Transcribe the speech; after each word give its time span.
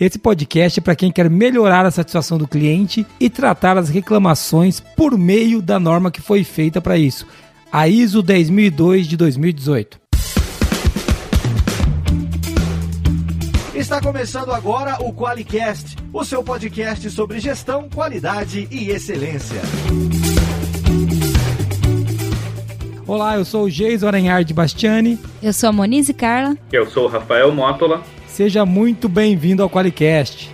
Esse 0.00 0.18
podcast 0.18 0.80
é 0.80 0.82
para 0.82 0.96
quem 0.96 1.12
quer 1.12 1.28
melhorar 1.28 1.84
a 1.84 1.90
satisfação 1.90 2.38
do 2.38 2.48
cliente 2.48 3.06
e 3.20 3.28
tratar 3.28 3.76
as 3.76 3.90
reclamações 3.90 4.80
por 4.80 5.18
meio 5.18 5.60
da 5.60 5.78
norma 5.78 6.10
que 6.10 6.22
foi 6.22 6.42
feita 6.42 6.80
para 6.80 6.96
isso, 6.96 7.26
a 7.70 7.86
ISO 7.86 8.22
10002 8.22 9.06
de 9.06 9.14
2018. 9.18 10.00
Está 13.74 14.00
começando 14.00 14.52
agora 14.52 14.96
o 15.02 15.12
QualiCast, 15.12 15.96
o 16.14 16.24
seu 16.24 16.42
podcast 16.42 17.10
sobre 17.10 17.38
gestão, 17.38 17.86
qualidade 17.90 18.66
e 18.70 18.88
excelência. 18.88 19.60
Olá, 23.06 23.36
eu 23.36 23.44
sou 23.44 23.64
o 23.64 23.70
Geis 23.70 24.02
Orenhard 24.02 24.50
Bastiani. 24.54 25.18
Eu 25.42 25.52
sou 25.52 25.68
a 25.68 25.72
Monize 25.72 26.14
Carla. 26.14 26.56
Eu 26.72 26.88
sou 26.88 27.04
o 27.04 27.08
Rafael 27.08 27.52
Mótola. 27.52 28.02
Seja 28.32 28.64
muito 28.64 29.08
bem-vindo 29.08 29.62
ao 29.62 29.68
Qualicast. 29.68 30.50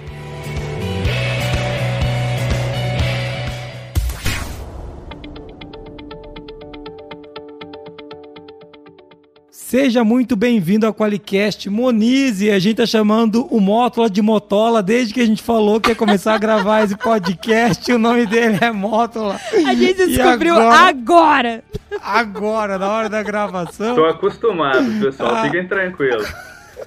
Seja 9.51 10.03
muito 10.03 10.35
bem-vindo 10.35 10.87
ao 10.87 10.95
Qualicast 10.95 11.69
Monize. 11.69 12.51
A 12.51 12.59
gente 12.59 12.77
tá 12.77 12.87
chamando 12.87 13.47
o 13.51 13.61
Mótola 13.61 14.09
de 14.09 14.23
Motola 14.23 14.83
desde 14.83 15.13
que 15.13 15.21
a 15.21 15.27
gente 15.27 15.43
falou 15.43 15.79
que 15.79 15.91
ia 15.91 15.95
começar 15.95 16.35
a 16.35 16.39
gravar 16.39 16.83
esse 16.83 16.97
podcast. 16.97 17.93
O 17.93 17.99
nome 17.99 18.27
dele 18.27 18.59
é 18.61 18.73
Mótola. 18.73 19.39
A 19.53 19.75
gente 19.75 20.07
descobriu 20.07 20.55
agora, 20.55 20.89
agora. 20.89 21.65
Agora, 22.03 22.79
na 22.79 22.89
hora 22.89 23.09
da 23.11 23.23
gravação. 23.23 23.95
Tô 23.95 24.07
acostumado, 24.07 25.01
pessoal. 25.01 25.35
Ah. 25.35 25.43
Fiquem 25.45 25.69
tranquilos. 25.69 26.27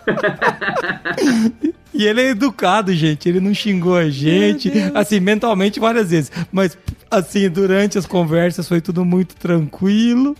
e 1.93 2.05
ele 2.05 2.21
é 2.21 2.29
educado, 2.29 2.93
gente. 2.93 3.27
Ele 3.27 3.39
não 3.39 3.53
xingou 3.53 3.95
a 3.95 4.09
gente, 4.09 4.71
assim, 4.93 5.19
mentalmente 5.19 5.79
várias 5.79 6.11
vezes. 6.11 6.31
Mas, 6.51 6.77
assim, 7.09 7.49
durante 7.49 7.97
as 7.97 8.05
conversas 8.05 8.67
foi 8.67 8.81
tudo 8.81 9.03
muito 9.05 9.35
tranquilo. 9.35 10.35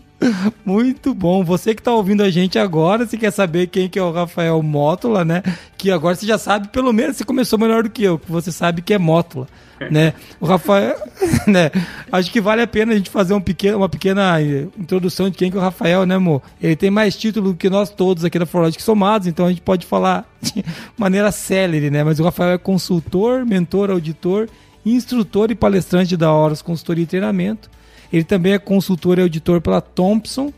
Muito 0.65 1.13
bom. 1.13 1.43
Você 1.43 1.73
que 1.73 1.81
está 1.81 1.93
ouvindo 1.93 2.23
a 2.23 2.29
gente 2.29 2.59
agora, 2.59 3.05
se 3.05 3.17
quer 3.17 3.31
saber 3.31 3.67
quem 3.67 3.87
que 3.87 3.97
é 3.97 4.03
o 4.03 4.11
Rafael 4.11 4.61
Mótola, 4.61 5.23
né? 5.23 5.41
Que 5.77 5.89
agora 5.91 6.15
você 6.15 6.25
já 6.25 6.37
sabe, 6.37 6.67
pelo 6.67 6.91
menos 6.91 7.17
você 7.17 7.23
começou 7.23 7.57
melhor 7.57 7.83
do 7.83 7.89
que 7.89 8.03
eu, 8.03 8.19
que 8.19 8.31
você 8.31 8.51
sabe 8.51 8.81
que 8.81 8.93
é 8.93 8.97
Mótola, 8.97 9.47
né? 9.89 10.13
O 10.39 10.45
Rafael, 10.45 10.95
né? 11.47 11.71
Acho 12.11 12.31
que 12.31 12.41
vale 12.41 12.61
a 12.61 12.67
pena 12.67 12.91
a 12.91 12.97
gente 12.97 13.09
fazer 13.09 13.33
um 13.33 13.41
pequeno, 13.41 13.77
uma 13.77 13.89
pequena 13.89 14.41
eh, 14.41 14.67
introdução 14.77 15.29
de 15.29 15.37
quem 15.37 15.49
que 15.49 15.55
é 15.55 15.59
o 15.59 15.63
Rafael, 15.63 16.05
né, 16.05 16.15
amor? 16.15 16.41
Ele 16.61 16.75
tem 16.75 16.91
mais 16.91 17.15
título 17.15 17.55
que 17.55 17.69
nós 17.69 17.89
todos 17.89 18.25
aqui 18.25 18.37
da 18.37 18.45
Forlogic 18.45 18.83
somados, 18.83 19.27
então 19.27 19.45
a 19.45 19.49
gente 19.49 19.61
pode 19.61 19.85
falar 19.85 20.29
de 20.41 20.63
maneira 20.97 21.31
célere, 21.31 21.89
né? 21.89 22.03
Mas 22.03 22.19
o 22.19 22.23
Rafael 22.23 22.51
é 22.51 22.57
consultor, 22.57 23.45
mentor, 23.45 23.89
auditor, 23.89 24.49
instrutor 24.85 25.49
e 25.49 25.55
palestrante 25.55 26.17
da 26.17 26.31
Horus 26.31 26.61
Consultoria 26.61 27.03
e 27.03 27.07
Treinamento 27.07 27.69
ele 28.11 28.23
também 28.23 28.53
é 28.53 28.59
consultor 28.59 29.17
e 29.19 29.21
auditor 29.21 29.61
pela 29.61 29.81
Thompson, 29.81 30.52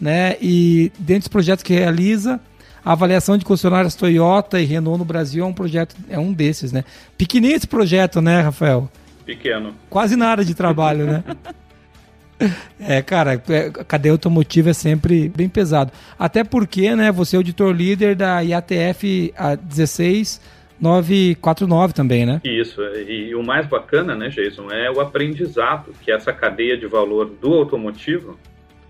né? 0.00 0.36
E 0.40 0.92
dentre 0.98 1.22
os 1.22 1.28
projetos 1.28 1.62
que 1.62 1.72
realiza, 1.72 2.40
a 2.84 2.92
avaliação 2.92 3.36
de 3.36 3.44
concessionárias 3.44 3.94
Toyota 3.94 4.60
e 4.60 4.64
Renault 4.64 4.98
no 4.98 5.04
Brasil 5.04 5.44
é 5.44 5.46
um 5.46 5.52
projeto, 5.52 5.96
é 6.08 6.18
um 6.18 6.32
desses, 6.32 6.72
né? 6.72 6.84
Pequenininho 7.18 7.56
esse 7.56 7.66
projeto, 7.66 8.20
né, 8.20 8.40
Rafael? 8.40 8.90
Pequeno. 9.24 9.74
Quase 9.90 10.14
nada 10.14 10.44
de 10.44 10.54
trabalho, 10.54 11.06
né? 11.06 11.24
É, 12.78 13.00
cara, 13.00 13.42
é, 13.48 13.66
a 13.80 13.84
cadeia 13.84 14.12
automotiva 14.12 14.68
é 14.68 14.74
sempre 14.74 15.26
bem 15.30 15.48
pesado. 15.48 15.90
Até 16.18 16.44
porque, 16.44 16.94
né, 16.94 17.10
você 17.10 17.34
é 17.34 17.38
auditor 17.38 17.74
líder 17.74 18.14
da 18.14 18.40
IATF 18.40 19.32
16 19.62 20.38
949 20.80 21.94
também, 21.94 22.26
né? 22.26 22.40
Isso, 22.44 22.82
e, 22.82 23.34
o 23.34 23.42
mais 23.42 23.66
bacana, 23.66 24.14
né, 24.14 24.28
Jason, 24.28 24.70
é 24.70 24.90
o 24.90 25.00
aprendizado 25.00 25.92
que 26.02 26.10
essa 26.10 26.32
cadeia 26.32 26.76
de 26.76 26.86
valor 26.86 27.30
do 27.30 27.54
automotivo 27.54 28.38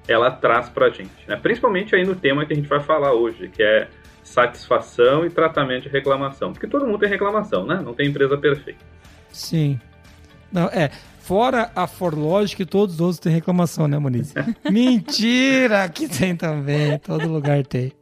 ela 0.08 0.30
traz 0.30 0.68
para 0.68 0.86
a 0.86 0.90
gente, 0.90 1.10
né? 1.26 1.36
principalmente 1.36 1.94
aí 1.94 2.04
no 2.04 2.14
tema 2.14 2.46
que 2.46 2.52
a 2.52 2.56
gente 2.56 2.68
vai 2.68 2.80
falar 2.80 3.12
hoje, 3.12 3.48
que 3.48 3.62
é 3.62 3.88
satisfação 4.22 5.24
e 5.24 5.30
tratamento 5.30 5.84
de 5.84 5.88
reclamação, 5.88 6.52
porque 6.52 6.66
todo 6.66 6.86
mundo 6.86 6.98
tem 6.98 7.08
reclamação, 7.08 7.64
né? 7.64 7.80
Não 7.82 7.94
tem 7.94 8.08
empresa 8.08 8.36
perfeita. 8.36 8.80
Sim. 9.30 9.80
Não, 10.52 10.66
é, 10.66 10.90
fora 11.20 11.70
a 11.74 11.86
Forlogic, 11.86 12.64
todos 12.66 12.96
os 12.96 13.00
outros 13.00 13.20
têm 13.20 13.32
reclamação, 13.32 13.86
né, 13.86 13.98
Moniz? 13.98 14.34
Mentira, 14.70 15.88
que 15.88 16.08
tem 16.08 16.34
também, 16.36 16.98
todo 16.98 17.28
lugar 17.28 17.64
tem. 17.64 17.92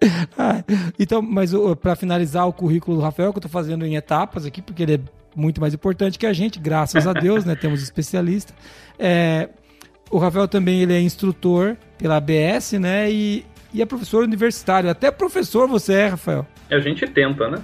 Ah, 0.38 0.62
então, 0.98 1.20
mas 1.20 1.52
para 1.82 1.96
finalizar 1.96 2.46
o 2.46 2.52
currículo 2.52 2.98
do 2.98 3.02
Rafael, 3.02 3.32
que 3.32 3.38
eu 3.38 3.40
estou 3.40 3.50
fazendo 3.50 3.84
em 3.84 3.96
etapas 3.96 4.46
aqui, 4.46 4.62
porque 4.62 4.84
ele 4.84 4.94
é 4.94 5.00
muito 5.34 5.60
mais 5.60 5.74
importante 5.74 6.18
que 6.18 6.26
a 6.26 6.32
gente, 6.32 6.58
graças 6.58 7.06
a 7.06 7.12
Deus, 7.12 7.44
né? 7.44 7.56
Temos 7.56 7.82
especialista. 7.82 8.52
É, 8.98 9.48
o 10.10 10.18
Rafael 10.18 10.48
também 10.48 10.80
ele 10.82 10.94
é 10.94 11.00
instrutor 11.00 11.76
pela 11.98 12.16
ABS, 12.16 12.72
né? 12.72 13.10
E, 13.10 13.44
e 13.72 13.82
é 13.82 13.86
professor 13.86 14.24
universitário. 14.24 14.88
Até 14.88 15.10
professor 15.10 15.68
você 15.68 15.94
é, 15.94 16.06
Rafael. 16.08 16.46
A 16.70 16.78
gente 16.78 17.06
tenta, 17.06 17.50
né? 17.50 17.58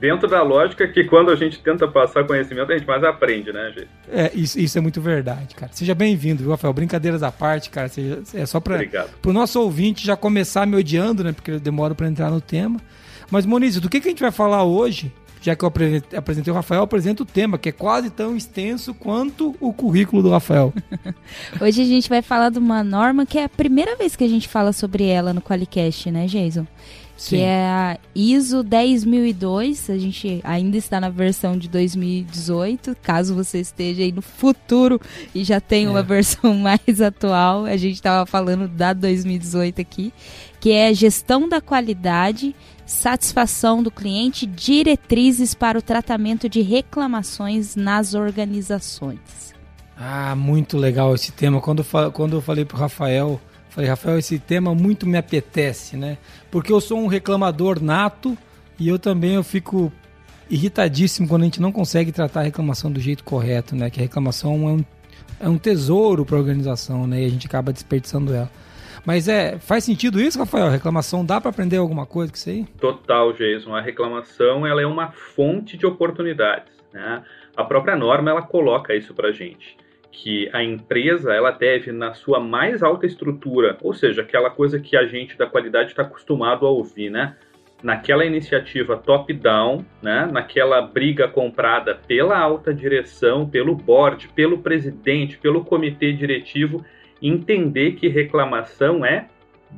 Dentro 0.00 0.26
da 0.26 0.42
lógica 0.42 0.88
que 0.88 1.04
quando 1.04 1.30
a 1.30 1.36
gente 1.36 1.60
tenta 1.60 1.86
passar 1.86 2.24
conhecimento, 2.24 2.72
a 2.72 2.78
gente 2.78 2.86
mais 2.86 3.04
aprende, 3.04 3.52
né, 3.52 3.70
gente? 3.76 3.88
É, 4.10 4.30
isso, 4.34 4.58
isso 4.58 4.78
é 4.78 4.80
muito 4.80 5.00
verdade, 5.00 5.54
cara. 5.54 5.70
Seja 5.74 5.94
bem-vindo, 5.94 6.42
viu, 6.42 6.50
Rafael? 6.50 6.72
Brincadeiras 6.72 7.22
à 7.22 7.30
parte, 7.30 7.68
cara. 7.68 7.88
Seja, 7.88 8.22
é 8.34 8.46
só 8.46 8.58
para 8.58 8.80
o 9.26 9.32
nosso 9.32 9.60
ouvinte 9.60 10.04
já 10.04 10.16
começar 10.16 10.66
me 10.66 10.76
odiando, 10.76 11.22
né? 11.22 11.32
Porque 11.32 11.50
eu 11.50 11.60
demoro 11.60 11.94
para 11.94 12.08
entrar 12.08 12.30
no 12.30 12.40
tema. 12.40 12.80
Mas, 13.30 13.44
Moniz, 13.44 13.78
do 13.78 13.90
que, 13.90 14.00
que 14.00 14.08
a 14.08 14.10
gente 14.10 14.22
vai 14.22 14.32
falar 14.32 14.64
hoje? 14.64 15.12
Já 15.42 15.56
que 15.56 15.64
eu 15.64 15.68
apresentei 15.68 16.52
o 16.52 16.56
Rafael, 16.56 16.80
eu 16.80 16.84
apresento 16.84 17.22
o 17.22 17.26
tema, 17.26 17.56
que 17.56 17.70
é 17.70 17.72
quase 17.72 18.10
tão 18.10 18.36
extenso 18.36 18.92
quanto 18.92 19.56
o 19.58 19.72
currículo 19.72 20.22
do 20.22 20.30
Rafael. 20.30 20.72
hoje 21.60 21.80
a 21.80 21.84
gente 21.84 22.10
vai 22.10 22.20
falar 22.20 22.50
de 22.50 22.58
uma 22.58 22.84
norma 22.84 23.24
que 23.24 23.38
é 23.38 23.44
a 23.44 23.48
primeira 23.48 23.96
vez 23.96 24.14
que 24.14 24.24
a 24.24 24.28
gente 24.28 24.46
fala 24.48 24.70
sobre 24.72 25.06
ela 25.06 25.32
no 25.32 25.40
Qualicast, 25.40 26.10
né, 26.10 26.26
Jason? 26.26 26.66
Que 27.20 27.36
Sim. 27.36 27.42
é 27.42 27.66
a 27.66 27.98
ISO 28.14 28.62
10002. 28.62 29.90
A 29.90 29.98
gente 29.98 30.40
ainda 30.42 30.78
está 30.78 30.98
na 30.98 31.10
versão 31.10 31.56
de 31.56 31.68
2018. 31.68 32.96
Caso 33.02 33.34
você 33.34 33.60
esteja 33.60 34.02
aí 34.02 34.10
no 34.10 34.22
futuro 34.22 34.98
e 35.34 35.44
já 35.44 35.60
tenha 35.60 35.88
é. 35.88 35.90
uma 35.90 36.02
versão 36.02 36.54
mais 36.56 37.00
atual, 37.00 37.66
a 37.66 37.76
gente 37.76 37.96
estava 37.96 38.24
falando 38.24 38.66
da 38.66 38.94
2018 38.94 39.82
aqui, 39.82 40.12
que 40.58 40.70
é 40.70 40.88
a 40.88 40.92
gestão 40.94 41.46
da 41.46 41.60
qualidade, 41.60 42.56
satisfação 42.86 43.82
do 43.82 43.90
cliente, 43.90 44.46
diretrizes 44.46 45.52
para 45.52 45.78
o 45.78 45.82
tratamento 45.82 46.48
de 46.48 46.62
reclamações 46.62 47.76
nas 47.76 48.14
organizações. 48.14 49.54
Ah, 49.94 50.34
muito 50.34 50.78
legal 50.78 51.14
esse 51.14 51.32
tema. 51.32 51.60
Quando, 51.60 51.84
quando 52.14 52.36
eu 52.36 52.40
falei 52.40 52.64
para 52.64 52.76
o 52.76 52.80
Rafael 52.80 53.38
Falei, 53.70 53.88
Rafael, 53.88 54.18
esse 54.18 54.38
tema 54.38 54.74
muito 54.74 55.06
me 55.06 55.16
apetece, 55.16 55.96
né? 55.96 56.18
Porque 56.50 56.72
eu 56.72 56.80
sou 56.80 56.98
um 56.98 57.06
reclamador 57.06 57.80
nato 57.80 58.36
e 58.78 58.88
eu 58.88 58.98
também 58.98 59.34
eu 59.34 59.44
fico 59.44 59.92
irritadíssimo 60.50 61.28
quando 61.28 61.42
a 61.42 61.44
gente 61.44 61.60
não 61.60 61.70
consegue 61.70 62.10
tratar 62.10 62.40
a 62.40 62.42
reclamação 62.42 62.90
do 62.90 63.00
jeito 63.00 63.22
correto, 63.22 63.76
né? 63.76 63.88
Que 63.88 64.00
a 64.00 64.02
reclamação 64.02 64.68
é 64.68 64.72
um, 64.72 64.84
é 65.40 65.48
um 65.48 65.56
tesouro 65.56 66.26
para 66.26 66.36
a 66.36 66.40
organização, 66.40 67.06
né? 67.06 67.22
E 67.22 67.26
a 67.26 67.28
gente 67.28 67.46
acaba 67.46 67.72
desperdiçando 67.72 68.34
ela. 68.34 68.50
Mas 69.06 69.28
é, 69.28 69.56
faz 69.58 69.84
sentido 69.84 70.20
isso, 70.20 70.38
Rafael? 70.38 70.66
A 70.66 70.70
reclamação 70.70 71.24
dá 71.24 71.40
para 71.40 71.50
aprender 71.50 71.76
alguma 71.76 72.04
coisa 72.04 72.32
com 72.32 72.36
isso 72.36 72.50
aí? 72.50 72.64
Total, 72.80 73.32
Jason. 73.32 73.74
A 73.74 73.80
reclamação 73.80 74.66
ela 74.66 74.82
é 74.82 74.86
uma 74.86 75.12
fonte 75.12 75.76
de 75.76 75.86
oportunidades, 75.86 76.72
né? 76.92 77.22
A 77.56 77.64
própria 77.64 77.96
norma 77.96 78.30
ela 78.30 78.42
coloca 78.42 78.94
isso 78.94 79.14
para 79.14 79.30
gente 79.30 79.78
que 80.12 80.50
a 80.52 80.62
empresa 80.62 81.32
ela 81.32 81.50
deve 81.50 81.92
na 81.92 82.14
sua 82.14 82.40
mais 82.40 82.82
alta 82.82 83.06
estrutura, 83.06 83.76
ou 83.82 83.94
seja, 83.94 84.22
aquela 84.22 84.50
coisa 84.50 84.78
que 84.78 84.96
a 84.96 85.06
gente 85.06 85.36
da 85.36 85.46
qualidade 85.46 85.90
está 85.90 86.02
acostumado 86.02 86.66
a 86.66 86.70
ouvir, 86.70 87.10
né? 87.10 87.36
Naquela 87.82 88.26
iniciativa 88.26 88.96
top-down, 88.96 89.84
né? 90.02 90.28
naquela 90.30 90.82
briga 90.82 91.26
comprada 91.28 91.94
pela 91.94 92.38
alta 92.38 92.74
direção, 92.74 93.48
pelo 93.48 93.74
board, 93.74 94.28
pelo 94.34 94.58
presidente, 94.58 95.38
pelo 95.38 95.64
comitê 95.64 96.12
diretivo, 96.12 96.84
entender 97.22 97.92
que 97.92 98.06
reclamação 98.08 99.04
é 99.04 99.28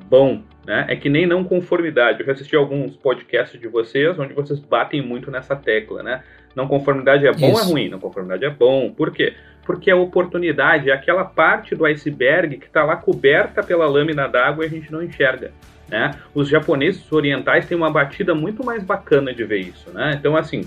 bom, 0.09 0.43
né? 0.67 0.87
É 0.89 0.97
que 0.97 1.09
nem 1.09 1.27
não 1.27 1.45
conformidade. 1.45 2.21
Eu 2.21 2.27
já 2.27 2.33
assisti 2.33 2.57
alguns 2.57 2.97
podcasts 2.97 3.61
de 3.61 3.69
vocês 3.69 4.19
onde 4.19 4.33
vocês 4.35 4.59
batem 4.59 5.03
muito 5.03 5.31
nessa 5.31 5.55
tecla, 5.55 6.03
né? 6.03 6.25
Não 6.57 6.67
conformidade 6.67 7.27
é 7.27 7.33
bom 7.33 7.53
ou 7.53 7.61
é 7.61 7.63
ruim? 7.63 7.89
Não 7.89 8.01
conformidade 8.01 8.45
é 8.45 8.51
bom. 8.51 8.91
Por 8.91 9.13
quê? 9.13 9.35
Porque 9.65 9.91
a 9.91 9.97
oportunidade 9.97 10.91
é 10.91 10.93
aquela 10.93 11.25
parte 11.25 11.75
do 11.75 11.85
iceberg 11.85 12.59
que 12.59 12.67
está 12.67 12.85
lá 12.85 12.97
coberta 12.97 13.63
pela 13.63 13.87
lâmina 13.87 14.29
d'água 14.29 14.65
e 14.65 14.67
a 14.67 14.71
gente 14.71 14.91
não 14.91 15.03
enxerga. 15.03 15.53
Né? 15.89 16.15
Os 16.35 16.49
japoneses 16.49 17.11
orientais 17.13 17.67
têm 17.67 17.77
uma 17.77 17.91
batida 17.91 18.35
muito 18.35 18.65
mais 18.65 18.83
bacana 18.83 19.33
de 19.33 19.45
ver 19.45 19.61
isso. 19.61 19.91
Né? 19.91 20.17
Então, 20.19 20.37
assim, 20.37 20.63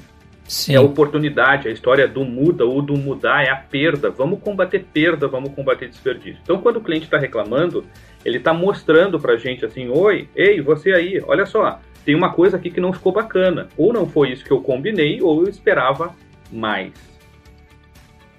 Sim. 0.48 0.76
é 0.76 0.78
a 0.78 0.82
oportunidade, 0.82 1.68
a 1.68 1.72
história 1.72 2.08
do 2.08 2.24
muda 2.24 2.64
ou 2.66 2.82
do 2.82 2.96
mudar 2.96 3.44
é 3.44 3.50
a 3.50 3.56
perda. 3.56 4.10
Vamos 4.10 4.40
combater 4.40 4.86
perda, 4.94 5.28
vamos 5.28 5.54
combater 5.54 5.90
desperdício. 5.90 6.40
Então, 6.44 6.60
quando 6.60 6.78
o 6.78 6.82
cliente 6.82 7.06
está 7.06 7.18
reclamando, 7.18 7.84
ele 8.24 8.38
está 8.38 8.54
mostrando 8.54 9.20
para 9.20 9.34
a 9.34 9.38
gente 9.38 9.66
assim: 9.66 9.90
oi, 9.90 10.30
ei, 10.36 10.62
você 10.62 10.94
aí, 10.94 11.22
olha 11.26 11.46
só, 11.46 11.80
tem 12.06 12.14
uma 12.14 12.32
coisa 12.32 12.58
aqui 12.58 12.70
que 12.70 12.80
não 12.80 12.94
ficou 12.94 13.12
bacana. 13.12 13.68
Ou 13.76 13.92
não 13.92 14.08
foi 14.08 14.32
isso 14.32 14.46
que 14.46 14.52
eu 14.52 14.62
combinei, 14.62 15.22
ou 15.22 15.42
eu 15.42 15.50
esperava 15.50 16.14
mais. 16.52 17.15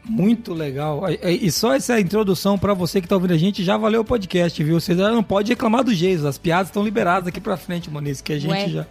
Muito 0.08 0.54
legal. 0.54 1.02
E 1.22 1.50
só 1.50 1.74
essa 1.74 2.00
introdução 2.00 2.56
para 2.56 2.72
você 2.72 3.00
que 3.00 3.08
tá 3.08 3.16
ouvindo 3.16 3.34
a 3.34 3.38
gente 3.38 3.64
já 3.64 3.76
valeu 3.76 4.02
o 4.02 4.04
podcast, 4.04 4.62
viu? 4.62 4.80
Você 4.80 4.94
já 4.94 5.10
não 5.10 5.22
pode 5.22 5.50
reclamar 5.50 5.82
do 5.82 5.92
Jesus. 5.92 6.24
As 6.24 6.38
piadas 6.38 6.68
estão 6.68 6.84
liberadas 6.84 7.26
aqui 7.26 7.40
pra 7.40 7.56
frente, 7.56 7.90
Moniz, 7.90 8.20
que 8.20 8.32
a 8.32 8.38
gente 8.38 8.52
Ué, 8.52 8.68
já. 8.68 8.86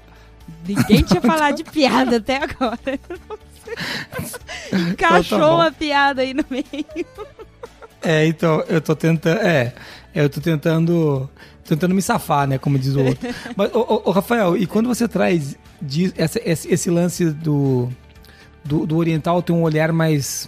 Ninguém 0.68 1.02
tinha 1.04 1.22
falado 1.24 1.56
de 1.56 1.64
piada 1.64 2.18
até 2.18 2.38
agora. 2.44 3.00
Encaixou 4.92 5.38
então 5.38 5.50
tá 5.50 5.56
uma 5.56 5.72
piada 5.72 6.22
aí 6.22 6.34
no 6.34 6.44
meio. 6.50 7.06
É, 8.02 8.28
então, 8.28 8.64
eu 8.68 8.82
tô 8.82 8.96
tentando. 8.96 9.40
É, 9.40 9.74
eu 10.14 10.30
tô 10.30 10.42
tentando. 10.42 11.30
Tentando 11.64 11.96
me 11.96 12.02
safar, 12.02 12.46
né? 12.46 12.60
Como 12.60 12.78
diz 12.78 12.94
o 12.96 13.04
outro. 13.04 13.28
Mas, 13.58 13.74
ô, 13.74 14.04
ô, 14.06 14.12
Rafael, 14.12 14.56
e 14.56 14.68
quando 14.68 14.88
você 14.88 15.08
traz 15.08 15.58
de, 15.82 16.14
essa, 16.16 16.40
esse, 16.46 16.72
esse 16.72 16.90
lance 16.92 17.32
do, 17.32 17.90
do, 18.64 18.86
do 18.86 18.98
oriental 18.98 19.42
ter 19.42 19.52
um 19.52 19.64
olhar 19.64 19.92
mais 19.92 20.48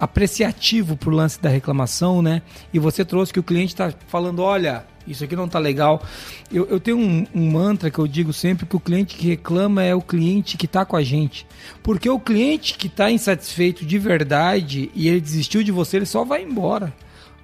apreciativo 0.00 0.96
pro 0.96 1.10
lance 1.10 1.40
da 1.40 1.50
reclamação, 1.50 2.22
né? 2.22 2.40
E 2.72 2.78
você 2.78 3.04
trouxe 3.04 3.32
que 3.32 3.38
o 3.38 3.42
cliente 3.42 3.74
está 3.74 3.92
falando, 4.08 4.40
olha, 4.40 4.86
isso 5.06 5.22
aqui 5.22 5.36
não 5.36 5.46
tá 5.46 5.58
legal. 5.58 6.02
Eu, 6.50 6.66
eu 6.68 6.80
tenho 6.80 6.98
um, 6.98 7.26
um, 7.34 7.50
mantra 7.50 7.90
que 7.90 7.98
eu 7.98 8.06
digo 8.06 8.32
sempre 8.32 8.64
que 8.64 8.76
o 8.76 8.80
cliente 8.80 9.16
que 9.16 9.28
reclama 9.28 9.82
é 9.82 9.94
o 9.94 10.00
cliente 10.00 10.56
que 10.56 10.66
tá 10.66 10.84
com 10.84 10.96
a 10.96 11.02
gente. 11.02 11.46
Porque 11.82 12.08
o 12.08 12.18
cliente 12.18 12.74
que 12.74 12.88
tá 12.88 13.10
insatisfeito 13.10 13.84
de 13.84 13.98
verdade 13.98 14.90
e 14.94 15.06
ele 15.06 15.20
desistiu 15.20 15.62
de 15.62 15.70
você, 15.70 15.98
ele 15.98 16.06
só 16.06 16.24
vai 16.24 16.42
embora. 16.42 16.92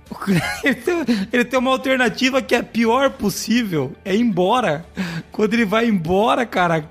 Ele 0.63 0.75
tem, 0.77 1.05
ele 1.33 1.45
tem, 1.45 1.59
uma 1.59 1.73
alternativa 1.73 2.41
que 2.41 2.55
é 2.55 2.63
pior 2.63 3.11
possível, 3.11 3.93
é 4.05 4.15
ir 4.15 4.21
embora. 4.21 4.87
Quando 5.33 5.55
ele 5.55 5.65
vai 5.65 5.89
embora, 5.89 6.47
cara, 6.47 6.89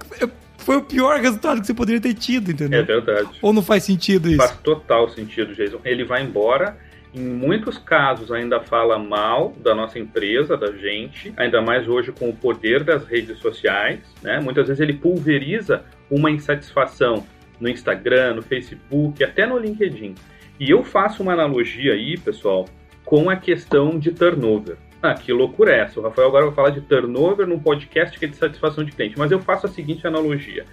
foi 0.66 0.78
o 0.78 0.82
pior 0.82 1.20
resultado 1.20 1.62
que 1.62 1.68
você 1.68 1.76
poderia 1.76 2.02
ter 2.02 2.16
tido, 2.16 2.52
entendeu? 2.52 2.80
É 2.80 2.84
verdade. 2.84 3.30
Ou 3.40 3.54
não 3.54 3.62
faz 3.62 3.84
sentido 3.84 4.28
isso? 4.28 4.38
Faz 4.38 4.58
total 4.58 5.08
sentido, 5.10 5.54
Jason. 5.54 5.80
Ele 5.86 6.04
vai 6.04 6.24
embora, 6.24 6.76
em 7.14 7.22
muitos 7.22 7.78
casos 7.78 8.32
ainda 8.32 8.60
fala 8.60 8.98
mal 8.98 9.54
da 9.60 9.76
nossa 9.76 10.00
empresa, 10.00 10.58
da 10.58 10.72
gente, 10.72 11.32
ainda 11.38 11.62
mais 11.62 11.88
hoje 11.88 12.12
com 12.12 12.30
o 12.30 12.36
poder 12.36 12.84
das 12.84 13.06
redes 13.06 13.38
sociais, 13.38 14.00
né? 14.24 14.40
Muitas 14.40 14.68
vezes 14.68 14.82
ele 14.82 14.94
pulveriza 14.94 15.86
uma 16.10 16.32
insatisfação 16.32 17.24
no 17.60 17.70
Instagram, 17.70 18.34
no 18.34 18.42
Facebook, 18.42 19.24
até 19.24 19.46
no 19.46 19.60
LinkedIn. 19.60 20.16
E 20.60 20.72
eu 20.72 20.84
faço 20.84 21.22
uma 21.22 21.34
analogia 21.34 21.94
aí, 21.94 22.18
pessoal, 22.18 22.66
com 23.04 23.30
a 23.30 23.36
questão 23.36 24.00
de 24.00 24.12
turnover. 24.12 24.78
Ah, 25.02 25.14
que 25.14 25.32
loucura 25.32 25.72
é 25.72 25.82
essa? 25.82 26.00
O 26.00 26.04
Rafael 26.04 26.28
agora 26.28 26.46
vai 26.46 26.56
falar 26.56 26.70
de 26.72 26.82
turnover 26.82 27.46
num 27.46 27.60
podcast 27.60 28.18
que 28.18 28.26
é 28.26 28.28
de 28.28 28.36
satisfação 28.36 28.84
de 28.84 28.92
cliente. 28.92 29.18
Mas 29.18 29.32
eu 29.32 29.40
faço 29.40 29.66
a 29.66 29.70
seguinte 29.70 30.08
analogia. 30.08 30.66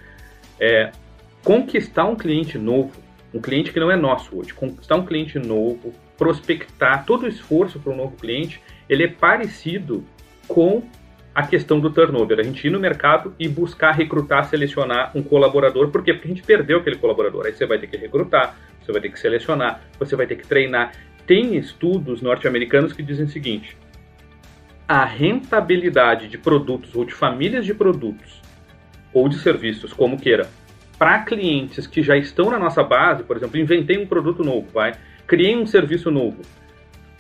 É, 0.59 0.91
conquistar 1.45 2.05
um 2.05 2.17
cliente 2.17 2.57
novo, 2.57 2.93
um 3.35 3.41
cliente 3.41 3.73
que 3.73 3.81
não 3.81 3.91
é 3.91 3.97
nosso 3.97 4.39
hoje, 4.39 4.55
conquistar 4.55 4.97
um 4.97 5.05
cliente 5.05 5.39
novo, 5.39 5.93
prospectar, 6.17 7.05
todo 7.05 7.25
o 7.25 7.29
esforço 7.29 7.81
para 7.81 7.93
um 7.93 7.97
novo 7.97 8.17
cliente, 8.17 8.61
ele 8.89 9.05
é 9.05 9.09
parecido 9.09 10.05
com 10.47 10.83
a 11.35 11.47
questão 11.47 11.81
do 11.81 11.91
turnover. 11.91 12.39
A 12.39 12.43
gente 12.43 12.67
ir 12.67 12.71
no 12.71 12.79
mercado 12.79 13.35
e 13.39 13.49
buscar 13.49 13.93
recrutar, 13.93 14.45
selecionar 14.45 15.11
um 15.15 15.23
colaborador. 15.23 15.89
Por 15.89 16.03
quê? 16.03 16.13
Porque 16.13 16.29
a 16.29 16.35
gente 16.35 16.43
perdeu 16.43 16.79
aquele 16.79 16.97
colaborador. 16.97 17.47
Aí 17.47 17.53
você 17.53 17.67
vai 17.67 17.79
ter 17.79 17.87
que 17.87 17.97
recrutar, 17.97 18.57
você 18.81 18.93
vai 18.93 19.01
ter 19.01 19.11
que 19.11 19.19
selecionar, 19.19 19.81
você 19.99 20.15
vai 20.15 20.27
ter 20.27 20.37
que 20.37 20.47
treinar. 20.47 20.93
Tem 21.27 21.57
estudos 21.57 22.21
norte-americanos 22.21 22.93
que 22.93 23.03
dizem 23.03 23.25
o 23.25 23.29
seguinte: 23.29 23.77
a 24.87 25.05
rentabilidade 25.05 26.29
de 26.29 26.39
produtos 26.39 26.95
ou 26.95 27.05
de 27.05 27.15
famílias 27.15 27.65
de 27.65 27.75
produtos 27.75 28.41
ou 29.13 29.29
de 29.29 29.39
serviços, 29.39 29.93
como 29.93 30.19
queira, 30.19 30.49
para 30.99 31.21
clientes 31.21 31.87
que 31.87 32.03
já 32.03 32.17
estão 32.17 32.51
na 32.51 32.59
nossa 32.59 32.83
base, 32.83 33.25
por 33.25 33.37
exemplo, 33.37 33.59
inventei 33.59 33.99
um 33.99 34.07
produto 34.07 34.45
novo, 34.45 34.69
vai, 34.73 34.93
criei 35.27 35.57
um 35.57 35.67
serviço 35.67 36.11
novo, 36.11 36.43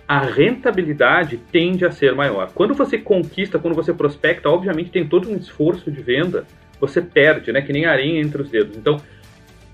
a 0.06 0.20
rentabilidade 0.20 1.38
tende 1.50 1.84
a 1.84 1.90
ser 1.90 2.14
maior. 2.14 2.52
Quando 2.52 2.74
você 2.74 2.98
conquista, 2.98 3.58
quando 3.58 3.74
você 3.74 3.92
prospecta, 3.94 4.48
obviamente 4.48 4.90
tem 4.90 5.06
todo 5.06 5.30
um 5.30 5.36
esforço 5.36 5.90
de 5.90 6.02
venda, 6.02 6.46
você 6.78 7.00
perde, 7.00 7.52
né, 7.52 7.62
que 7.62 7.72
nem 7.72 7.86
areia 7.86 8.20
entre 8.20 8.42
os 8.42 8.50
dedos. 8.50 8.76
Então, 8.76 8.98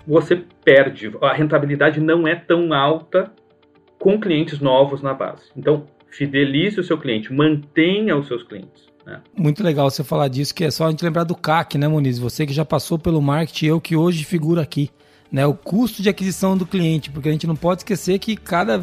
você 0.07 0.43
perde, 0.65 1.13
a 1.21 1.33
rentabilidade 1.33 2.01
não 2.01 2.27
é 2.27 2.35
tão 2.35 2.73
alta 2.73 3.33
com 3.99 4.21
clientes 4.21 4.61
novos 4.61 5.03
na 5.03 5.13
base. 5.13 5.51
Então, 5.57 5.87
fidelize 6.11 6.81
o 6.81 6.85
seu 6.85 6.99
cliente, 6.99 7.33
mantenha 7.33 8.17
os 8.17 8.27
seus 8.27 8.43
clientes. 8.43 8.89
Né? 9.07 9.21
Muito 9.37 9.63
legal 9.63 9.91
você 9.91 10.05
falar 10.05 10.29
disso, 10.29 10.55
que 10.55 10.65
é 10.65 10.71
só 10.71 10.87
a 10.87 10.91
gente 10.91 11.05
lembrar 11.05 11.25
do 11.25 11.35
CAC, 11.35 11.79
né, 11.79 11.89
Muniz? 11.89 12.19
Você 12.19 12.47
que 12.47 12.53
já 12.53 12.65
passou 12.65 12.99
pelo 12.99 13.23
marketing, 13.23 13.67
eu 13.67 13.81
que 13.81 13.97
hoje 13.97 14.25
figuro 14.25 14.61
aqui. 14.61 14.91
Né, 15.31 15.47
o 15.47 15.53
custo 15.53 16.03
de 16.03 16.09
aquisição 16.09 16.57
do 16.57 16.65
cliente, 16.65 17.11
porque 17.11 17.29
a 17.29 17.33
gente 17.33 17.47
não 17.47 17.55
pode 17.55 17.81
esquecer 17.81 18.19
que 18.19 18.35
cada 18.35 18.83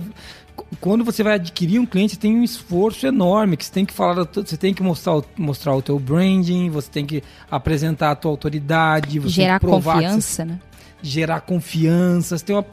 quando 0.80 1.04
você 1.04 1.24
vai 1.24 1.33
adquirir 1.33 1.80
um 1.80 1.86
cliente, 1.86 2.18
tem 2.18 2.36
um 2.38 2.44
esforço 2.44 3.06
enorme, 3.06 3.57
que 3.57 3.66
você 3.66 3.71
tem 3.71 3.86
que 3.86 3.94
falar, 3.94 4.28
você 4.31 4.57
tem 4.57 4.74
que 4.74 4.83
mostrar, 4.83 5.21
mostrar 5.38 5.75
o 5.75 5.81
teu 5.81 6.00
branding, 6.00 6.69
você 6.69 6.89
tem 6.89 7.06
que 7.06 7.24
apresentar 7.50 8.12
a 8.12 8.16
tua 8.16 8.31
autoridade, 8.31 9.19
você 9.19 9.42
gerar 9.42 9.60
tem 9.60 9.68
que 9.68 9.74
provar 9.74 9.95
confiança, 9.95 10.21
você, 10.21 10.45
né? 10.45 10.60
Gerar 11.01 11.42
confiança, 11.42 12.38
você 12.38 12.45
tem 12.45 12.56
uma 12.56 12.66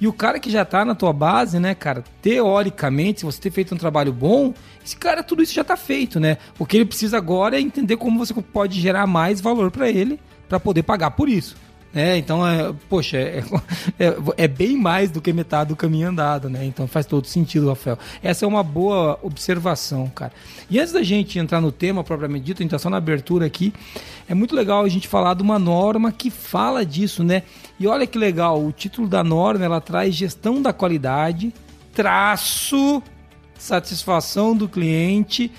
e 0.00 0.06
o 0.06 0.12
cara 0.12 0.38
que 0.38 0.50
já 0.50 0.64
tá 0.64 0.84
na 0.84 0.94
tua 0.94 1.12
base, 1.12 1.58
né, 1.58 1.74
cara, 1.74 2.04
teoricamente, 2.22 3.20
se 3.20 3.26
você 3.26 3.40
ter 3.40 3.50
feito 3.50 3.74
um 3.74 3.78
trabalho 3.78 4.12
bom, 4.12 4.54
esse 4.84 4.96
cara, 4.96 5.22
tudo 5.22 5.42
isso 5.42 5.52
já 5.52 5.64
tá 5.64 5.76
feito, 5.76 6.20
né? 6.20 6.38
O 6.58 6.64
que 6.64 6.76
ele 6.76 6.84
precisa 6.84 7.16
agora 7.16 7.56
é 7.56 7.60
entender 7.60 7.96
como 7.96 8.18
você 8.18 8.32
pode 8.34 8.80
gerar 8.80 9.06
mais 9.06 9.40
valor 9.40 9.70
para 9.70 9.90
ele 9.90 10.20
para 10.48 10.60
poder 10.60 10.82
pagar 10.84 11.10
por 11.10 11.28
isso. 11.28 11.56
É, 11.98 12.16
então, 12.16 12.46
é, 12.46 12.72
poxa, 12.88 13.16
é, 13.16 13.42
é, 13.98 14.16
é, 14.36 14.46
bem 14.46 14.76
mais 14.76 15.10
do 15.10 15.20
que 15.20 15.32
metade 15.32 15.70
do 15.70 15.76
caminho 15.76 16.08
andado, 16.08 16.48
né? 16.48 16.64
Então 16.64 16.86
faz 16.86 17.04
todo 17.04 17.26
sentido, 17.26 17.68
Rafael. 17.68 17.98
Essa 18.22 18.44
é 18.44 18.48
uma 18.48 18.62
boa 18.62 19.18
observação, 19.20 20.06
cara. 20.06 20.32
E 20.70 20.78
antes 20.78 20.92
da 20.92 21.02
gente 21.02 21.40
entrar 21.40 21.60
no 21.60 21.72
tema 21.72 22.04
propriamente 22.04 22.44
dito, 22.44 22.58
a 22.58 22.62
gente 22.62 22.70
tá 22.70 22.78
só 22.78 22.88
na 22.88 22.98
abertura 22.98 23.46
aqui, 23.46 23.72
é 24.28 24.34
muito 24.34 24.54
legal 24.54 24.84
a 24.84 24.88
gente 24.88 25.08
falar 25.08 25.34
de 25.34 25.42
uma 25.42 25.58
norma 25.58 26.12
que 26.12 26.30
fala 26.30 26.86
disso, 26.86 27.24
né? 27.24 27.42
E 27.80 27.88
olha 27.88 28.06
que 28.06 28.16
legal, 28.16 28.64
o 28.64 28.70
título 28.70 29.08
da 29.08 29.24
norma, 29.24 29.64
ela 29.64 29.80
traz 29.80 30.14
gestão 30.14 30.62
da 30.62 30.72
qualidade, 30.72 31.52
traço, 31.92 33.02
satisfação 33.58 34.56
do 34.56 34.68
cliente, 34.68 35.50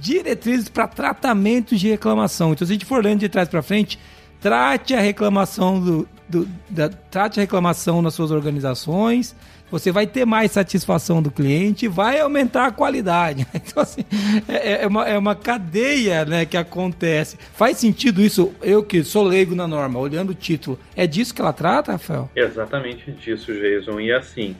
diretrizes 0.00 0.70
para 0.70 0.88
tratamento 0.88 1.76
de 1.76 1.90
reclamação. 1.90 2.52
Então, 2.52 2.66
se 2.66 2.72
a 2.72 2.74
gente 2.74 2.86
for 2.86 3.04
lendo 3.04 3.20
de 3.20 3.28
trás 3.28 3.50
para 3.50 3.60
frente, 3.60 3.98
trate 4.44 4.94
a 4.94 5.00
reclamação 5.00 5.80
do, 5.80 6.08
do 6.28 6.46
da, 6.68 6.90
trate 6.90 7.40
a 7.40 7.42
reclamação 7.42 8.02
nas 8.02 8.12
suas 8.12 8.30
organizações. 8.30 9.34
Você 9.70 9.90
vai 9.90 10.06
ter 10.06 10.26
mais 10.26 10.52
satisfação 10.52 11.22
do 11.22 11.30
cliente, 11.30 11.88
vai 11.88 12.20
aumentar 12.20 12.66
a 12.66 12.70
qualidade. 12.70 13.46
Então, 13.54 13.82
assim, 13.82 14.04
é, 14.46 14.72
é, 14.72 14.82
é, 14.82 14.86
uma, 14.86 15.08
é 15.08 15.16
uma 15.16 15.34
cadeia 15.34 16.26
né, 16.26 16.44
que 16.44 16.58
acontece. 16.58 17.38
Faz 17.54 17.78
sentido 17.78 18.20
isso? 18.20 18.54
Eu 18.60 18.84
que 18.84 19.02
sou 19.02 19.24
leigo 19.24 19.54
na 19.54 19.66
norma, 19.66 19.98
olhando 19.98 20.30
o 20.30 20.34
título, 20.34 20.78
é 20.94 21.06
disso 21.06 21.34
que 21.34 21.40
ela 21.40 21.52
trata, 21.52 21.92
Rafael? 21.92 22.28
Exatamente 22.36 23.10
disso, 23.12 23.50
Jason. 23.50 23.98
E 23.98 24.12
assim, 24.12 24.54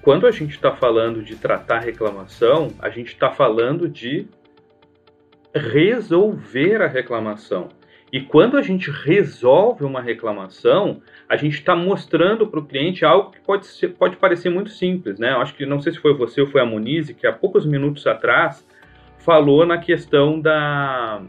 quando 0.00 0.28
a 0.28 0.30
gente 0.30 0.54
está 0.54 0.70
falando 0.76 1.24
de 1.24 1.34
tratar 1.34 1.80
reclamação, 1.80 2.68
a 2.78 2.88
gente 2.88 3.08
está 3.08 3.32
falando 3.32 3.88
de 3.88 4.28
resolver 5.52 6.80
a 6.80 6.86
reclamação. 6.86 7.68
E 8.14 8.20
quando 8.20 8.56
a 8.56 8.62
gente 8.62 8.92
resolve 8.92 9.82
uma 9.82 10.00
reclamação, 10.00 11.02
a 11.28 11.36
gente 11.36 11.54
está 11.54 11.74
mostrando 11.74 12.46
para 12.46 12.60
o 12.60 12.64
cliente 12.64 13.04
algo 13.04 13.32
que 13.32 13.40
pode, 13.40 13.66
ser, 13.66 13.88
pode 13.88 14.16
parecer 14.18 14.50
muito 14.50 14.70
simples, 14.70 15.18
né? 15.18 15.32
Eu 15.32 15.40
acho 15.40 15.52
que 15.52 15.66
não 15.66 15.80
sei 15.80 15.92
se 15.92 15.98
foi 15.98 16.14
você 16.14 16.40
ou 16.40 16.46
foi 16.46 16.60
a 16.60 16.64
Monize 16.64 17.12
que 17.12 17.26
há 17.26 17.32
poucos 17.32 17.66
minutos 17.66 18.06
atrás 18.06 18.64
falou 19.18 19.66
na 19.66 19.78
questão 19.78 20.40
da, 20.40 21.22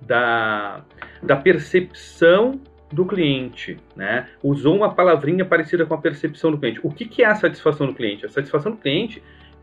da, 0.00 0.84
da 1.20 1.34
percepção 1.34 2.60
do 2.92 3.04
cliente, 3.04 3.78
né? 3.96 4.28
Usou 4.44 4.76
uma 4.76 4.94
palavrinha 4.94 5.44
parecida 5.44 5.84
com 5.84 5.94
a 5.94 5.98
percepção 5.98 6.52
do 6.52 6.58
cliente. 6.58 6.78
O 6.84 6.90
que, 6.92 7.04
que 7.04 7.24
é 7.24 7.26
a 7.26 7.34
satisfação 7.34 7.88
do 7.88 7.94
cliente? 7.94 8.24
A 8.24 8.28
satisfação 8.28 8.70
do 8.70 8.78
cliente 8.78 9.20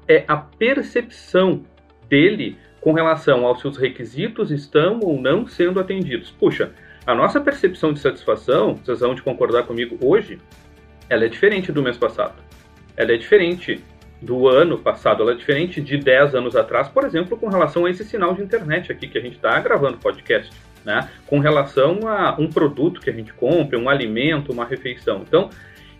é 0.09 0.25
a 0.27 0.35
percepção 0.35 1.63
dele 2.09 2.57
com 2.81 2.93
relação 2.93 3.45
aos 3.45 3.61
seus 3.61 3.77
requisitos 3.77 4.51
estão 4.51 4.99
ou 5.01 5.19
não 5.19 5.47
sendo 5.47 5.79
atendidos. 5.79 6.31
Puxa, 6.31 6.71
a 7.05 7.15
nossa 7.15 7.41
percepção 7.41 7.93
de 7.93 7.99
satisfação, 7.99 8.75
vocês 8.75 8.99
vão 8.99 9.15
de 9.15 9.21
concordar 9.21 9.63
comigo 9.63 9.97
hoje, 10.01 10.39
ela 11.09 11.25
é 11.25 11.27
diferente 11.27 11.71
do 11.71 11.81
mês 11.81 11.97
passado. 11.97 12.35
Ela 12.95 13.13
é 13.13 13.17
diferente 13.17 13.83
do 14.21 14.47
ano 14.47 14.77
passado, 14.77 15.23
ela 15.23 15.31
é 15.31 15.35
diferente 15.35 15.81
de 15.81 15.97
10 15.97 16.35
anos 16.35 16.55
atrás, 16.55 16.87
por 16.87 17.05
exemplo, 17.05 17.37
com 17.37 17.47
relação 17.47 17.85
a 17.85 17.89
esse 17.89 18.03
sinal 18.03 18.33
de 18.33 18.41
internet 18.41 18.91
aqui 18.91 19.07
que 19.07 19.17
a 19.17 19.21
gente 19.21 19.35
está 19.35 19.57
gravando 19.59 19.97
podcast, 19.97 20.51
né? 20.83 21.09
Com 21.25 21.39
relação 21.39 22.07
a 22.07 22.35
um 22.37 22.49
produto 22.49 22.99
que 22.99 23.09
a 23.09 23.13
gente 23.13 23.33
compra, 23.33 23.79
um 23.79 23.89
alimento, 23.89 24.51
uma 24.51 24.65
refeição. 24.65 25.23
Então, 25.27 25.49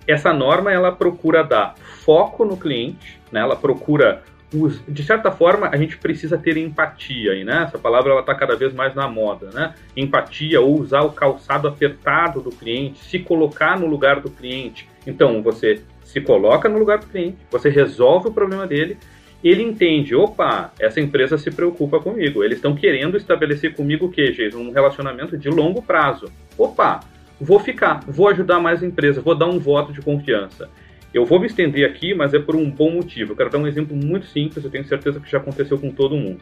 essa 0.06 0.34
norma 0.34 0.72
ela 0.72 0.92
procura 0.92 1.44
dar 1.44 1.76
foco 1.78 2.44
no 2.44 2.58
cliente, 2.58 3.20
né? 3.32 3.40
Ela 3.40 3.56
procura 3.56 4.22
os, 4.54 4.82
de 4.88 5.04
certa 5.04 5.32
forma, 5.32 5.70
a 5.72 5.78
gente 5.78 5.98
precisa 5.98 6.38
ter 6.38 6.58
empatia 6.58 7.34
aí, 7.34 7.44
né? 7.44 7.64
Essa 7.68 7.78
palavra 7.78 8.12
ela 8.12 8.22
está 8.22 8.34
cada 8.34 8.56
vez 8.56 8.74
mais 8.74 8.96
na 8.96 9.08
moda, 9.08 9.50
né? 9.54 9.76
Empatia 9.96 10.60
ou 10.60 10.80
usar 10.80 11.02
o 11.02 11.12
calçado 11.12 11.68
apertado 11.68 12.42
do 12.42 12.50
cliente, 12.50 13.00
se 13.00 13.20
colocar 13.20 13.80
no 13.80 13.86
lugar 13.86 14.20
do 14.22 14.30
cliente. 14.30 14.90
Então, 15.06 15.44
você 15.44 15.82
se 16.04 16.20
coloca 16.20 16.68
no 16.68 16.80
lugar 16.80 16.98
do 16.98 17.06
cliente, 17.06 17.38
você 17.52 17.70
resolve 17.70 18.30
o 18.30 18.34
problema 18.34 18.66
dele, 18.66 18.98
ele 19.44 19.64
entende, 19.64 20.16
opa, 20.16 20.74
essa 20.80 21.00
empresa 21.00 21.38
se 21.38 21.50
preocupa 21.52 22.00
comigo, 22.00 22.44
eles 22.44 22.58
estão 22.58 22.76
querendo 22.76 23.16
estabelecer 23.16 23.76
comigo 23.76 24.08
o 24.08 24.12
que, 24.12 24.32
Jason? 24.32 24.58
Um 24.58 24.72
relacionamento 24.72 25.38
de 25.38 25.50
longo 25.50 25.82
prazo. 25.82 26.30
Opa, 26.58 27.02
vou 27.40 27.60
ficar, 27.60 28.02
vou 28.08 28.28
ajudar 28.28 28.60
mais 28.60 28.84
a 28.84 28.86
empresa, 28.86 29.22
vou 29.22 29.36
dar 29.36 29.46
um 29.46 29.60
voto 29.60 29.94
de 29.94 30.02
confiança. 30.02 30.70
Eu 31.12 31.26
vou 31.26 31.40
me 31.40 31.48
estender 31.48 31.90
aqui, 31.90 32.14
mas 32.14 32.34
é 32.34 32.40
por 32.40 32.56
um 32.56 32.70
bom 32.70 32.92
motivo. 32.92 33.32
Eu 33.32 33.36
quero 33.36 33.50
dar 33.50 33.58
um 33.58 33.68
exemplo 33.68 33.96
muito 33.96 34.28
simples, 34.28 34.64
eu 34.64 34.70
tenho 34.70 34.86
certeza 34.86 35.20
que 35.20 35.30
já 35.30 35.40
aconteceu 35.40 35.78
com 35.78 35.90
todo 35.90 36.16
mundo. 36.16 36.40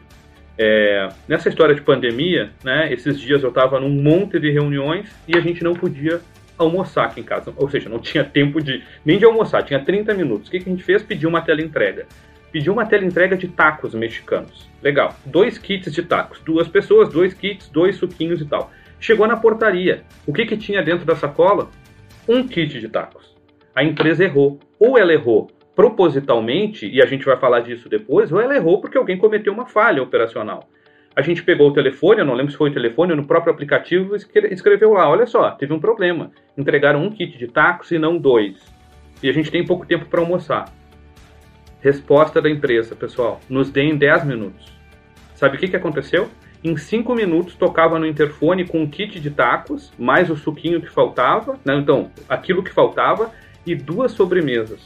É, 0.58 1.08
nessa 1.26 1.48
história 1.48 1.74
de 1.74 1.80
pandemia, 1.80 2.50
né, 2.62 2.92
esses 2.92 3.18
dias 3.18 3.42
eu 3.42 3.48
estava 3.48 3.80
num 3.80 3.88
monte 3.88 4.38
de 4.38 4.50
reuniões 4.50 5.08
e 5.26 5.38
a 5.38 5.40
gente 5.40 5.64
não 5.64 5.72
podia 5.72 6.20
almoçar 6.58 7.06
aqui 7.06 7.20
em 7.20 7.24
casa. 7.24 7.52
Ou 7.56 7.70
seja, 7.70 7.88
não 7.88 7.98
tinha 7.98 8.22
tempo 8.24 8.60
de 8.60 8.82
nem 9.04 9.18
de 9.18 9.24
almoçar, 9.24 9.62
tinha 9.62 9.82
30 9.82 10.12
minutos. 10.12 10.48
O 10.48 10.50
que, 10.50 10.60
que 10.60 10.68
a 10.68 10.72
gente 10.72 10.84
fez? 10.84 11.02
Pediu 11.02 11.30
uma 11.30 11.40
tela 11.40 11.62
entrega. 11.62 12.06
Pediu 12.52 12.72
uma 12.72 12.84
tela 12.84 13.04
entrega 13.04 13.36
de 13.36 13.48
tacos 13.48 13.94
mexicanos. 13.94 14.68
Legal. 14.82 15.16
Dois 15.24 15.56
kits 15.56 15.92
de 15.92 16.02
tacos. 16.02 16.40
Duas 16.40 16.68
pessoas, 16.68 17.08
dois 17.08 17.32
kits, 17.32 17.68
dois 17.68 17.96
suquinhos 17.96 18.40
e 18.40 18.44
tal. 18.44 18.70
Chegou 19.00 19.26
na 19.26 19.36
portaria. 19.36 20.02
O 20.26 20.32
que, 20.32 20.44
que 20.44 20.56
tinha 20.56 20.82
dentro 20.82 21.06
da 21.06 21.14
sacola? 21.14 21.70
Um 22.26 22.46
kit 22.46 22.80
de 22.80 22.88
tacos 22.88 23.27
a 23.78 23.84
empresa 23.84 24.24
errou. 24.24 24.58
Ou 24.76 24.98
ela 24.98 25.12
errou 25.12 25.46
propositalmente, 25.72 26.88
e 26.88 27.00
a 27.00 27.06
gente 27.06 27.24
vai 27.24 27.36
falar 27.36 27.60
disso 27.60 27.88
depois, 27.88 28.32
ou 28.32 28.40
ela 28.40 28.56
errou 28.56 28.80
porque 28.80 28.98
alguém 28.98 29.16
cometeu 29.16 29.52
uma 29.52 29.66
falha 29.66 30.02
operacional. 30.02 30.68
A 31.14 31.22
gente 31.22 31.44
pegou 31.44 31.68
o 31.68 31.72
telefone, 31.72 32.18
eu 32.18 32.24
não 32.24 32.34
lembro 32.34 32.50
se 32.50 32.58
foi 32.58 32.70
o 32.70 32.72
telefone, 32.72 33.14
no 33.14 33.24
próprio 33.24 33.52
aplicativo 33.52 34.16
escreveu 34.16 34.94
lá, 34.94 35.08
olha 35.08 35.26
só, 35.26 35.52
teve 35.52 35.72
um 35.72 35.78
problema. 35.78 36.32
Entregaram 36.56 37.04
um 37.04 37.12
kit 37.12 37.38
de 37.38 37.46
tacos 37.46 37.92
e 37.92 37.98
não 38.00 38.18
dois. 38.18 38.56
E 39.22 39.28
a 39.28 39.32
gente 39.32 39.48
tem 39.48 39.64
pouco 39.64 39.86
tempo 39.86 40.06
para 40.06 40.20
almoçar. 40.20 40.64
Resposta 41.80 42.42
da 42.42 42.50
empresa, 42.50 42.96
pessoal, 42.96 43.40
nos 43.48 43.70
deem 43.70 43.96
10 43.96 44.24
minutos. 44.24 44.72
Sabe 45.36 45.56
o 45.56 45.60
que, 45.60 45.68
que 45.68 45.76
aconteceu? 45.76 46.28
Em 46.64 46.76
5 46.76 47.14
minutos 47.14 47.54
tocava 47.54 47.96
no 48.00 48.06
interfone 48.06 48.66
com 48.66 48.82
um 48.82 48.90
kit 48.90 49.20
de 49.20 49.30
tacos, 49.30 49.92
mais 49.96 50.28
o 50.28 50.34
suquinho 50.34 50.80
que 50.80 50.90
faltava, 50.90 51.56
né? 51.64 51.76
então, 51.76 52.10
aquilo 52.28 52.64
que 52.64 52.72
faltava, 52.72 53.30
e 53.72 53.74
duas 53.74 54.12
sobremesas. 54.12 54.80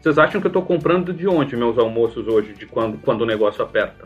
Vocês 0.00 0.18
acham 0.18 0.40
que 0.40 0.46
eu 0.46 0.50
estou 0.50 0.62
comprando 0.62 1.12
de 1.12 1.28
onde 1.28 1.56
meus 1.56 1.78
almoços 1.78 2.26
hoje, 2.26 2.54
de 2.54 2.66
quando, 2.66 2.98
quando 2.98 3.22
o 3.22 3.26
negócio 3.26 3.62
aperta? 3.62 4.04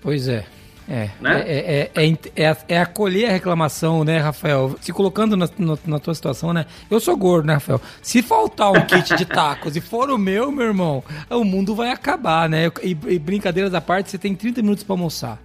Pois 0.00 0.28
é. 0.28 0.44
É, 0.90 1.10
né? 1.20 1.44
é, 1.46 1.90
é, 1.94 2.12
é, 2.34 2.56
é, 2.66 2.78
acolher 2.80 3.28
a 3.28 3.32
reclamação, 3.32 4.04
né, 4.04 4.18
Rafael? 4.18 4.74
Se 4.80 4.90
colocando 4.90 5.36
na, 5.36 5.46
na, 5.58 5.78
na, 5.86 5.98
tua 5.98 6.14
situação, 6.14 6.54
né? 6.54 6.64
Eu 6.90 6.98
sou 6.98 7.14
gordo, 7.14 7.46
né, 7.46 7.54
Rafael? 7.54 7.78
Se 8.00 8.22
faltar 8.22 8.72
um 8.72 8.80
kit 8.86 9.14
de 9.14 9.26
tacos 9.26 9.76
e 9.76 9.82
for 9.82 10.08
o 10.10 10.16
meu, 10.16 10.50
meu 10.50 10.64
irmão, 10.64 11.04
o 11.28 11.44
mundo 11.44 11.74
vai 11.74 11.90
acabar, 11.90 12.48
né? 12.48 12.70
E, 12.82 12.96
e 13.06 13.18
brincadeiras 13.18 13.74
à 13.74 13.82
parte, 13.82 14.10
você 14.10 14.16
tem 14.16 14.34
30 14.34 14.62
minutos 14.62 14.82
para 14.82 14.94
almoçar. 14.94 15.38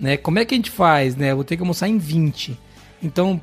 Né? 0.00 0.16
Como 0.16 0.38
é 0.38 0.44
que 0.46 0.54
a 0.54 0.56
gente 0.56 0.70
faz, 0.70 1.16
né? 1.16 1.32
Eu 1.32 1.36
vou 1.36 1.44
ter 1.44 1.56
que 1.56 1.62
almoçar 1.62 1.86
em 1.86 1.98
20. 1.98 2.58
Então, 3.02 3.38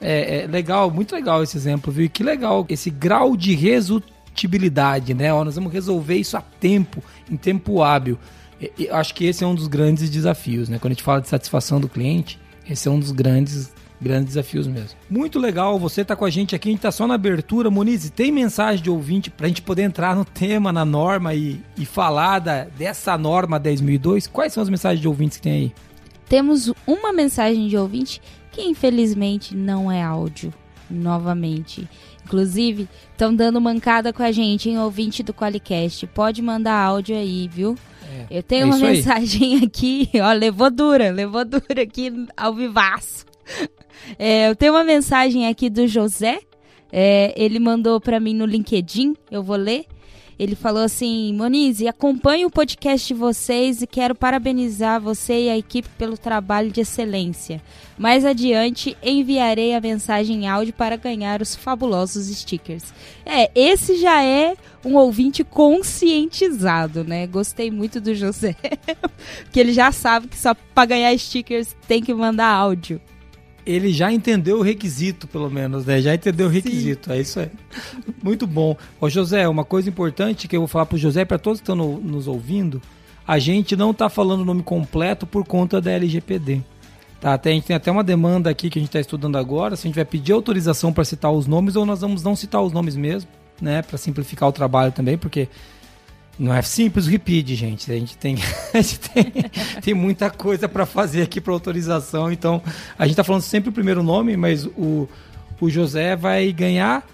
é, 0.00 0.42
é, 0.42 0.46
legal, 0.46 0.90
muito 0.90 1.14
legal 1.14 1.42
esse 1.42 1.56
exemplo, 1.56 1.92
viu? 1.92 2.04
E 2.04 2.08
que 2.08 2.22
legal 2.22 2.64
esse 2.68 2.90
grau 2.90 3.36
de 3.36 3.54
resultibilidade, 3.54 5.14
né? 5.14 5.32
Ó, 5.32 5.44
nós 5.44 5.56
vamos 5.56 5.72
resolver 5.72 6.16
isso 6.16 6.36
a 6.36 6.40
tempo, 6.40 7.02
em 7.30 7.36
tempo 7.36 7.82
hábil. 7.82 8.18
E, 8.60 8.72
e, 8.78 8.88
acho 8.88 9.14
que 9.14 9.24
esse 9.24 9.44
é 9.44 9.46
um 9.46 9.54
dos 9.54 9.66
grandes 9.66 10.08
desafios, 10.08 10.68
né? 10.68 10.78
Quando 10.78 10.92
a 10.92 10.94
gente 10.94 11.02
fala 11.02 11.20
de 11.20 11.28
satisfação 11.28 11.80
do 11.80 11.88
cliente, 11.88 12.38
esse 12.68 12.88
é 12.88 12.90
um 12.90 12.98
dos 12.98 13.10
grandes 13.10 13.72
grandes 14.00 14.28
desafios 14.34 14.66
mesmo. 14.66 14.96
Muito 15.10 15.38
legal, 15.38 15.78
você 15.78 16.04
tá 16.04 16.14
com 16.14 16.24
a 16.24 16.30
gente 16.30 16.54
aqui, 16.54 16.68
a 16.68 16.72
gente 16.72 16.80
tá 16.80 16.92
só 16.92 17.06
na 17.06 17.14
abertura. 17.14 17.70
Moniz, 17.70 18.08
tem 18.10 18.30
mensagem 18.30 18.82
de 18.82 18.88
ouvinte 18.88 19.30
pra 19.30 19.48
gente 19.48 19.60
poder 19.60 19.82
entrar 19.82 20.14
no 20.14 20.24
tema, 20.24 20.72
na 20.72 20.84
norma 20.84 21.34
e, 21.34 21.60
e 21.76 21.84
falar 21.84 22.38
da, 22.38 22.64
dessa 22.64 23.18
norma 23.18 23.58
10.002? 23.58 24.28
Quais 24.30 24.52
são 24.52 24.62
as 24.62 24.68
mensagens 24.68 25.00
de 25.00 25.08
ouvintes 25.08 25.38
que 25.38 25.42
tem 25.42 25.52
aí? 25.52 25.74
Temos 26.28 26.72
uma 26.86 27.12
mensagem 27.12 27.68
de 27.68 27.76
ouvinte 27.76 28.20
que 28.50 28.62
infelizmente 28.62 29.54
não 29.54 29.90
é 29.90 30.02
áudio, 30.02 30.52
novamente. 30.90 31.88
Inclusive, 32.24 32.88
estão 33.10 33.34
dando 33.34 33.60
mancada 33.60 34.12
com 34.12 34.22
a 34.22 34.30
gente, 34.30 34.68
em 34.68 34.78
ouvinte 34.78 35.22
do 35.22 35.32
Qualicast. 35.32 36.06
Pode 36.08 36.42
mandar 36.42 36.74
áudio 36.74 37.16
aí, 37.16 37.48
viu? 37.48 37.74
É, 38.30 38.38
Eu 38.38 38.42
tenho 38.42 38.62
é 38.62 38.64
uma 38.66 38.78
mensagem 38.78 39.56
aí. 39.56 39.64
aqui, 39.64 40.10
ó, 40.16 40.32
levou 40.32 40.70
dura, 40.70 41.10
levou 41.10 41.44
dura 41.44 41.82
aqui 41.82 42.26
ao 42.36 42.54
vivaço. 42.54 43.24
É, 44.18 44.48
eu 44.48 44.56
tenho 44.56 44.72
uma 44.72 44.84
mensagem 44.84 45.48
aqui 45.48 45.68
do 45.68 45.86
José, 45.86 46.38
é, 46.90 47.34
ele 47.36 47.58
mandou 47.58 48.00
para 48.00 48.18
mim 48.18 48.32
no 48.32 48.46
LinkedIn, 48.46 49.14
eu 49.30 49.42
vou 49.42 49.56
ler. 49.56 49.84
Ele 50.38 50.54
falou 50.54 50.82
assim: 50.82 51.32
Monize, 51.34 51.88
acompanho 51.88 52.46
o 52.46 52.50
podcast 52.50 53.08
de 53.08 53.14
vocês 53.14 53.82
e 53.82 53.86
quero 53.86 54.14
parabenizar 54.14 55.00
você 55.00 55.46
e 55.46 55.50
a 55.50 55.58
equipe 55.58 55.88
pelo 55.98 56.16
trabalho 56.16 56.70
de 56.70 56.80
excelência. 56.80 57.60
Mais 57.98 58.24
adiante, 58.24 58.96
enviarei 59.02 59.74
a 59.74 59.80
mensagem 59.80 60.44
em 60.44 60.48
áudio 60.48 60.72
para 60.72 60.96
ganhar 60.96 61.42
os 61.42 61.56
fabulosos 61.56 62.26
stickers. 62.28 62.94
É, 63.26 63.50
esse 63.54 63.96
já 63.96 64.22
é 64.22 64.54
um 64.84 64.94
ouvinte 64.94 65.42
conscientizado, 65.42 67.02
né? 67.02 67.26
Gostei 67.26 67.70
muito 67.70 68.00
do 68.00 68.14
José, 68.14 68.54
que 69.50 69.58
ele 69.58 69.72
já 69.72 69.90
sabe 69.90 70.28
que 70.28 70.38
só 70.38 70.54
para 70.54 70.86
ganhar 70.86 71.18
stickers 71.18 71.74
tem 71.88 72.00
que 72.00 72.14
mandar 72.14 72.46
áudio 72.46 73.00
ele 73.68 73.92
já 73.92 74.10
entendeu 74.10 74.58
o 74.58 74.62
requisito, 74.62 75.28
pelo 75.28 75.50
menos, 75.50 75.84
né? 75.84 76.00
Já 76.00 76.14
entendeu 76.14 76.46
o 76.46 76.50
requisito. 76.50 77.10
Sim. 77.10 77.16
É 77.16 77.20
isso 77.20 77.38
aí. 77.38 77.50
Muito 78.22 78.46
bom. 78.46 78.74
Ô, 78.98 79.10
José, 79.10 79.46
uma 79.46 79.62
coisa 79.64 79.90
importante 79.90 80.48
que 80.48 80.56
eu 80.56 80.62
vou 80.62 80.68
falar 80.68 80.86
pro 80.86 80.96
José, 80.96 81.22
para 81.26 81.38
todos 81.38 81.60
que 81.60 81.64
estão 81.64 81.76
no, 81.76 82.00
nos 82.00 82.26
ouvindo, 82.26 82.80
a 83.26 83.38
gente 83.38 83.76
não 83.76 83.92
tá 83.92 84.08
falando 84.08 84.40
o 84.40 84.44
nome 84.44 84.62
completo 84.62 85.26
por 85.26 85.44
conta 85.44 85.82
da 85.82 85.90
LGPD. 85.92 86.62
Tá, 87.20 87.34
até, 87.34 87.50
a 87.50 87.52
gente 87.52 87.64
tem 87.64 87.76
até 87.76 87.90
uma 87.90 88.02
demanda 88.02 88.48
aqui 88.48 88.70
que 88.70 88.78
a 88.78 88.80
gente 88.80 88.88
está 88.88 89.00
estudando 89.00 89.36
agora, 89.36 89.76
se 89.76 89.86
a 89.86 89.88
gente 89.88 89.96
vai 89.96 90.04
pedir 90.04 90.32
autorização 90.32 90.90
para 90.90 91.04
citar 91.04 91.30
os 91.30 91.46
nomes 91.46 91.76
ou 91.76 91.84
nós 91.84 92.00
vamos 92.00 92.22
não 92.22 92.34
citar 92.34 92.62
os 92.62 92.72
nomes 92.72 92.96
mesmo, 92.96 93.28
né? 93.60 93.82
Para 93.82 93.98
simplificar 93.98 94.48
o 94.48 94.52
trabalho 94.52 94.92
também, 94.92 95.18
porque 95.18 95.46
não 96.38 96.54
é 96.54 96.62
simples 96.62 97.06
o 97.06 97.10
repeat, 97.10 97.54
gente. 97.54 97.90
A 97.90 97.94
gente 97.94 98.16
tem, 98.16 98.36
a 98.72 98.80
gente 98.80 99.00
tem, 99.00 99.24
tem 99.82 99.94
muita 99.94 100.30
coisa 100.30 100.68
para 100.68 100.86
fazer 100.86 101.22
aqui 101.22 101.40
para 101.40 101.52
autorização. 101.52 102.30
Então, 102.30 102.62
a 102.98 103.04
gente 103.04 103.14
está 103.14 103.24
falando 103.24 103.42
sempre 103.42 103.70
o 103.70 103.72
primeiro 103.72 104.02
nome, 104.02 104.36
mas 104.36 104.64
o, 104.64 105.08
o 105.60 105.68
José 105.68 106.14
vai 106.14 106.52
ganhar 106.52 107.04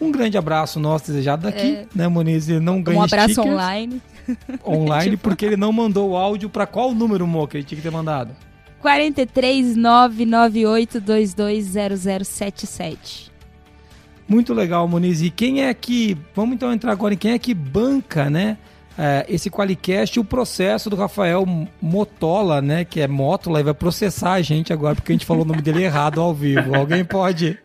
um 0.00 0.12
grande 0.12 0.38
abraço 0.38 0.78
nosso 0.78 1.06
desejado 1.06 1.42
daqui, 1.44 1.74
é. 1.74 1.86
né, 1.94 2.06
Moniz? 2.06 2.46
Ele 2.48 2.60
não 2.60 2.82
ganha 2.82 2.98
Um 2.98 3.02
abraço 3.02 3.40
online. 3.40 4.02
Online, 4.66 5.12
tipo... 5.12 5.22
porque 5.22 5.46
ele 5.46 5.56
não 5.56 5.72
mandou 5.72 6.10
o 6.10 6.16
áudio 6.16 6.50
para 6.50 6.66
qual 6.66 6.92
número, 6.92 7.24
Mo, 7.26 7.46
que 7.46 7.56
ele 7.56 7.64
tinha 7.64 7.76
que 7.76 7.82
ter 7.82 7.92
mandado? 7.92 8.34
43 8.80 9.76
998 9.76 11.00
220077. 11.00 13.35
Muito 14.28 14.52
legal, 14.52 14.86
Moniz. 14.88 15.22
E 15.22 15.30
quem 15.30 15.62
é 15.62 15.72
que. 15.72 16.16
Vamos 16.34 16.54
então 16.54 16.72
entrar 16.72 16.92
agora 16.92 17.14
em 17.14 17.16
quem 17.16 17.32
é 17.32 17.38
que 17.38 17.54
banca, 17.54 18.28
né? 18.28 18.58
É, 18.98 19.26
esse 19.28 19.50
Qualicast, 19.50 20.18
o 20.18 20.24
processo 20.24 20.88
do 20.88 20.96
Rafael 20.96 21.46
Motola, 21.80 22.62
né? 22.62 22.84
Que 22.84 23.00
é 23.00 23.06
Motola, 23.06 23.60
e 23.60 23.62
vai 23.62 23.74
processar 23.74 24.32
a 24.32 24.42
gente 24.42 24.72
agora 24.72 24.94
porque 24.94 25.12
a 25.12 25.14
gente 25.14 25.26
falou 25.26 25.44
o 25.44 25.46
nome 25.46 25.62
dele 25.62 25.84
errado 25.84 26.20
ao 26.20 26.34
vivo. 26.34 26.74
Alguém 26.74 27.04
pode. 27.04 27.58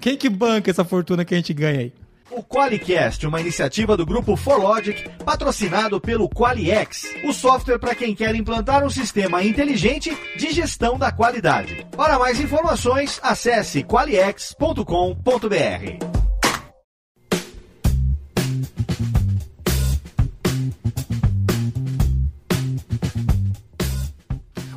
Quem 0.00 0.16
que 0.16 0.30
banca 0.30 0.70
essa 0.70 0.84
fortuna 0.84 1.24
que 1.24 1.34
a 1.34 1.36
gente 1.36 1.52
ganha 1.52 1.80
aí? 1.80 1.92
O 2.30 2.42
Qualicast, 2.42 3.26
uma 3.26 3.40
iniciativa 3.40 3.96
do 3.96 4.04
grupo 4.04 4.36
ForLogic, 4.36 5.08
patrocinado 5.24 5.98
pelo 5.98 6.28
Qualiex, 6.28 7.04
o 7.24 7.32
software 7.32 7.78
para 7.78 7.94
quem 7.94 8.14
quer 8.14 8.34
implantar 8.34 8.84
um 8.84 8.90
sistema 8.90 9.42
inteligente 9.42 10.14
de 10.36 10.50
gestão 10.52 10.98
da 10.98 11.10
qualidade. 11.10 11.86
Para 11.96 12.18
mais 12.18 12.38
informações, 12.38 13.18
acesse 13.22 13.82
qualiex.com.br. 13.82 14.84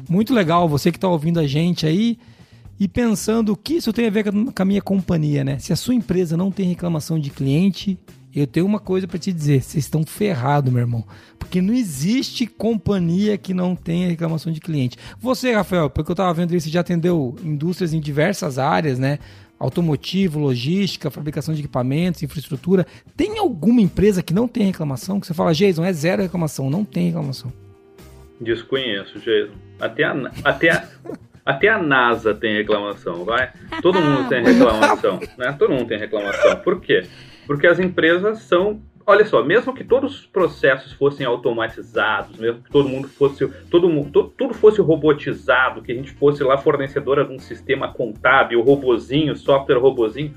Muito 0.07 0.33
legal, 0.33 0.69
você 0.69 0.89
que 0.89 0.97
está 0.97 1.07
ouvindo 1.09 1.39
a 1.39 1.47
gente 1.47 1.85
aí 1.85 2.17
e 2.81 2.87
pensando 2.87 3.53
o 3.53 3.55
que 3.55 3.75
isso 3.75 3.93
tem 3.93 4.07
a 4.07 4.09
ver 4.09 4.23
com 4.23 4.51
a 4.59 4.65
minha 4.65 4.81
companhia, 4.81 5.43
né? 5.43 5.59
Se 5.59 5.71
a 5.71 5.75
sua 5.75 5.93
empresa 5.93 6.35
não 6.35 6.49
tem 6.49 6.67
reclamação 6.67 7.19
de 7.19 7.29
cliente, 7.29 7.95
eu 8.33 8.47
tenho 8.47 8.65
uma 8.65 8.79
coisa 8.79 9.07
para 9.07 9.19
te 9.19 9.31
dizer, 9.31 9.61
vocês 9.61 9.85
estão 9.85 10.03
ferrados, 10.03 10.73
meu 10.73 10.81
irmão. 10.81 11.05
Porque 11.37 11.61
não 11.61 11.75
existe 11.75 12.47
companhia 12.47 13.37
que 13.37 13.53
não 13.53 13.75
tenha 13.75 14.07
reclamação 14.07 14.51
de 14.51 14.59
cliente. 14.59 14.97
Você, 15.19 15.53
Rafael, 15.53 15.91
porque 15.91 16.09
eu 16.09 16.13
estava 16.13 16.33
vendo 16.33 16.55
isso, 16.55 16.71
já 16.71 16.79
atendeu 16.79 17.35
indústrias 17.43 17.93
em 17.93 17.99
diversas 17.99 18.57
áreas, 18.57 18.97
né? 18.97 19.19
automotivo, 19.59 20.39
logística, 20.39 21.11
fabricação 21.11 21.53
de 21.53 21.59
equipamentos, 21.59 22.23
infraestrutura. 22.23 22.87
Tem 23.15 23.37
alguma 23.37 23.79
empresa 23.79 24.23
que 24.23 24.33
não 24.33 24.47
tem 24.47 24.63
reclamação? 24.63 25.19
Que 25.19 25.27
você 25.27 25.35
fala, 25.35 25.53
Jason, 25.53 25.85
é 25.85 25.93
zero 25.93 26.23
reclamação, 26.23 26.67
não 26.67 26.83
tem 26.83 27.05
reclamação. 27.05 27.53
Desconheço, 28.39 29.19
Jason. 29.19 29.53
Até 29.79 30.03
a, 30.03 30.31
até 30.43 30.71
a, 30.71 30.87
até 31.45 31.69
a 31.69 31.77
NASA 31.77 32.33
tem 32.33 32.55
reclamação, 32.57 33.25
vai? 33.25 33.51
Todo 33.81 33.99
mundo 33.99 34.29
tem 34.29 34.43
reclamação, 34.43 35.19
né? 35.37 35.55
Todo 35.57 35.73
mundo 35.73 35.87
tem 35.87 35.97
reclamação. 35.97 36.57
Por 36.57 36.79
quê? 36.79 37.03
Porque 37.47 37.67
as 37.67 37.79
empresas 37.79 38.39
são 38.39 38.81
olha 39.05 39.25
só, 39.25 39.43
mesmo 39.43 39.73
que 39.73 39.83
todos 39.83 40.19
os 40.19 40.25
processos 40.25 40.93
fossem 40.93 41.25
automatizados, 41.25 42.37
mesmo 42.37 42.61
que 42.61 42.71
todo 42.71 42.87
mundo 42.87 43.07
fosse, 43.07 43.47
todo 43.69 43.89
mundo, 43.89 44.33
tudo 44.37 44.53
fosse 44.53 44.81
robotizado, 44.81 45.81
que 45.81 45.91
a 45.91 45.95
gente 45.95 46.11
fosse 46.11 46.43
lá 46.43 46.57
fornecedora 46.57 47.25
de 47.25 47.33
um 47.33 47.39
sistema 47.39 47.91
contábil, 47.93 48.61
robozinho, 48.61 49.35
software 49.35 49.79
robozinho, 49.79 50.33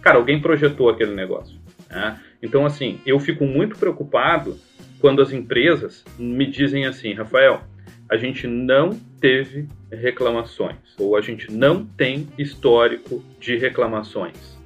cara, 0.00 0.18
alguém 0.18 0.40
projetou 0.40 0.88
aquele 0.88 1.14
negócio. 1.14 1.58
Né? 1.90 2.18
Então, 2.42 2.66
assim, 2.66 3.00
eu 3.06 3.18
fico 3.18 3.44
muito 3.44 3.78
preocupado 3.78 4.56
quando 5.00 5.20
as 5.20 5.32
empresas 5.32 6.04
me 6.18 6.46
dizem 6.46 6.86
assim, 6.86 7.12
Rafael, 7.12 7.62
a 8.12 8.16
gente 8.18 8.46
não 8.46 8.90
teve 9.18 9.66
reclamações, 9.90 10.76
ou 10.98 11.16
a 11.16 11.22
gente 11.22 11.50
não 11.50 11.82
tem 11.82 12.28
histórico 12.36 13.24
de 13.40 13.56
reclamações. 13.56 14.60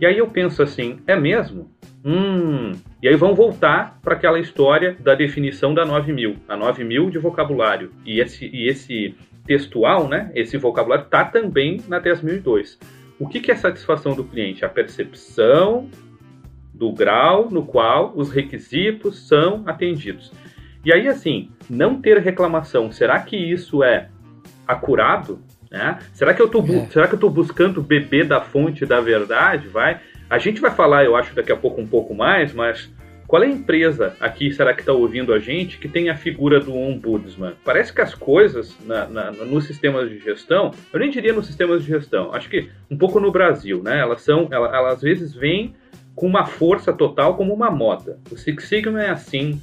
E 0.00 0.06
aí 0.06 0.16
eu 0.16 0.28
penso 0.28 0.62
assim, 0.62 1.00
é 1.04 1.16
mesmo? 1.16 1.72
Hum. 2.04 2.70
E 3.02 3.08
aí 3.08 3.16
vão 3.16 3.34
voltar 3.34 3.98
para 4.00 4.14
aquela 4.14 4.38
história 4.38 4.96
da 5.00 5.16
definição 5.16 5.74
da 5.74 5.84
9000, 5.84 6.36
a 6.48 6.56
9000 6.56 7.10
de 7.10 7.18
vocabulário. 7.18 7.90
E 8.06 8.20
esse, 8.20 8.46
e 8.46 8.68
esse 8.68 9.16
textual, 9.44 10.06
né, 10.06 10.30
esse 10.36 10.56
vocabulário 10.56 11.06
está 11.06 11.24
também 11.24 11.80
na 11.88 11.98
10002. 11.98 12.78
O 13.18 13.26
que, 13.26 13.40
que 13.40 13.50
é 13.50 13.56
satisfação 13.56 14.14
do 14.14 14.22
cliente? 14.22 14.64
A 14.64 14.68
percepção 14.68 15.90
do 16.72 16.92
grau 16.92 17.50
no 17.50 17.66
qual 17.66 18.12
os 18.14 18.30
requisitos 18.30 19.26
são 19.26 19.64
atendidos. 19.66 20.30
E 20.84 20.92
aí, 20.92 21.08
assim, 21.08 21.50
não 21.68 22.00
ter 22.00 22.18
reclamação, 22.18 22.90
será 22.92 23.20
que 23.20 23.36
isso 23.36 23.82
é 23.82 24.08
acurado? 24.66 25.40
Né? 25.70 25.98
Será 26.12 26.32
que 26.32 26.40
eu 26.40 26.46
estou 26.46 26.64
é. 26.64 26.86
será 26.86 27.06
que 27.06 27.14
eu 27.14 27.18
tô 27.18 27.28
buscando 27.28 27.82
beber 27.82 28.26
da 28.26 28.40
fonte 28.40 28.86
da 28.86 29.00
verdade? 29.00 29.68
Vai? 29.68 30.00
A 30.30 30.38
gente 30.38 30.60
vai 30.60 30.70
falar, 30.70 31.04
eu 31.04 31.16
acho, 31.16 31.34
daqui 31.34 31.52
a 31.52 31.56
pouco 31.56 31.80
um 31.80 31.86
pouco 31.86 32.14
mais, 32.14 32.52
mas 32.52 32.90
qual 33.26 33.42
é 33.42 33.46
a 33.46 33.50
empresa 33.50 34.16
aqui, 34.20 34.50
será 34.50 34.72
que 34.72 34.80
está 34.80 34.92
ouvindo 34.92 35.34
a 35.34 35.38
gente, 35.38 35.78
que 35.78 35.86
tem 35.86 36.08
a 36.08 36.16
figura 36.16 36.58
do 36.58 36.74
ombudsman? 36.74 37.52
Parece 37.62 37.92
que 37.92 38.00
as 38.00 38.14
coisas 38.14 38.74
na, 38.86 39.06
na, 39.06 39.30
nos 39.30 39.66
sistemas 39.66 40.08
de 40.08 40.18
gestão, 40.18 40.70
eu 40.90 40.98
nem 40.98 41.10
diria 41.10 41.34
nos 41.34 41.46
sistemas 41.46 41.82
de 41.82 41.88
gestão, 41.88 42.34
acho 42.34 42.48
que 42.48 42.70
um 42.90 42.96
pouco 42.96 43.20
no 43.20 43.30
Brasil, 43.30 43.82
né? 43.82 43.98
Elas 44.00 44.22
são, 44.22 44.48
elas, 44.50 44.72
elas 44.72 44.94
às 44.94 45.02
vezes 45.02 45.34
vêm 45.34 45.74
com 46.14 46.26
uma 46.26 46.46
força 46.46 46.90
total 46.90 47.36
como 47.36 47.52
uma 47.52 47.70
moda. 47.70 48.18
O 48.30 48.36
Six 48.36 48.64
Sigma 48.64 49.02
é 49.02 49.10
assim, 49.10 49.60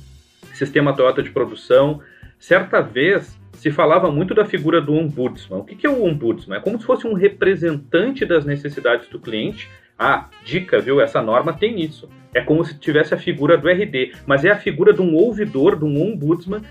sistema 0.55 0.95
Toyota 0.95 1.21
de 1.21 1.31
produção. 1.31 2.01
Certa 2.39 2.81
vez 2.81 3.39
se 3.53 3.71
falava 3.71 4.12
muito 4.12 4.33
da 4.33 4.45
figura 4.45 4.81
do 4.81 4.93
ombudsman. 4.93 5.59
O 5.59 5.63
que 5.63 5.85
é 5.85 5.89
o 5.89 6.03
ombudsman? 6.03 6.57
É 6.57 6.62
como 6.62 6.79
se 6.79 6.85
fosse 6.85 7.07
um 7.07 7.13
representante 7.13 8.25
das 8.25 8.45
necessidades 8.45 9.07
do 9.07 9.19
cliente 9.19 9.69
ah, 9.97 10.29
dica, 10.43 10.79
viu? 10.79 11.00
Essa 11.00 11.21
norma 11.21 11.53
tem 11.53 11.79
isso. 11.79 12.09
É 12.33 12.41
como 12.41 12.65
se 12.65 12.77
tivesse 12.77 13.13
a 13.13 13.17
figura 13.17 13.57
do 13.57 13.69
RD, 13.69 14.13
mas 14.25 14.43
é 14.43 14.51
a 14.51 14.57
figura 14.57 14.93
de 14.93 15.01
um 15.01 15.15
ouvidor, 15.15 15.77
de 15.77 15.85
um 15.85 16.01
ombudsman. 16.01 16.62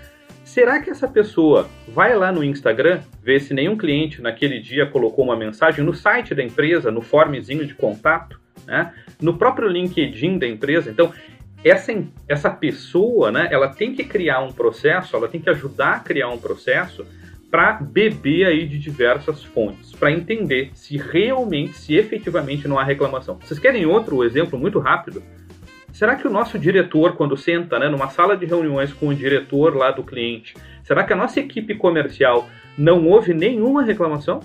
Será 0.43 0.79
que 0.79 0.91
essa 0.91 1.07
pessoa 1.07 1.67
vai 1.87 2.15
lá 2.15 2.31
no 2.31 2.43
Instagram 2.43 3.01
ver 3.21 3.39
se 3.41 3.51
nenhum 3.51 3.75
cliente 3.75 4.21
naquele 4.21 4.59
dia 4.59 4.85
colocou 4.85 5.25
uma 5.25 5.35
mensagem 5.35 5.83
no 5.83 5.93
site 5.93 6.35
da 6.35 6.43
empresa, 6.43 6.91
no 6.91 7.01
formezinho 7.01 7.65
de 7.65 7.73
contato, 7.73 8.39
né? 8.67 8.93
no 9.19 9.37
próprio 9.37 9.67
LinkedIn 9.67 10.37
da 10.37 10.47
empresa? 10.47 10.91
Então, 10.91 11.11
essa, 11.65 11.91
essa 12.27 12.49
pessoa, 12.51 13.31
né, 13.31 13.47
ela 13.51 13.67
tem 13.67 13.93
que 13.95 14.03
criar 14.03 14.41
um 14.41 14.53
processo, 14.53 15.15
ela 15.15 15.27
tem 15.27 15.41
que 15.41 15.49
ajudar 15.49 15.95
a 15.95 15.99
criar 15.99 16.29
um 16.29 16.37
processo 16.37 17.03
para 17.49 17.73
beber 17.73 18.45
aí 18.45 18.67
de 18.67 18.77
diversas 18.77 19.43
fontes, 19.43 19.91
para 19.91 20.11
entender 20.11 20.69
se 20.73 20.97
realmente, 20.97 21.77
se 21.77 21.95
efetivamente 21.95 22.67
não 22.67 22.77
há 22.77 22.83
reclamação. 22.83 23.39
Vocês 23.41 23.59
querem 23.59 23.85
outro 23.85 24.23
exemplo 24.23 24.59
muito 24.59 24.77
rápido? 24.77 25.23
Será 25.91 26.15
que 26.15 26.27
o 26.27 26.31
nosso 26.31 26.59
diretor, 26.59 27.15
quando 27.15 27.37
senta 27.37 27.79
né, 27.79 27.87
numa 27.87 28.09
sala 28.09 28.37
de 28.37 28.45
reuniões 28.45 28.93
com 28.93 29.07
o 29.07 29.15
diretor 29.15 29.75
lá 29.75 29.89
do 29.89 30.03
cliente, 30.03 30.53
será 30.83 31.03
que 31.03 31.13
a 31.13 31.15
nossa 31.15 31.39
equipe 31.39 31.73
comercial 31.75 32.47
não 32.77 33.07
houve 33.07 33.33
nenhuma 33.33 33.81
reclamação? 33.81 34.41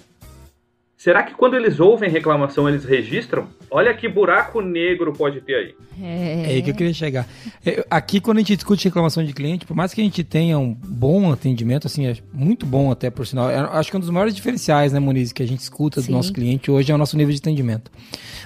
Será 1.01 1.23
que 1.23 1.33
quando 1.33 1.57
eles 1.57 1.81
ouvem 1.81 2.11
reclamação, 2.11 2.69
eles 2.69 2.85
registram? 2.85 3.49
Olha 3.71 3.95
que 3.95 4.07
buraco 4.07 4.61
negro 4.61 5.15
pode 5.15 5.41
ter 5.41 5.55
aí. 5.55 5.75
É, 5.99 6.43
é 6.43 6.47
aí 6.51 6.63
que 6.63 6.73
eu 6.73 6.75
queria 6.75 6.93
chegar. 6.93 7.27
É, 7.65 7.83
aqui, 7.91 8.21
quando 8.21 8.37
a 8.37 8.41
gente 8.41 8.55
discute 8.55 8.85
reclamação 8.85 9.25
de 9.25 9.33
cliente, 9.33 9.65
por 9.65 9.75
mais 9.75 9.95
que 9.95 10.03
a 10.03 10.05
gente 10.05 10.23
tenha 10.23 10.59
um 10.59 10.75
bom 10.75 11.33
atendimento, 11.33 11.87
assim, 11.87 12.07
é 12.07 12.19
muito 12.35 12.67
bom 12.67 12.91
até 12.91 13.09
por 13.09 13.27
sinal, 13.27 13.49
acho 13.49 13.91
que 13.91 13.97
é 13.97 13.99
um 13.99 14.01
dos 14.01 14.11
maiores 14.11 14.35
diferenciais, 14.35 14.93
né, 14.93 15.01
Moniz, 15.01 15.33
que 15.33 15.43
a 15.43 15.49
gente 15.49 15.61
escuta 15.61 16.03
do 16.03 16.05
Sim. 16.05 16.13
nosso 16.13 16.35
cliente 16.35 16.71
hoje 16.71 16.93
é 16.93 16.95
o 16.95 16.99
nosso 16.99 17.17
nível 17.17 17.33
de 17.33 17.41
atendimento. 17.41 17.91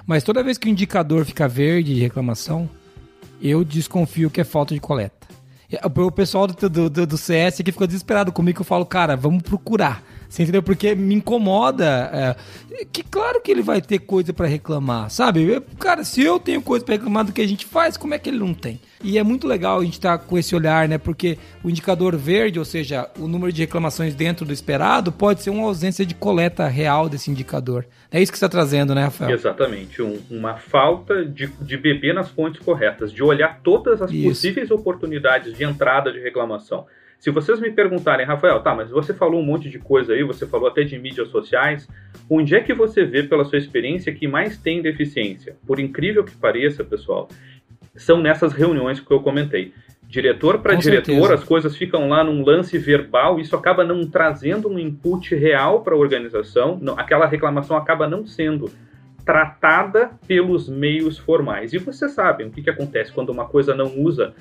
Mas 0.07 0.23
toda 0.23 0.41
vez 0.41 0.57
que 0.57 0.69
o 0.69 0.71
indicador 0.71 1.25
fica 1.25 1.49
verde 1.49 1.93
de 1.93 2.01
reclamação, 2.01 2.71
eu 3.43 3.65
desconfio 3.65 4.31
que 4.31 4.41
é 4.41 4.45
falta 4.45 4.73
de 4.73 4.81
coleta. 4.81 5.27
O 5.83 6.13
pessoal 6.13 6.47
do, 6.47 6.89
do, 6.89 7.05
do 7.05 7.19
CS 7.19 7.61
aqui 7.61 7.73
fica 7.73 7.85
desesperado 7.85 8.31
comigo, 8.31 8.59
que 8.59 8.63
eu 8.63 8.65
falo, 8.65 8.87
cara, 8.87 9.17
vamos 9.17 9.43
procurar 9.43 10.05
você 10.29 10.43
entendeu? 10.43 10.63
Porque 10.63 10.95
me 10.95 11.15
incomoda. 11.15 12.11
É, 12.13 12.85
que 12.93 13.03
claro 13.03 13.41
que 13.41 13.51
ele 13.51 13.63
vai 13.63 13.81
ter 13.81 14.01
coisa 14.01 14.33
para 14.33 14.47
reclamar, 14.47 15.11
sabe? 15.11 15.63
Cara, 15.79 16.05
se 16.05 16.23
eu 16.23 16.41
tenho 16.41 16.61
coisa 16.61 16.85
para 16.85 16.95
reclamar 16.95 17.25
do 17.25 17.33
que 17.33 17.41
a 17.41 17.47
gente 17.47 17.67
faz, 17.67 17.97
como 17.97 18.15
é 18.15 18.19
que 18.19 18.31
ele 18.31 18.39
não 18.39 18.53
tem? 18.53 18.81
E 19.03 19.19
é 19.19 19.23
muito 19.23 19.47
legal 19.47 19.81
a 19.81 19.85
gente 19.85 19.95
estar 19.95 20.19
tá 20.19 20.25
com 20.25 20.39
esse 20.39 20.57
olhar, 20.57 20.89
né? 20.89 20.99
Porque 20.99 21.39
o 21.63 21.71
indicador 21.71 22.17
verde, 22.17 22.59
ou 22.59 22.65
seja, 22.65 23.09
o 23.19 23.29
número 23.29 23.53
de 23.53 23.61
reclamações 23.61 24.15
dentro 24.15 24.47
do 24.47 24.53
esperado, 24.53 25.13
pode 25.13 25.43
ser 25.43 25.51
uma 25.51 25.65
ausência 25.65 26.07
de 26.07 26.15
coleta 26.15 26.67
real 26.67 27.09
desse 27.09 27.31
indicador. 27.31 27.87
É 28.11 28.21
isso 28.21 28.33
que 28.33 28.39
você 28.39 28.47
está 28.47 28.57
trazendo, 28.57 28.95
né, 28.95 29.05
Rafael? 29.05 29.31
Exatamente. 29.31 30.01
Um, 30.01 30.19
uma 30.31 30.57
falta 30.57 31.25
de, 31.25 31.47
de 31.61 31.77
beber 31.77 32.15
nas 32.15 32.31
fontes 32.31 32.61
corretas, 32.61 33.13
de 33.13 33.23
olhar 33.23 33.61
todas 33.63 34.01
as 34.01 34.11
isso. 34.11 34.29
possíveis 34.29 34.71
oportunidades 34.71 35.55
de 35.57 35.65
entrada 35.65 36.11
de 36.11 36.21
reclamação. 36.21 36.87
Se 37.25 37.31
vocês 37.31 37.59
me 37.59 37.71
perguntarem, 37.71 38.27
Rafael, 38.27 38.61
tá, 38.61 38.75
mas 38.75 38.91
você 38.91 39.15
falou 39.15 39.41
um 39.41 39.43
monte 39.47 39.71
de 39.71 39.79
coisa 39.79 40.13
aí, 40.13 40.23
você 40.23 40.47
falou 40.47 40.69
até 40.69 40.83
de 40.83 40.99
mídias 40.99 41.29
sociais, 41.29 41.89
onde 42.29 42.55
é 42.55 42.61
que 42.61 42.75
você 42.75 43.03
vê 43.03 43.23
pela 43.23 43.47
sua 43.47 43.57
experiência 43.57 44.13
que 44.13 44.29
mais 44.29 44.59
tem 44.59 44.83
deficiência? 44.83 45.57
Por 45.67 45.81
incrível 45.81 46.23
que 46.23 46.37
pareça, 46.37 46.85
pessoal, 46.85 47.31
são 47.97 48.21
nessas 48.21 48.53
reuniões 48.53 49.01
que 49.01 49.11
eu 49.11 49.21
comentei. 49.21 49.73
Diretor 50.07 50.59
para 50.59 50.75
diretor, 50.75 51.13
certeza. 51.13 51.35
as 51.35 51.45
coisas 51.45 51.75
ficam 51.75 52.11
lá 52.11 52.23
num 52.23 52.45
lance 52.45 52.77
verbal, 52.77 53.41
isso 53.41 53.57
acaba 53.57 53.83
não 53.85 54.07
trazendo 54.07 54.69
um 54.69 54.79
input 54.79 55.35
real 55.35 55.81
para 55.81 55.95
a 55.95 55.99
organização, 55.99 56.79
não, 56.79 56.93
aquela 56.99 57.25
reclamação 57.25 57.75
acaba 57.75 58.07
não 58.07 58.27
sendo 58.27 58.71
tratada 59.25 60.11
pelos 60.29 60.69
meios 60.69 61.17
formais. 61.17 61.73
E 61.73 61.79
vocês 61.79 62.13
sabem 62.13 62.49
o 62.49 62.51
que, 62.51 62.61
que 62.61 62.69
acontece 62.69 63.11
quando 63.11 63.31
uma 63.31 63.47
coisa 63.47 63.75
não 63.75 63.99
usa 63.99 64.35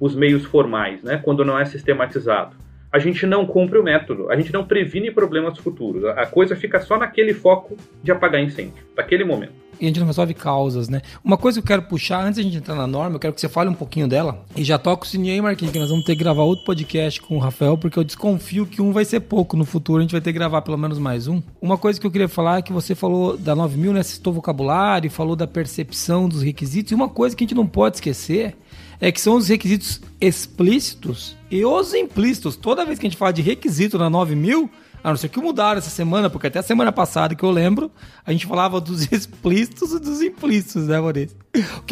os 0.00 0.14
meios 0.14 0.44
formais, 0.44 1.02
né, 1.02 1.20
quando 1.22 1.44
não 1.44 1.58
é 1.58 1.64
sistematizado. 1.64 2.56
A 2.90 2.98
gente 2.98 3.26
não 3.26 3.44
cumpre 3.44 3.78
o 3.78 3.82
método, 3.82 4.30
a 4.30 4.36
gente 4.36 4.52
não 4.52 4.64
previne 4.64 5.10
problemas 5.10 5.58
futuros. 5.58 6.04
A 6.06 6.24
coisa 6.24 6.56
fica 6.56 6.80
só 6.80 6.96
naquele 6.96 7.34
foco 7.34 7.76
de 8.02 8.10
apagar 8.10 8.40
incêndio, 8.40 8.82
naquele 8.96 9.24
momento. 9.24 9.67
E 9.80 9.84
a 9.84 9.88
gente 9.88 10.00
não 10.00 10.06
resolve 10.06 10.34
causas, 10.34 10.88
né? 10.88 11.02
Uma 11.22 11.36
coisa 11.36 11.60
que 11.60 11.64
eu 11.64 11.66
quero 11.66 11.82
puxar, 11.82 12.24
antes 12.24 12.38
a 12.38 12.42
gente 12.42 12.56
entrar 12.56 12.74
na 12.74 12.86
norma, 12.86 13.16
eu 13.16 13.20
quero 13.20 13.32
que 13.32 13.40
você 13.40 13.48
fale 13.48 13.70
um 13.70 13.74
pouquinho 13.74 14.08
dela. 14.08 14.44
E 14.56 14.64
já 14.64 14.78
toca 14.78 15.04
o 15.04 15.08
sininho 15.08 15.32
aí, 15.32 15.40
Marquinhos, 15.40 15.72
que 15.72 15.78
nós 15.78 15.90
vamos 15.90 16.04
ter 16.04 16.16
que 16.16 16.22
gravar 16.22 16.42
outro 16.42 16.64
podcast 16.64 17.20
com 17.20 17.36
o 17.36 17.38
Rafael, 17.38 17.78
porque 17.78 17.98
eu 17.98 18.04
desconfio 18.04 18.66
que 18.66 18.82
um 18.82 18.92
vai 18.92 19.04
ser 19.04 19.20
pouco. 19.20 19.56
No 19.56 19.64
futuro 19.64 19.98
a 19.98 20.02
gente 20.02 20.12
vai 20.12 20.20
ter 20.20 20.32
que 20.32 20.38
gravar 20.38 20.62
pelo 20.62 20.76
menos 20.76 20.98
mais 20.98 21.28
um. 21.28 21.42
Uma 21.60 21.78
coisa 21.78 22.00
que 22.00 22.06
eu 22.06 22.10
queria 22.10 22.28
falar 22.28 22.58
é 22.58 22.62
que 22.62 22.72
você 22.72 22.94
falou 22.94 23.36
da 23.36 23.54
9000, 23.54 23.92
né? 23.92 24.02
Citou 24.02 24.32
vocabulário, 24.32 25.10
falou 25.10 25.36
da 25.36 25.46
percepção 25.46 26.28
dos 26.28 26.42
requisitos. 26.42 26.92
E 26.92 26.94
uma 26.94 27.08
coisa 27.08 27.36
que 27.36 27.44
a 27.44 27.46
gente 27.46 27.54
não 27.54 27.66
pode 27.66 27.96
esquecer 27.96 28.56
é 29.00 29.12
que 29.12 29.20
são 29.20 29.36
os 29.36 29.48
requisitos 29.48 30.00
explícitos 30.20 31.36
e 31.50 31.64
os 31.64 31.94
implícitos. 31.94 32.56
Toda 32.56 32.84
vez 32.84 32.98
que 32.98 33.06
a 33.06 33.10
gente 33.10 33.18
fala 33.18 33.32
de 33.32 33.42
requisito 33.42 33.96
na 33.98 34.10
9000, 34.10 34.68
a 35.02 35.10
não 35.10 35.16
ser 35.16 35.28
que 35.28 35.40
mudaram 35.40 35.78
essa 35.78 35.90
semana, 35.90 36.28
porque 36.28 36.46
até 36.46 36.58
a 36.58 36.62
semana 36.62 36.92
passada 36.92 37.34
que 37.34 37.44
eu 37.44 37.50
lembro, 37.50 37.90
a 38.24 38.32
gente 38.32 38.46
falava 38.46 38.80
dos 38.80 39.06
explícitos 39.12 39.92
e 39.92 39.98
dos 39.98 40.20
implícitos, 40.20 40.88
né, 40.88 41.00
Moniz? 41.00 41.34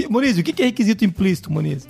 Moniz, 0.09 0.39
o 0.39 0.43
que 0.43 0.63
é 0.63 0.67
requisito 0.67 1.05
implícito, 1.05 1.53
Moniz? 1.53 1.89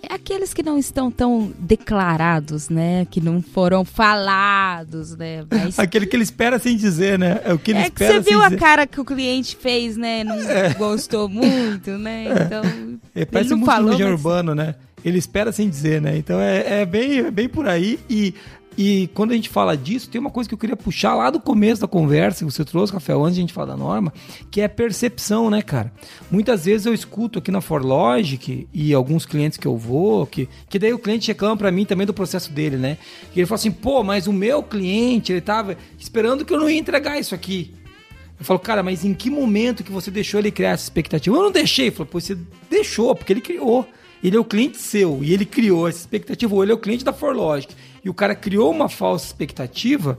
É 0.00 0.14
aqueles 0.14 0.54
que 0.54 0.62
não 0.62 0.78
estão 0.78 1.10
tão 1.10 1.52
declarados, 1.58 2.68
né? 2.68 3.04
Que 3.10 3.20
não 3.20 3.42
foram 3.42 3.84
falados, 3.84 5.16
né? 5.16 5.44
Mas... 5.50 5.76
Aquele 5.80 6.06
que 6.06 6.14
ele 6.14 6.22
espera 6.22 6.58
sem 6.58 6.76
dizer, 6.76 7.18
né? 7.18 7.40
É 7.44 7.52
o 7.52 7.58
que 7.58 7.72
ele 7.72 7.80
é 7.80 7.82
espera 7.88 8.14
que 8.14 8.22
você 8.22 8.30
viu 8.30 8.40
a 8.40 8.50
cara 8.52 8.86
que 8.86 9.00
o 9.00 9.04
cliente 9.04 9.56
fez, 9.56 9.96
né? 9.96 10.22
Não 10.22 10.36
é. 10.36 10.72
gostou 10.74 11.28
muito, 11.28 11.90
né? 11.98 12.26
É. 12.26 12.42
Então. 12.42 12.98
É, 13.14 13.24
parece 13.24 13.50
ele 13.50 13.56
não 13.56 13.62
um 13.64 13.66
falou, 13.66 13.98
mas... 13.98 14.06
urbano, 14.06 14.54
né? 14.54 14.76
Ele 15.04 15.18
espera 15.18 15.50
sem 15.50 15.68
dizer, 15.68 16.00
né? 16.00 16.16
Então 16.16 16.40
é, 16.40 16.82
é, 16.82 16.86
bem, 16.86 17.18
é 17.18 17.30
bem 17.30 17.48
por 17.48 17.68
aí. 17.68 17.98
E 18.08 18.34
E 18.78 19.10
quando 19.12 19.32
a 19.32 19.34
gente 19.34 19.48
fala 19.48 19.76
disso, 19.76 20.08
tem 20.08 20.20
uma 20.20 20.30
coisa 20.30 20.48
que 20.48 20.54
eu 20.54 20.58
queria 20.58 20.76
puxar 20.76 21.12
lá 21.16 21.30
do 21.30 21.40
começo 21.40 21.80
da 21.80 21.88
conversa 21.88 22.44
que 22.44 22.52
você 22.52 22.64
trouxe, 22.64 22.92
Rafael, 22.92 23.24
antes 23.24 23.34
de 23.34 23.40
a 23.40 23.42
gente 23.42 23.52
falar 23.52 23.66
da 23.66 23.76
norma, 23.76 24.12
que 24.52 24.60
é 24.60 24.68
percepção, 24.68 25.50
né, 25.50 25.60
cara? 25.60 25.92
Muitas 26.30 26.64
vezes 26.64 26.86
eu 26.86 26.94
escuto 26.94 27.40
aqui 27.40 27.50
na 27.50 27.60
ForLogic 27.60 28.68
e 28.72 28.94
alguns 28.94 29.26
clientes 29.26 29.58
que 29.58 29.66
eu 29.66 29.76
vou, 29.76 30.24
que, 30.26 30.48
que 30.68 30.78
daí 30.78 30.92
o 30.92 30.98
cliente 31.00 31.26
reclama 31.26 31.56
para 31.56 31.72
mim 31.72 31.84
também 31.84 32.06
do 32.06 32.14
processo 32.14 32.52
dele, 32.52 32.76
né? 32.76 32.98
E 33.34 33.40
ele 33.40 33.46
fala 33.46 33.56
assim, 33.56 33.72
pô, 33.72 34.04
mas 34.04 34.28
o 34.28 34.32
meu 34.32 34.62
cliente, 34.62 35.32
ele 35.32 35.40
tava 35.40 35.76
esperando 35.98 36.44
que 36.44 36.54
eu 36.54 36.60
não 36.60 36.70
ia 36.70 36.78
entregar 36.78 37.18
isso 37.18 37.34
aqui. 37.34 37.74
Eu 38.38 38.44
falo, 38.44 38.60
cara, 38.60 38.80
mas 38.80 39.04
em 39.04 39.12
que 39.12 39.28
momento 39.28 39.82
que 39.82 39.90
você 39.90 40.08
deixou 40.08 40.38
ele 40.38 40.52
criar 40.52 40.70
essa 40.70 40.84
expectativa? 40.84 41.36
Eu 41.36 41.42
não 41.42 41.50
deixei. 41.50 41.90
Falou, 41.90 42.06
pô, 42.06 42.20
você 42.20 42.38
deixou, 42.70 43.12
porque 43.16 43.32
ele 43.32 43.40
criou. 43.40 43.88
Ele 44.22 44.36
é 44.36 44.40
o 44.40 44.44
cliente 44.44 44.78
seu 44.78 45.18
e 45.22 45.32
ele 45.32 45.44
criou 45.44 45.88
essa 45.88 45.98
expectativa, 45.98 46.54
ou 46.54 46.62
ele 46.62 46.70
é 46.70 46.74
o 46.74 46.78
cliente 46.78 47.04
da 47.04 47.12
ForLogic 47.12 47.74
o 48.08 48.14
cara 48.14 48.34
criou 48.34 48.70
uma 48.70 48.88
falsa 48.88 49.26
expectativa, 49.26 50.18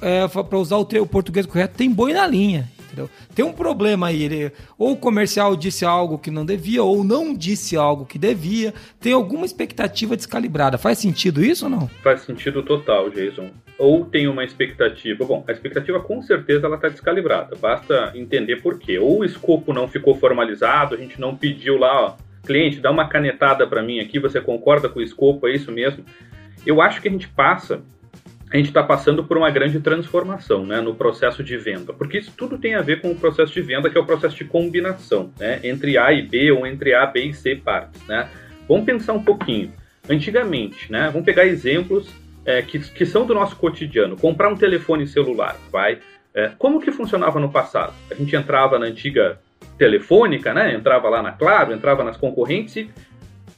é, 0.00 0.26
para 0.28 0.58
usar 0.58 0.76
o, 0.76 0.82
o 0.82 1.06
português 1.06 1.46
correto, 1.46 1.76
tem 1.76 1.90
boi 1.90 2.12
na 2.12 2.26
linha. 2.26 2.68
Entendeu? 2.88 3.10
Tem 3.34 3.44
um 3.44 3.52
problema 3.52 4.06
aí, 4.06 4.22
ele, 4.22 4.52
ou 4.78 4.92
o 4.92 4.96
comercial 4.96 5.54
disse 5.54 5.84
algo 5.84 6.18
que 6.18 6.30
não 6.30 6.44
devia, 6.44 6.82
ou 6.82 7.04
não 7.04 7.34
disse 7.34 7.76
algo 7.76 8.06
que 8.06 8.18
devia, 8.18 8.72
tem 8.98 9.12
alguma 9.12 9.44
expectativa 9.44 10.16
descalibrada. 10.16 10.78
Faz 10.78 10.98
sentido 10.98 11.44
isso 11.44 11.66
ou 11.66 11.70
não? 11.70 11.86
Faz 12.02 12.22
sentido 12.22 12.62
total, 12.62 13.10
Jason. 13.10 13.50
Ou 13.78 14.06
tem 14.06 14.26
uma 14.26 14.42
expectativa, 14.42 15.24
bom, 15.24 15.44
a 15.46 15.52
expectativa 15.52 16.00
com 16.00 16.22
certeza 16.22 16.66
ela 16.66 16.76
está 16.76 16.88
descalibrada, 16.88 17.54
basta 17.56 18.12
entender 18.14 18.56
por 18.62 18.78
quê. 18.78 18.98
Ou 18.98 19.20
o 19.20 19.24
escopo 19.24 19.72
não 19.72 19.86
ficou 19.86 20.14
formalizado, 20.14 20.94
a 20.94 20.98
gente 20.98 21.20
não 21.20 21.36
pediu 21.36 21.76
lá, 21.76 22.06
ó, 22.06 22.16
cliente, 22.44 22.80
dá 22.80 22.90
uma 22.90 23.06
canetada 23.06 23.66
para 23.66 23.82
mim 23.82 24.00
aqui, 24.00 24.18
você 24.18 24.40
concorda 24.40 24.88
com 24.88 24.98
o 24.98 25.02
escopo, 25.02 25.46
é 25.46 25.54
isso 25.54 25.70
mesmo? 25.70 26.02
Eu 26.68 26.82
acho 26.82 27.00
que 27.00 27.08
a 27.08 27.10
gente 27.10 27.26
passa, 27.26 27.80
a 28.52 28.56
gente 28.58 28.66
está 28.66 28.82
passando 28.82 29.24
por 29.24 29.38
uma 29.38 29.50
grande 29.50 29.80
transformação 29.80 30.66
né, 30.66 30.82
no 30.82 30.94
processo 30.94 31.42
de 31.42 31.56
venda, 31.56 31.94
porque 31.94 32.18
isso 32.18 32.30
tudo 32.36 32.58
tem 32.58 32.74
a 32.74 32.82
ver 32.82 33.00
com 33.00 33.10
o 33.10 33.16
processo 33.16 33.54
de 33.54 33.62
venda, 33.62 33.88
que 33.88 33.96
é 33.96 34.00
o 34.00 34.04
processo 34.04 34.36
de 34.36 34.44
combinação 34.44 35.32
né, 35.40 35.60
entre 35.64 35.96
A 35.96 36.12
e 36.12 36.20
B 36.20 36.52
ou 36.52 36.66
entre 36.66 36.92
A, 36.92 37.06
B 37.06 37.22
e 37.24 37.32
C 37.32 37.56
partes. 37.56 38.06
Né? 38.06 38.28
Vamos 38.68 38.84
pensar 38.84 39.14
um 39.14 39.22
pouquinho. 39.22 39.72
Antigamente, 40.10 40.92
né, 40.92 41.08
vamos 41.10 41.24
pegar 41.24 41.46
exemplos 41.46 42.14
é, 42.44 42.60
que, 42.60 42.78
que 42.78 43.06
são 43.06 43.24
do 43.24 43.32
nosso 43.32 43.56
cotidiano. 43.56 44.14
Comprar 44.14 44.50
um 44.52 44.56
telefone 44.56 45.06
celular, 45.06 45.56
vai. 45.72 46.00
É, 46.34 46.50
como 46.58 46.82
que 46.82 46.92
funcionava 46.92 47.40
no 47.40 47.50
passado? 47.50 47.94
A 48.10 48.14
gente 48.14 48.36
entrava 48.36 48.78
na 48.78 48.84
antiga 48.84 49.38
telefônica, 49.78 50.52
né? 50.52 50.74
Entrava 50.74 51.08
lá 51.08 51.22
na 51.22 51.32
Claro, 51.32 51.72
entrava 51.72 52.04
nas 52.04 52.16
concorrentes 52.16 52.76
e 52.76 52.90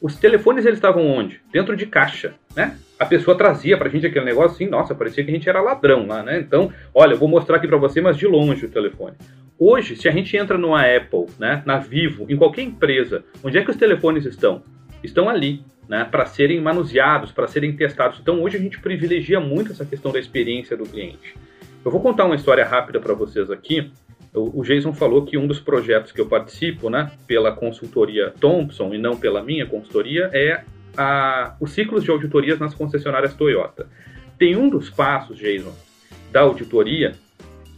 os 0.01 0.17
telefones 0.17 0.65
eles 0.65 0.79
estavam 0.79 1.07
onde? 1.07 1.41
Dentro 1.53 1.77
de 1.77 1.87
caixa, 1.87 2.35
né? 2.57 2.77
A 2.99 3.05
pessoa 3.05 3.37
trazia 3.37 3.77
pra 3.77 3.89
gente 3.89 4.07
aquele 4.07 4.25
negócio 4.25 4.55
assim, 4.55 4.67
nossa, 4.67 4.95
parecia 4.95 5.23
que 5.23 5.31
a 5.31 5.35
gente 5.35 5.49
era 5.49 5.61
ladrão 5.61 6.07
lá, 6.07 6.23
né? 6.23 6.39
Então, 6.39 6.73
olha, 6.95 7.13
eu 7.13 7.19
vou 7.19 7.29
mostrar 7.29 7.57
aqui 7.57 7.69
para 7.69 7.77
você, 7.77 8.01
mas 8.01 8.17
de 8.17 8.27
longe 8.27 8.65
o 8.65 8.71
telefone. 8.71 9.15
Hoje, 9.59 9.95
se 9.97 10.09
a 10.09 10.11
gente 10.11 10.35
entra 10.37 10.57
numa 10.57 10.81
Apple, 10.81 11.27
né, 11.39 11.63
na 11.67 11.79
Vivo, 11.79 12.25
em 12.31 12.37
qualquer 12.37 12.63
empresa, 12.63 13.23
onde 13.45 13.59
é 13.59 13.63
que 13.63 13.71
os 13.71 13.77
telefones 13.77 14.25
estão? 14.25 14.63
Estão 15.05 15.29
ali, 15.29 15.63
né, 15.87 16.07
para 16.11 16.25
serem 16.25 16.61
manuseados, 16.61 17.31
para 17.31 17.47
serem 17.47 17.77
testados. 17.77 18.19
Então, 18.21 18.43
hoje 18.43 18.57
a 18.57 18.61
gente 18.61 18.81
privilegia 18.81 19.39
muito 19.39 19.73
essa 19.73 19.85
questão 19.85 20.11
da 20.11 20.19
experiência 20.19 20.77
do 20.77 20.85
cliente. 20.85 21.35
Eu 21.85 21.91
vou 21.91 22.01
contar 22.01 22.25
uma 22.25 22.37
história 22.37 22.65
rápida 22.65 23.01
para 23.01 23.13
vocês 23.13 23.51
aqui 23.51 23.91
o 24.33 24.62
Jason 24.62 24.93
falou 24.93 25.25
que 25.25 25.37
um 25.37 25.47
dos 25.47 25.59
projetos 25.59 26.12
que 26.12 26.21
eu 26.21 26.27
participo, 26.27 26.88
né, 26.88 27.11
pela 27.27 27.53
consultoria 27.53 28.33
Thompson 28.40 28.95
e 28.95 28.99
não 28.99 29.16
pela 29.16 29.43
minha 29.43 29.66
consultoria, 29.66 30.31
é 30.33 30.62
a, 30.97 31.57
os 31.61 31.73
ciclos 31.73 32.05
de 32.05 32.11
auditorias 32.11 32.59
nas 32.59 32.75
concessionárias 32.75 33.35
Toyota. 33.35 33.88
Tem 34.38 34.57
um 34.57 34.69
dos 34.69 34.88
passos, 34.88 35.37
Jason, 35.37 35.75
da 36.31 36.40
auditoria, 36.40 37.14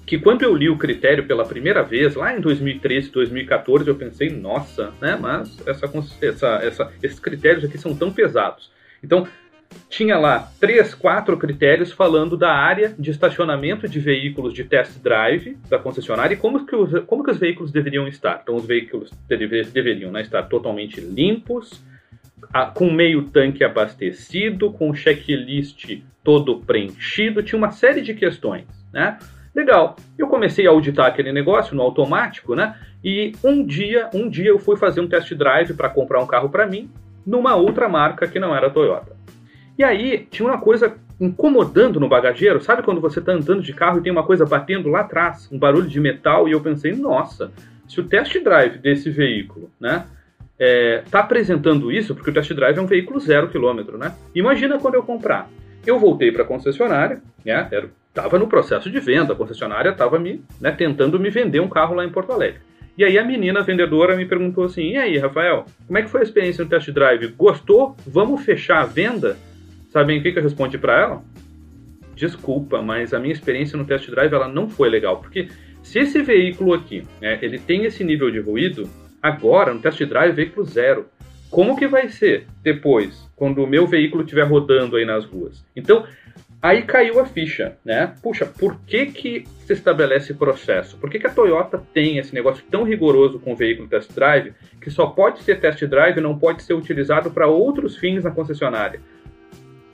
que 0.06 0.18
quando 0.18 0.42
eu 0.42 0.54
li 0.54 0.68
o 0.68 0.76
critério 0.76 1.26
pela 1.26 1.44
primeira 1.44 1.82
vez, 1.82 2.14
lá 2.14 2.36
em 2.36 2.40
2013, 2.40 3.10
2014, 3.10 3.88
eu 3.88 3.94
pensei, 3.94 4.28
nossa, 4.28 4.92
né, 5.00 5.16
mas 5.18 5.56
essa, 5.66 5.90
essa, 6.20 6.48
essa, 6.62 6.92
esses 7.02 7.18
critérios 7.18 7.64
aqui 7.64 7.78
são 7.78 7.96
tão 7.96 8.12
pesados. 8.12 8.70
Então, 9.02 9.26
tinha 9.88 10.18
lá 10.18 10.50
três, 10.60 10.94
quatro 10.94 11.36
critérios 11.36 11.92
falando 11.92 12.36
da 12.36 12.52
área 12.52 12.94
de 12.98 13.10
estacionamento 13.10 13.88
de 13.88 13.98
veículos 14.00 14.52
de 14.52 14.64
test 14.64 14.98
drive 14.98 15.56
da 15.68 15.78
concessionária 15.78 16.34
e 16.34 16.36
como 16.36 16.64
que 16.66 16.74
os, 16.74 17.04
como 17.04 17.22
que 17.24 17.30
os 17.30 17.38
veículos 17.38 17.70
deveriam 17.70 18.08
estar. 18.08 18.40
Então, 18.42 18.56
os 18.56 18.66
veículos 18.66 19.10
deve, 19.28 19.64
deveriam 19.64 20.10
né, 20.10 20.22
estar 20.22 20.42
totalmente 20.44 21.00
limpos, 21.00 21.82
a, 22.52 22.66
com 22.66 22.90
meio 22.90 23.24
tanque 23.24 23.64
abastecido, 23.64 24.72
com 24.72 24.94
checklist 24.94 26.00
todo 26.24 26.60
preenchido, 26.60 27.42
tinha 27.42 27.58
uma 27.58 27.70
série 27.70 28.00
de 28.00 28.14
questões, 28.14 28.66
né? 28.92 29.18
Legal. 29.54 29.96
Eu 30.16 30.28
comecei 30.28 30.66
a 30.66 30.70
auditar 30.70 31.06
aquele 31.06 31.32
negócio 31.32 31.76
no 31.76 31.82
automático, 31.82 32.54
né? 32.54 32.76
E 33.04 33.32
um 33.44 33.64
dia, 33.64 34.08
um 34.14 34.28
dia 34.28 34.48
eu 34.48 34.58
fui 34.58 34.76
fazer 34.76 35.00
um 35.00 35.08
test 35.08 35.34
drive 35.34 35.74
para 35.74 35.90
comprar 35.90 36.22
um 36.22 36.26
carro 36.26 36.48
para 36.48 36.66
mim 36.66 36.90
numa 37.26 37.54
outra 37.54 37.88
marca 37.88 38.26
que 38.26 38.38
não 38.38 38.54
era 38.54 38.70
Toyota. 38.70 39.11
E 39.78 39.84
aí 39.84 40.26
tinha 40.30 40.48
uma 40.48 40.58
coisa 40.58 40.94
incomodando 41.20 42.00
no 42.00 42.08
bagageiro, 42.08 42.60
sabe 42.60 42.82
quando 42.82 43.00
você 43.00 43.20
está 43.20 43.32
andando 43.32 43.62
de 43.62 43.72
carro 43.72 43.98
e 43.98 44.02
tem 44.02 44.10
uma 44.10 44.24
coisa 44.24 44.44
batendo 44.44 44.88
lá 44.88 45.00
atrás, 45.00 45.48
um 45.52 45.58
barulho 45.58 45.86
de 45.86 46.00
metal, 46.00 46.48
e 46.48 46.52
eu 46.52 46.60
pensei, 46.60 46.92
nossa, 46.92 47.52
se 47.88 48.00
o 48.00 48.04
test 48.04 48.36
drive 48.42 48.78
desse 48.78 49.08
veículo, 49.08 49.70
né, 49.78 50.04
é, 50.58 51.02
tá 51.10 51.20
apresentando 51.20 51.92
isso, 51.92 52.14
porque 52.14 52.30
o 52.30 52.34
test 52.34 52.52
drive 52.52 52.78
é 52.78 52.80
um 52.80 52.86
veículo 52.86 53.20
zero 53.20 53.48
quilômetro, 53.48 53.98
né? 53.98 54.14
Imagina 54.34 54.78
quando 54.78 54.94
eu 54.94 55.02
comprar. 55.02 55.48
Eu 55.86 55.98
voltei 55.98 56.30
para 56.30 56.42
a 56.42 56.46
concessionária, 56.46 57.20
né? 57.44 57.66
Era, 57.70 57.88
tava 58.14 58.38
no 58.38 58.46
processo 58.46 58.90
de 58.90 59.00
venda, 59.00 59.32
a 59.32 59.36
concessionária 59.36 59.90
estava 59.90 60.18
me, 60.18 60.42
né, 60.60 60.70
tentando 60.70 61.18
me 61.18 61.30
vender 61.30 61.60
um 61.60 61.68
carro 61.68 61.94
lá 61.94 62.04
em 62.04 62.10
Porto 62.10 62.32
Alegre. 62.32 62.60
E 62.96 63.04
aí 63.04 63.18
a 63.18 63.24
menina 63.24 63.62
vendedora 63.62 64.14
me 64.16 64.24
perguntou 64.26 64.64
assim: 64.64 64.90
"E 64.90 64.96
aí, 64.96 65.18
Rafael, 65.18 65.64
como 65.86 65.98
é 65.98 66.02
que 66.02 66.10
foi 66.10 66.20
a 66.20 66.24
experiência 66.24 66.62
no 66.62 66.70
test 66.70 66.90
drive? 66.90 67.28
Gostou? 67.28 67.96
Vamos 68.06 68.44
fechar 68.44 68.82
a 68.82 68.86
venda?" 68.86 69.36
Sabem 69.92 70.18
o 70.18 70.22
que, 70.22 70.32
que 70.32 70.38
eu 70.38 70.42
respondi 70.42 70.78
para 70.78 70.98
ela? 70.98 71.22
Desculpa, 72.16 72.80
mas 72.80 73.12
a 73.12 73.18
minha 73.18 73.34
experiência 73.34 73.76
no 73.76 73.84
test 73.84 74.08
drive 74.08 74.32
ela 74.32 74.48
não 74.48 74.66
foi 74.66 74.88
legal, 74.88 75.18
porque 75.18 75.48
se 75.82 75.98
esse 75.98 76.22
veículo 76.22 76.72
aqui, 76.72 77.04
né, 77.20 77.38
ele 77.42 77.58
tem 77.58 77.84
esse 77.84 78.02
nível 78.02 78.30
de 78.30 78.40
ruído, 78.40 78.88
agora 79.20 79.74
no 79.74 79.80
test 79.80 80.02
drive 80.04 80.34
veículo 80.34 80.64
zero. 80.64 81.06
Como 81.50 81.76
que 81.76 81.86
vai 81.86 82.08
ser 82.08 82.46
depois, 82.62 83.28
quando 83.36 83.62
o 83.62 83.66
meu 83.66 83.86
veículo 83.86 84.22
estiver 84.22 84.44
rodando 84.44 84.96
aí 84.96 85.04
nas 85.04 85.26
ruas? 85.26 85.62
Então, 85.76 86.06
aí 86.62 86.80
caiu 86.84 87.20
a 87.20 87.26
ficha, 87.26 87.76
né? 87.84 88.14
Puxa, 88.22 88.46
por 88.46 88.80
que 88.86 89.04
que 89.04 89.44
se 89.66 89.74
estabelece 89.74 90.32
processo? 90.32 90.96
Por 90.96 91.10
que 91.10 91.18
que 91.18 91.26
a 91.26 91.34
Toyota 91.34 91.82
tem 91.92 92.16
esse 92.16 92.32
negócio 92.32 92.64
tão 92.70 92.84
rigoroso 92.84 93.38
com 93.38 93.52
o 93.52 93.56
veículo 93.56 93.86
test 93.86 94.10
drive, 94.14 94.54
que 94.80 94.90
só 94.90 95.08
pode 95.08 95.42
ser 95.42 95.60
test 95.60 95.84
drive 95.84 96.16
e 96.16 96.22
não 96.22 96.38
pode 96.38 96.62
ser 96.62 96.72
utilizado 96.72 97.30
para 97.30 97.46
outros 97.46 97.98
fins 97.98 98.24
na 98.24 98.30
concessionária? 98.30 99.00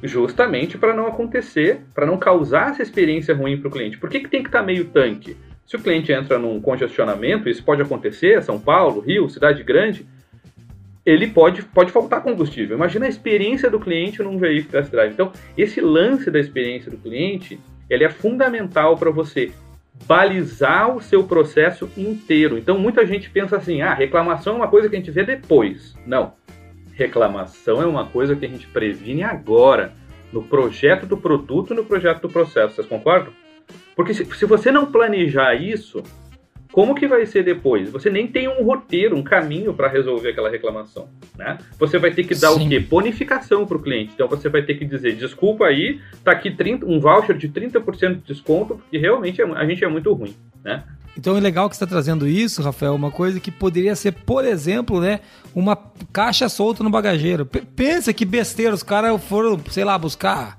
Justamente 0.03 0.79
para 0.79 0.95
não 0.95 1.07
acontecer, 1.07 1.81
para 1.95 2.07
não 2.07 2.17
causar 2.17 2.71
essa 2.71 2.83
experiência 2.83 3.35
ruim 3.35 3.59
para 3.59 3.69
o 3.69 3.71
cliente. 3.71 3.99
Por 3.99 4.09
que, 4.09 4.21
que 4.21 4.29
tem 4.29 4.43
que 4.43 4.49
estar 4.49 4.61
tá 4.61 4.67
meio 4.67 4.87
tanque? 4.87 5.37
Se 5.67 5.77
o 5.77 5.81
cliente 5.81 6.13
entra 6.13 6.39
num 6.39 6.61
congestionamento, 6.61 7.49
isso 7.49 7.63
pode 7.63 7.83
acontecer, 7.83 8.43
São 8.43 8.59
Paulo, 8.59 9.01
Rio, 9.01 9.29
cidade 9.29 9.63
grande, 9.63 10.07
ele 11.05 11.27
pode, 11.27 11.63
pode 11.63 11.91
faltar 11.91 12.23
combustível. 12.23 12.77
Imagina 12.77 13.07
a 13.07 13.09
experiência 13.09 13.71
do 13.71 13.81
cliente 13.81 14.23
num 14.23 14.39
veículo 14.39 14.73
test 14.73 14.91
drive. 14.91 15.13
Então, 15.13 15.33
esse 15.57 15.81
lance 15.81 16.31
da 16.31 16.39
experiência 16.39 16.91
do 16.91 16.97
cliente, 16.97 17.61
ele 17.89 18.05
é 18.05 18.11
fundamental 18.11 18.97
para 18.97 19.11
você 19.11 19.51
balizar 20.07 20.95
o 20.95 21.03
seu 21.03 21.25
processo 21.25 21.91
inteiro. 21.97 22.57
Então, 22.57 22.79
muita 22.79 23.05
gente 23.05 23.29
pensa 23.29 23.57
assim, 23.57 23.83
ah, 23.83 23.93
reclamação 23.93 24.55
é 24.55 24.57
uma 24.57 24.69
coisa 24.69 24.89
que 24.89 24.95
a 24.95 24.99
gente 24.99 25.11
vê 25.11 25.25
depois. 25.25 25.95
Não 26.07 26.38
reclamação 26.99 27.81
é 27.81 27.87
uma 27.87 28.07
coisa 28.07 28.35
que 28.35 28.45
a 28.45 28.49
gente 28.49 28.67
previne 28.67 29.23
agora, 29.23 29.93
no 30.33 30.43
projeto 30.43 31.07
do 31.07 31.17
produto 31.17 31.73
no 31.75 31.85
projeto 31.85 32.23
do 32.23 32.29
processo. 32.29 32.75
Vocês 32.75 32.87
concordam? 32.87 33.33
Porque 33.95 34.13
se, 34.13 34.25
se, 34.25 34.45
você 34.45 34.71
não 34.71 34.85
planejar 34.85 35.55
isso, 35.55 36.03
como 36.79 36.95
que 36.95 37.09
vai 37.09 37.27
ser 37.27 37.43
depois? 37.43 37.91
Você 37.91 38.09
nem 38.09 38.29
tem 38.29 38.47
um 38.47 38.63
roteiro, 38.63 39.17
um 39.17 39.23
caminho 39.25 39.75
para 39.75 39.89
resolver 39.89 40.29
aquela 40.29 40.49
reclamação, 40.49 41.09
né? 41.37 41.59
Você 41.77 41.99
vai 41.99 42.13
ter 42.13 42.23
que 42.23 42.37
dar 42.37 42.53
Sim. 42.53 42.67
o 42.67 42.69
quê? 42.69 42.79
Bonificação 42.79 43.67
para 43.67 43.77
o 43.77 43.83
cliente. 43.83 44.13
Então 44.15 44.29
você 44.29 44.49
vai 44.49 44.63
ter 44.63 44.75
que 44.75 44.85
dizer, 44.85 45.17
desculpa 45.17 45.65
aí, 45.65 46.01
tá 46.23 46.31
aqui 46.31 46.53
30, 46.53 46.87
um 46.87 47.01
voucher 47.01 47.37
de 47.37 47.49
30% 47.49 48.15
de 48.15 48.21
desconto, 48.21 48.77
porque 48.77 48.97
realmente 48.97 49.43
é 49.43 49.45
a 49.45 49.67
gente 49.67 49.83
é 49.83 49.89
muito 49.89 50.13
ruim, 50.13 50.37
né? 50.63 50.85
Então 51.17 51.37
é 51.37 51.41
legal 51.41 51.69
que 51.69 51.75
você 51.75 51.83
está 51.83 51.93
trazendo 51.93 52.29
isso, 52.29 52.63
Rafael, 52.63 52.95
uma 52.95 53.11
coisa 53.11 53.41
que 53.41 53.51
poderia 53.51 53.97
ser, 53.97 54.13
por 54.13 54.45
exemplo, 54.45 55.01
né, 55.01 55.19
uma 55.53 55.77
caixa 56.13 56.49
solta 56.49 56.85
no 56.85 56.91
bagageiro. 56.91 57.45
P 57.45 57.61
pensa 57.75 58.13
que 58.13 58.25
besteira, 58.25 58.73
os 58.73 58.85
caras 58.85 59.21
foram, 59.25 59.59
sei 59.69 59.83
lá, 59.83 59.99
buscar 59.99 60.57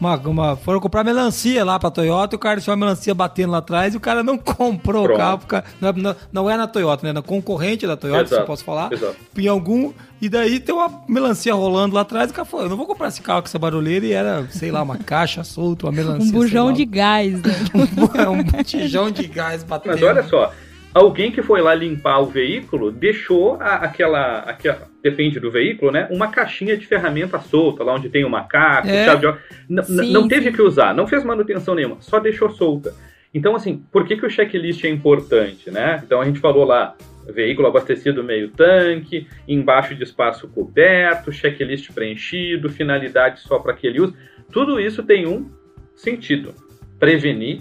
uma, 0.00 0.16
uma, 0.16 0.56
foram 0.56 0.78
comprar 0.78 1.02
melancia 1.02 1.64
lá 1.64 1.78
pra 1.78 1.90
Toyota 1.90 2.34
e 2.34 2.36
o 2.36 2.38
cara 2.38 2.60
tinha 2.60 2.72
uma 2.72 2.84
melancia 2.84 3.14
batendo 3.14 3.52
lá 3.52 3.58
atrás 3.58 3.94
e 3.94 3.96
o 3.96 4.00
cara 4.00 4.22
não 4.22 4.36
comprou 4.38 5.04
Pronto. 5.04 5.16
o 5.16 5.18
carro. 5.18 5.38
Porque, 5.38 5.62
não, 5.80 5.92
não, 5.92 6.16
não, 6.32 6.50
é 6.50 6.56
na 6.56 6.66
Toyota, 6.66 7.06
né? 7.06 7.12
Na 7.12 7.22
concorrente 7.22 7.86
da 7.86 7.96
Toyota, 7.96 8.22
Exato. 8.22 8.34
se 8.34 8.40
eu 8.40 8.46
posso 8.46 8.64
falar. 8.64 8.92
Exato. 8.92 9.16
Em 9.36 9.48
algum. 9.48 9.92
E 10.20 10.28
daí 10.28 10.60
tem 10.60 10.74
uma 10.74 11.02
melancia 11.08 11.54
rolando 11.54 11.94
lá 11.94 12.02
atrás 12.02 12.30
e 12.30 12.32
o 12.32 12.34
cara 12.34 12.46
falou: 12.46 12.66
eu 12.66 12.70
não 12.70 12.76
vou 12.76 12.86
comprar 12.86 13.08
esse 13.08 13.20
carro 13.20 13.42
com 13.42 13.48
essa 13.48 13.58
barulheira 13.58 14.06
e 14.06 14.12
era, 14.12 14.46
sei 14.50 14.70
lá, 14.70 14.82
uma 14.82 14.96
caixa 15.04 15.42
solta, 15.44 15.86
uma 15.86 15.92
melancia. 15.92 16.28
Um 16.28 16.32
bujão 16.32 16.72
de 16.72 16.84
gás, 16.84 17.40
né? 17.42 17.54
um, 17.74 18.30
um 18.32 18.42
botijão 18.42 19.10
de 19.10 19.26
gás 19.26 19.62
batendo. 19.62 19.92
Mas 19.92 20.02
olha 20.02 20.22
só, 20.22 20.52
alguém 20.96 21.30
que 21.30 21.42
foi 21.42 21.60
lá 21.60 21.74
limpar 21.74 22.20
o 22.20 22.26
veículo 22.26 22.90
deixou 22.90 23.56
a, 23.60 23.76
aquela, 23.76 24.38
aquela, 24.40 24.88
depende 25.02 25.38
do 25.38 25.50
veículo, 25.50 25.92
né? 25.92 26.08
Uma 26.10 26.28
caixinha 26.28 26.74
de 26.74 26.86
ferramenta 26.86 27.38
solta, 27.38 27.84
lá 27.84 27.94
onde 27.94 28.08
tem 28.08 28.24
o 28.24 28.30
macaco, 28.30 28.88
é. 28.88 29.04
chave 29.04 29.26
de 29.26 29.84
sim, 29.84 30.12
Não 30.12 30.26
teve 30.26 30.46
sim. 30.46 30.52
que 30.52 30.62
usar, 30.62 30.94
não 30.94 31.06
fez 31.06 31.22
manutenção 31.22 31.74
nenhuma, 31.74 31.98
só 32.00 32.18
deixou 32.18 32.50
solta. 32.50 32.94
Então, 33.34 33.54
assim, 33.54 33.84
por 33.92 34.06
que, 34.06 34.16
que 34.16 34.24
o 34.24 34.30
checklist 34.30 34.82
é 34.84 34.88
importante, 34.88 35.70
né? 35.70 36.02
Então 36.02 36.18
a 36.20 36.24
gente 36.24 36.40
falou 36.40 36.64
lá, 36.64 36.96
veículo 37.26 37.68
abastecido 37.68 38.24
meio 38.24 38.48
tanque, 38.48 39.26
embaixo 39.46 39.94
de 39.94 40.02
espaço 40.02 40.48
coberto, 40.48 41.30
checklist 41.30 41.92
preenchido, 41.92 42.70
finalidade 42.70 43.40
só 43.40 43.58
para 43.58 43.72
aquele 43.72 44.00
uso. 44.00 44.16
Tudo 44.50 44.80
isso 44.80 45.02
tem 45.02 45.26
um 45.26 45.50
sentido: 45.94 46.54
prevenir 46.98 47.60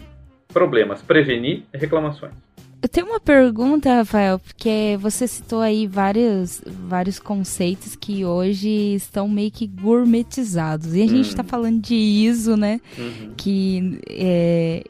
problemas, 0.53 1.01
prevenir 1.01 1.63
reclamações. 1.73 2.44
Eu 2.85 2.89
tenho 2.89 3.07
uma 3.07 3.19
pergunta, 3.19 3.91
Rafael, 3.91 4.37
porque 4.37 4.95
você 5.01 5.27
citou 5.27 5.59
aí 5.59 5.87
vários, 5.87 6.61
vários 6.87 7.17
conceitos 7.17 7.95
que 7.95 8.23
hoje 8.23 8.93
estão 8.93 9.27
meio 9.27 9.49
que 9.49 9.65
gourmetizados. 9.65 10.93
E 10.93 11.01
a 11.01 11.07
gente 11.07 11.29
está 11.29 11.41
hum. 11.41 11.47
falando 11.47 11.81
de 11.81 11.95
ISO, 11.95 12.55
né? 12.55 12.79
Uhum. 12.95 13.33
Que 13.35 13.99
é, 14.07 14.83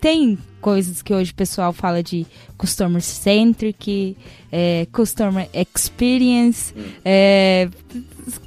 tem 0.00 0.38
coisas 0.60 1.02
que 1.02 1.12
hoje 1.12 1.32
o 1.32 1.34
pessoal 1.34 1.72
fala 1.72 2.04
de 2.04 2.24
customer 2.56 3.02
centric, 3.02 4.16
é, 4.52 4.86
customer 4.92 5.50
experience, 5.52 6.72
hum. 6.76 6.82
é, 7.04 7.68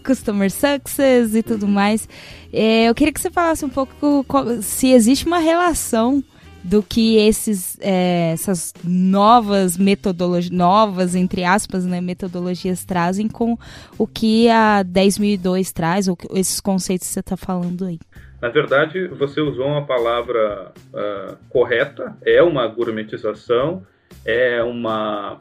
customer 0.01 0.49
success 0.49 1.35
e 1.35 1.43
tudo 1.43 1.67
mais. 1.67 2.07
É, 2.53 2.87
eu 2.87 2.95
queria 2.95 3.11
que 3.11 3.19
você 3.19 3.29
falasse 3.29 3.65
um 3.65 3.69
pouco 3.69 4.25
se 4.61 4.91
existe 4.91 5.25
uma 5.25 5.39
relação 5.39 6.23
do 6.63 6.81
que 6.81 7.17
esses, 7.17 7.77
é, 7.81 8.31
essas 8.31 8.73
novas 8.83 9.77
metodologias, 9.77 10.49
novas, 10.49 11.13
entre 11.13 11.43
aspas, 11.43 11.85
né, 11.85 11.99
metodologias 11.99 12.85
trazem 12.85 13.27
com 13.27 13.57
o 13.97 14.07
que 14.07 14.47
a 14.49 14.83
10.002 14.83 15.73
traz, 15.73 16.07
ou 16.07 16.17
esses 16.33 16.61
conceitos 16.61 17.07
que 17.07 17.13
você 17.13 17.19
está 17.19 17.35
falando 17.35 17.85
aí. 17.85 17.99
Na 18.41 18.49
verdade, 18.49 19.07
você 19.07 19.41
usou 19.41 19.67
uma 19.67 19.85
palavra 19.85 20.71
uh, 20.93 21.37
correta, 21.49 22.15
é 22.25 22.41
uma 22.41 22.65
gourmetização, 22.67 23.85
é 24.25 24.63
uma... 24.63 25.39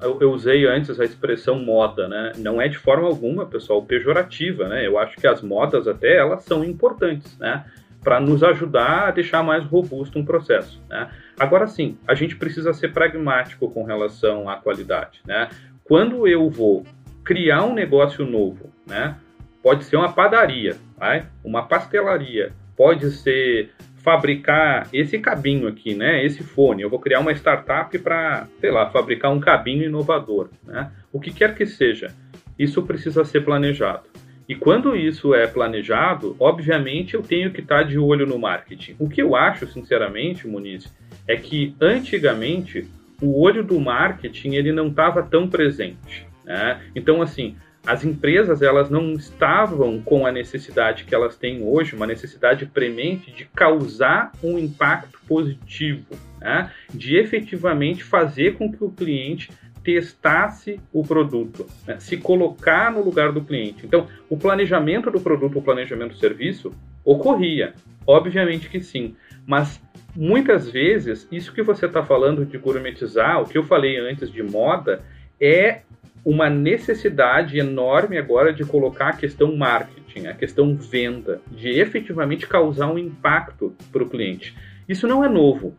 Eu, 0.00 0.32
usei 0.32 0.66
antes 0.66 0.98
a 0.98 1.04
expressão 1.04 1.60
moda, 1.60 2.08
né? 2.08 2.32
Não 2.36 2.60
é 2.60 2.66
de 2.66 2.76
forma 2.76 3.06
alguma, 3.06 3.46
pessoal, 3.46 3.80
pejorativa, 3.82 4.68
né? 4.68 4.84
Eu 4.84 4.98
acho 4.98 5.16
que 5.16 5.26
as 5.28 5.40
modas 5.42 5.86
até, 5.86 6.16
elas 6.16 6.42
são 6.42 6.64
importantes, 6.64 7.38
né? 7.38 7.64
Para 8.02 8.20
nos 8.20 8.42
ajudar 8.42 9.08
a 9.08 9.10
deixar 9.10 9.42
mais 9.42 9.64
robusto 9.64 10.18
um 10.18 10.24
processo. 10.24 10.80
Né? 10.88 11.08
Agora 11.38 11.66
sim, 11.66 11.96
a 12.06 12.14
gente 12.14 12.36
precisa 12.36 12.72
ser 12.72 12.92
pragmático 12.92 13.70
com 13.70 13.84
relação 13.84 14.48
à 14.48 14.56
qualidade. 14.56 15.20
Né? 15.24 15.48
Quando 15.84 16.26
eu 16.26 16.50
vou 16.50 16.84
criar 17.24 17.64
um 17.64 17.74
negócio 17.74 18.26
novo, 18.26 18.72
né? 18.86 19.16
pode 19.62 19.84
ser 19.84 19.96
uma 19.96 20.12
padaria, 20.12 20.76
vai? 20.98 21.26
uma 21.44 21.66
pastelaria, 21.66 22.52
pode 22.76 23.10
ser 23.10 23.70
fabricar 24.02 24.88
esse 24.92 25.18
cabinho 25.18 25.68
aqui, 25.68 25.94
né? 25.94 26.24
Esse 26.24 26.42
fone. 26.42 26.82
Eu 26.82 26.90
vou 26.90 26.98
criar 26.98 27.20
uma 27.20 27.32
startup 27.32 27.96
para, 28.00 28.48
sei 28.60 28.70
lá, 28.72 28.90
fabricar 28.90 29.30
um 29.30 29.38
cabinho 29.38 29.84
inovador, 29.84 30.50
né? 30.64 30.90
O 31.12 31.20
que 31.20 31.32
quer 31.32 31.54
que 31.54 31.64
seja, 31.64 32.12
isso 32.58 32.82
precisa 32.82 33.24
ser 33.24 33.44
planejado. 33.44 34.11
E 34.48 34.54
quando 34.54 34.96
isso 34.96 35.34
é 35.34 35.46
planejado, 35.46 36.36
obviamente 36.38 37.14
eu 37.14 37.22
tenho 37.22 37.50
que 37.52 37.60
estar 37.60 37.84
de 37.84 37.98
olho 37.98 38.26
no 38.26 38.38
marketing. 38.38 38.96
O 38.98 39.08
que 39.08 39.22
eu 39.22 39.36
acho, 39.36 39.66
sinceramente, 39.66 40.46
Muniz, 40.46 40.92
é 41.26 41.36
que 41.36 41.74
antigamente 41.80 42.88
o 43.20 43.40
olho 43.40 43.62
do 43.62 43.78
marketing 43.78 44.54
ele 44.54 44.72
não 44.72 44.88
estava 44.88 45.22
tão 45.22 45.48
presente. 45.48 46.26
Né? 46.44 46.80
Então, 46.94 47.22
assim, 47.22 47.56
as 47.86 48.04
empresas 48.04 48.62
elas 48.62 48.90
não 48.90 49.12
estavam 49.12 50.00
com 50.00 50.26
a 50.26 50.32
necessidade 50.32 51.04
que 51.04 51.14
elas 51.14 51.36
têm 51.36 51.62
hoje, 51.62 51.94
uma 51.94 52.06
necessidade 52.06 52.66
premente 52.66 53.30
de 53.30 53.44
causar 53.44 54.32
um 54.42 54.58
impacto 54.58 55.18
positivo, 55.26 56.16
né? 56.40 56.70
de 56.92 57.16
efetivamente 57.16 58.02
fazer 58.02 58.54
com 58.54 58.70
que 58.70 58.82
o 58.82 58.90
cliente 58.90 59.50
testasse 59.82 60.80
o 60.92 61.02
produto, 61.02 61.66
né? 61.86 61.98
se 61.98 62.16
colocar 62.16 62.92
no 62.92 63.02
lugar 63.02 63.32
do 63.32 63.42
cliente. 63.42 63.84
Então, 63.84 64.06
o 64.28 64.36
planejamento 64.36 65.10
do 65.10 65.20
produto, 65.20 65.58
o 65.58 65.62
planejamento 65.62 66.12
do 66.12 66.18
serviço 66.18 66.72
ocorria, 67.04 67.74
obviamente 68.06 68.68
que 68.68 68.80
sim, 68.80 69.16
mas 69.46 69.82
muitas 70.14 70.70
vezes 70.70 71.26
isso 71.32 71.52
que 71.52 71.62
você 71.62 71.86
está 71.86 72.02
falando 72.02 72.44
de 72.44 72.58
gourmetizar, 72.58 73.40
o 73.40 73.46
que 73.46 73.58
eu 73.58 73.64
falei 73.64 73.98
antes 73.98 74.30
de 74.30 74.42
moda, 74.42 75.02
é 75.40 75.80
uma 76.24 76.48
necessidade 76.48 77.58
enorme 77.58 78.16
agora 78.16 78.52
de 78.52 78.64
colocar 78.64 79.08
a 79.08 79.16
questão 79.16 79.56
marketing, 79.56 80.26
a 80.26 80.34
questão 80.34 80.76
venda, 80.76 81.40
de 81.50 81.68
efetivamente 81.68 82.46
causar 82.46 82.88
um 82.88 82.98
impacto 82.98 83.74
para 83.90 84.04
o 84.04 84.08
cliente. 84.08 84.54
Isso 84.88 85.08
não 85.08 85.24
é 85.24 85.28
novo, 85.28 85.74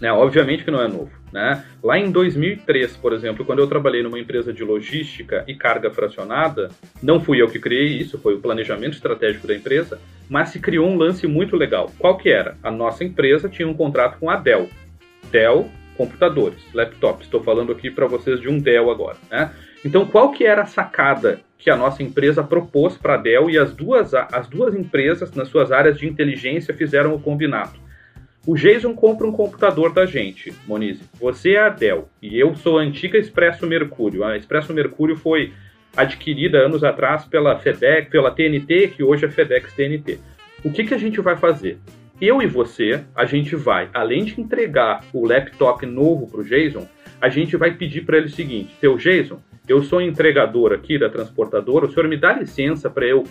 né? 0.00 0.12
Obviamente 0.12 0.64
que 0.64 0.70
não 0.70 0.80
é 0.80 0.86
novo. 0.86 1.21
Né? 1.32 1.64
Lá 1.82 1.98
em 1.98 2.10
2003, 2.10 2.96
por 2.98 3.12
exemplo, 3.12 3.44
quando 3.44 3.60
eu 3.60 3.66
trabalhei 3.66 4.02
numa 4.02 4.18
empresa 4.18 4.52
de 4.52 4.62
logística 4.62 5.42
e 5.48 5.54
carga 5.54 5.90
fracionada, 5.90 6.68
não 7.02 7.20
fui 7.20 7.40
eu 7.40 7.48
que 7.48 7.58
criei 7.58 7.86
isso, 7.86 8.18
foi 8.18 8.34
o 8.34 8.40
planejamento 8.40 8.92
estratégico 8.92 9.46
da 9.46 9.54
empresa, 9.54 9.98
mas 10.28 10.50
se 10.50 10.60
criou 10.60 10.86
um 10.86 10.96
lance 10.96 11.26
muito 11.26 11.56
legal. 11.56 11.90
Qual 11.98 12.18
que 12.18 12.30
era? 12.30 12.56
A 12.62 12.70
nossa 12.70 13.02
empresa 13.02 13.48
tinha 13.48 13.66
um 13.66 13.74
contrato 13.74 14.18
com 14.18 14.28
a 14.28 14.36
Dell. 14.36 14.68
Dell 15.30 15.70
computadores, 15.96 16.62
laptops. 16.74 17.24
Estou 17.24 17.42
falando 17.42 17.72
aqui 17.72 17.90
para 17.90 18.06
vocês 18.06 18.40
de 18.40 18.48
um 18.48 18.58
Dell 18.58 18.90
agora, 18.90 19.16
né? 19.30 19.52
Então, 19.84 20.06
qual 20.06 20.30
que 20.32 20.44
era 20.44 20.62
a 20.62 20.66
sacada 20.66 21.40
que 21.58 21.70
a 21.70 21.76
nossa 21.76 22.02
empresa 22.02 22.42
propôs 22.42 22.96
para 22.96 23.14
a 23.14 23.16
Dell 23.16 23.48
e 23.50 23.58
as 23.58 23.72
duas, 23.72 24.14
as 24.14 24.48
duas 24.48 24.74
empresas, 24.74 25.32
nas 25.32 25.48
suas 25.48 25.72
áreas 25.72 25.98
de 25.98 26.06
inteligência, 26.06 26.74
fizeram 26.74 27.14
o 27.14 27.20
combinado? 27.20 27.78
O 28.44 28.56
Jason 28.56 28.92
compra 28.92 29.24
um 29.24 29.30
computador 29.30 29.92
da 29.92 30.04
gente, 30.04 30.52
Monize. 30.66 31.02
Você 31.20 31.52
é 31.52 31.60
a 31.60 31.68
Dell 31.68 32.08
e 32.20 32.36
eu 32.36 32.56
sou 32.56 32.76
a 32.76 32.82
antiga 32.82 33.16
Expresso 33.16 33.64
Mercúrio. 33.68 34.24
A 34.24 34.36
Expresso 34.36 34.74
Mercúrio 34.74 35.14
foi 35.16 35.52
adquirida 35.96 36.58
anos 36.58 36.82
atrás 36.82 37.24
pela 37.24 37.56
FedEx, 37.56 38.08
pela 38.08 38.32
TNT, 38.32 38.88
que 38.96 39.02
hoje 39.04 39.26
é 39.26 39.30
FedEx 39.30 39.72
TNT. 39.74 40.18
O 40.64 40.72
que, 40.72 40.84
que 40.84 40.92
a 40.92 40.98
gente 40.98 41.20
vai 41.20 41.36
fazer? 41.36 41.78
Eu 42.20 42.42
e 42.42 42.46
você, 42.48 43.04
a 43.14 43.24
gente 43.24 43.54
vai, 43.54 43.88
além 43.94 44.24
de 44.24 44.40
entregar 44.40 45.04
o 45.12 45.24
laptop 45.24 45.86
novo 45.86 46.26
para 46.26 46.40
o 46.40 46.44
Jason, 46.44 46.88
a 47.20 47.28
gente 47.28 47.56
vai 47.56 47.74
pedir 47.74 48.04
para 48.04 48.16
ele 48.16 48.26
o 48.26 48.30
seguinte: 48.30 48.74
seu 48.80 48.96
Jason, 48.96 49.40
eu 49.68 49.84
sou 49.84 50.02
entregador 50.02 50.72
aqui 50.72 50.98
da 50.98 51.08
transportadora, 51.08 51.86
o 51.86 51.92
senhor 51.92 52.08
me 52.08 52.16
dá 52.16 52.32
licença 52.32 52.90
para 52.90 53.06
eu 53.06 53.22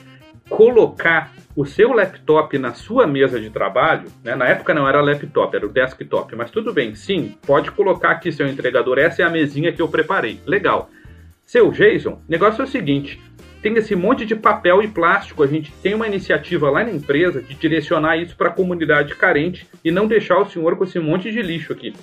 colocar 0.51 1.31
o 1.55 1.65
seu 1.65 1.93
laptop 1.93 2.57
na 2.57 2.73
sua 2.73 3.07
mesa 3.07 3.39
de 3.39 3.49
trabalho, 3.49 4.09
né? 4.23 4.35
na 4.35 4.47
época 4.47 4.73
não 4.73 4.87
era 4.87 5.01
laptop, 5.01 5.55
era 5.55 5.65
o 5.65 5.69
desktop, 5.71 6.35
mas 6.35 6.51
tudo 6.51 6.73
bem, 6.73 6.93
sim, 6.93 7.35
pode 7.45 7.71
colocar 7.71 8.11
aqui 8.11 8.31
seu 8.31 8.47
entregador, 8.47 8.99
essa 8.99 9.21
é 9.21 9.25
a 9.25 9.29
mesinha 9.29 9.71
que 9.71 9.81
eu 9.81 9.87
preparei, 9.87 10.39
legal. 10.45 10.89
Seu 11.45 11.71
Jason, 11.71 12.21
negócio 12.27 12.61
é 12.61 12.65
o 12.65 12.67
seguinte, 12.67 13.19
tem 13.61 13.75
esse 13.75 13.95
monte 13.95 14.25
de 14.25 14.35
papel 14.35 14.81
e 14.81 14.87
plástico, 14.87 15.43
a 15.43 15.47
gente 15.47 15.71
tem 15.81 15.93
uma 15.93 16.07
iniciativa 16.07 16.69
lá 16.69 16.83
na 16.83 16.91
empresa 16.91 17.41
de 17.41 17.55
direcionar 17.55 18.17
isso 18.17 18.35
para 18.35 18.49
a 18.49 18.53
comunidade 18.53 19.15
carente 19.15 19.67
e 19.83 19.91
não 19.91 20.07
deixar 20.07 20.39
o 20.39 20.49
senhor 20.49 20.75
com 20.75 20.83
esse 20.83 20.99
monte 20.99 21.31
de 21.31 21.41
lixo 21.41 21.71
aqui. 21.71 21.93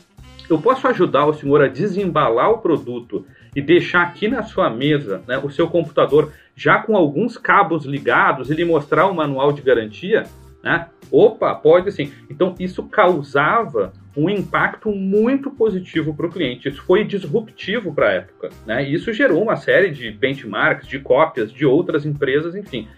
Eu 0.49 0.59
posso 0.59 0.89
ajudar 0.89 1.27
o 1.27 1.35
senhor 1.35 1.63
a 1.63 1.69
desembalar 1.69 2.51
o 2.51 2.59
produto 2.59 3.27
e 3.55 3.61
deixar 3.61 4.03
aqui 4.03 4.29
na 4.29 4.43
sua 4.43 4.71
mesa 4.71 5.23
né, 5.27 5.39
o 5.39 5.51
seu 5.51 5.69
computador 5.69 6.33
já 6.59 6.81
com 6.81 6.97
alguns 6.97 7.39
cabos 7.39 7.85
ligados 7.85 8.51
e 8.51 8.55
lhe 8.55 8.65
mostrar 8.65 9.07
o 9.07 9.15
manual 9.15 9.53
de 9.53 9.63
garantia, 9.63 10.25
né? 10.61 10.89
Opa, 11.09 11.55
pode 11.55 11.93
sim. 11.93 12.13
Então 12.29 12.53
isso 12.59 12.83
causava 12.83 13.93
um 14.17 14.29
impacto 14.29 14.91
muito 14.91 15.53
positivo 15.53 16.13
para 16.13 16.27
o 16.27 16.31
cliente. 16.31 16.69
Isso 16.69 16.83
foi 16.83 17.05
disruptivo 17.05 17.95
para 17.95 18.09
a 18.09 18.13
época, 18.13 18.51
né? 18.67 18.83
Isso 18.83 19.13
gerou 19.13 19.41
uma 19.41 19.55
série 19.55 19.91
de 19.91 20.11
benchmarks, 20.11 20.89
de 20.89 20.99
cópias 20.99 21.53
de 21.53 21.65
outras 21.65 22.05
empresas, 22.05 22.57
enfim. 22.57 22.89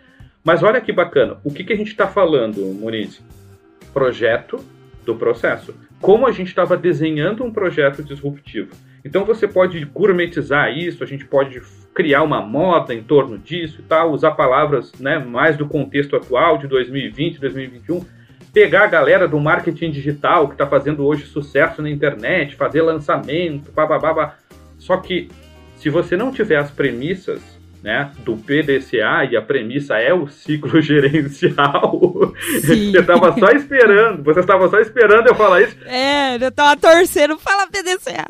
Mas 0.42 0.62
olha 0.62 0.81
que 0.81 0.90
bacana. 0.90 1.37
O 1.44 1.53
que, 1.53 1.62
que 1.62 1.75
a 1.75 1.77
gente 1.77 1.90
está 1.90 2.09
falando, 2.09 2.61
Moniz? 2.81 3.23
Projeto 3.92 4.59
do 5.05 5.14
processo. 5.14 5.75
Como 6.01 6.27
a 6.27 6.33
gente 6.33 6.49
estava 6.49 6.79
desenhando 6.79 7.44
um 7.44 7.53
projeto 7.53 8.03
disruptivo. 8.03 8.75
Então 9.04 9.24
você 9.24 9.48
pode 9.48 9.84
gourmetizar 9.84 10.76
isso, 10.76 11.02
a 11.02 11.06
gente 11.06 11.24
pode 11.24 11.60
criar 11.94 12.22
uma 12.22 12.40
moda 12.40 12.94
em 12.94 13.02
torno 13.02 13.38
disso 13.38 13.80
e 13.80 13.82
tal, 13.82 14.12
usar 14.12 14.32
palavras 14.32 14.92
né, 15.00 15.18
mais 15.18 15.56
do 15.56 15.66
contexto 15.66 16.16
atual 16.16 16.58
de 16.58 16.66
2020, 16.66 17.40
2021, 17.40 18.04
pegar 18.52 18.84
a 18.84 18.86
galera 18.86 19.28
do 19.28 19.38
marketing 19.38 19.90
digital 19.90 20.48
que 20.48 20.54
está 20.54 20.66
fazendo 20.66 21.04
hoje 21.04 21.26
sucesso 21.26 21.82
na 21.82 21.90
internet, 21.90 22.56
fazer 22.56 22.82
lançamento, 22.82 23.72
babá. 23.72 24.36
Só 24.78 24.96
que 24.96 25.28
se 25.76 25.88
você 25.88 26.16
não 26.16 26.32
tiver 26.32 26.56
as 26.56 26.70
premissas 26.70 27.60
né, 27.82 28.10
do 28.24 28.36
PDCA 28.36 29.24
e 29.30 29.36
a 29.36 29.42
premissa 29.42 29.96
é 29.96 30.12
o 30.12 30.28
ciclo 30.28 30.80
gerencial. 30.82 32.34
Sim. 32.60 32.92
você 32.92 32.98
estava 32.98 33.38
só 33.38 33.50
esperando, 33.52 34.22
você 34.22 34.40
estava 34.40 34.68
só 34.68 34.78
esperando 34.78 35.26
eu 35.26 35.34
falar 35.34 35.62
isso. 35.62 35.76
É, 35.86 36.36
eu 36.36 36.48
estava 36.48 36.76
torcendo 36.76 37.36
para 37.38 37.66
PDCA. 37.66 38.26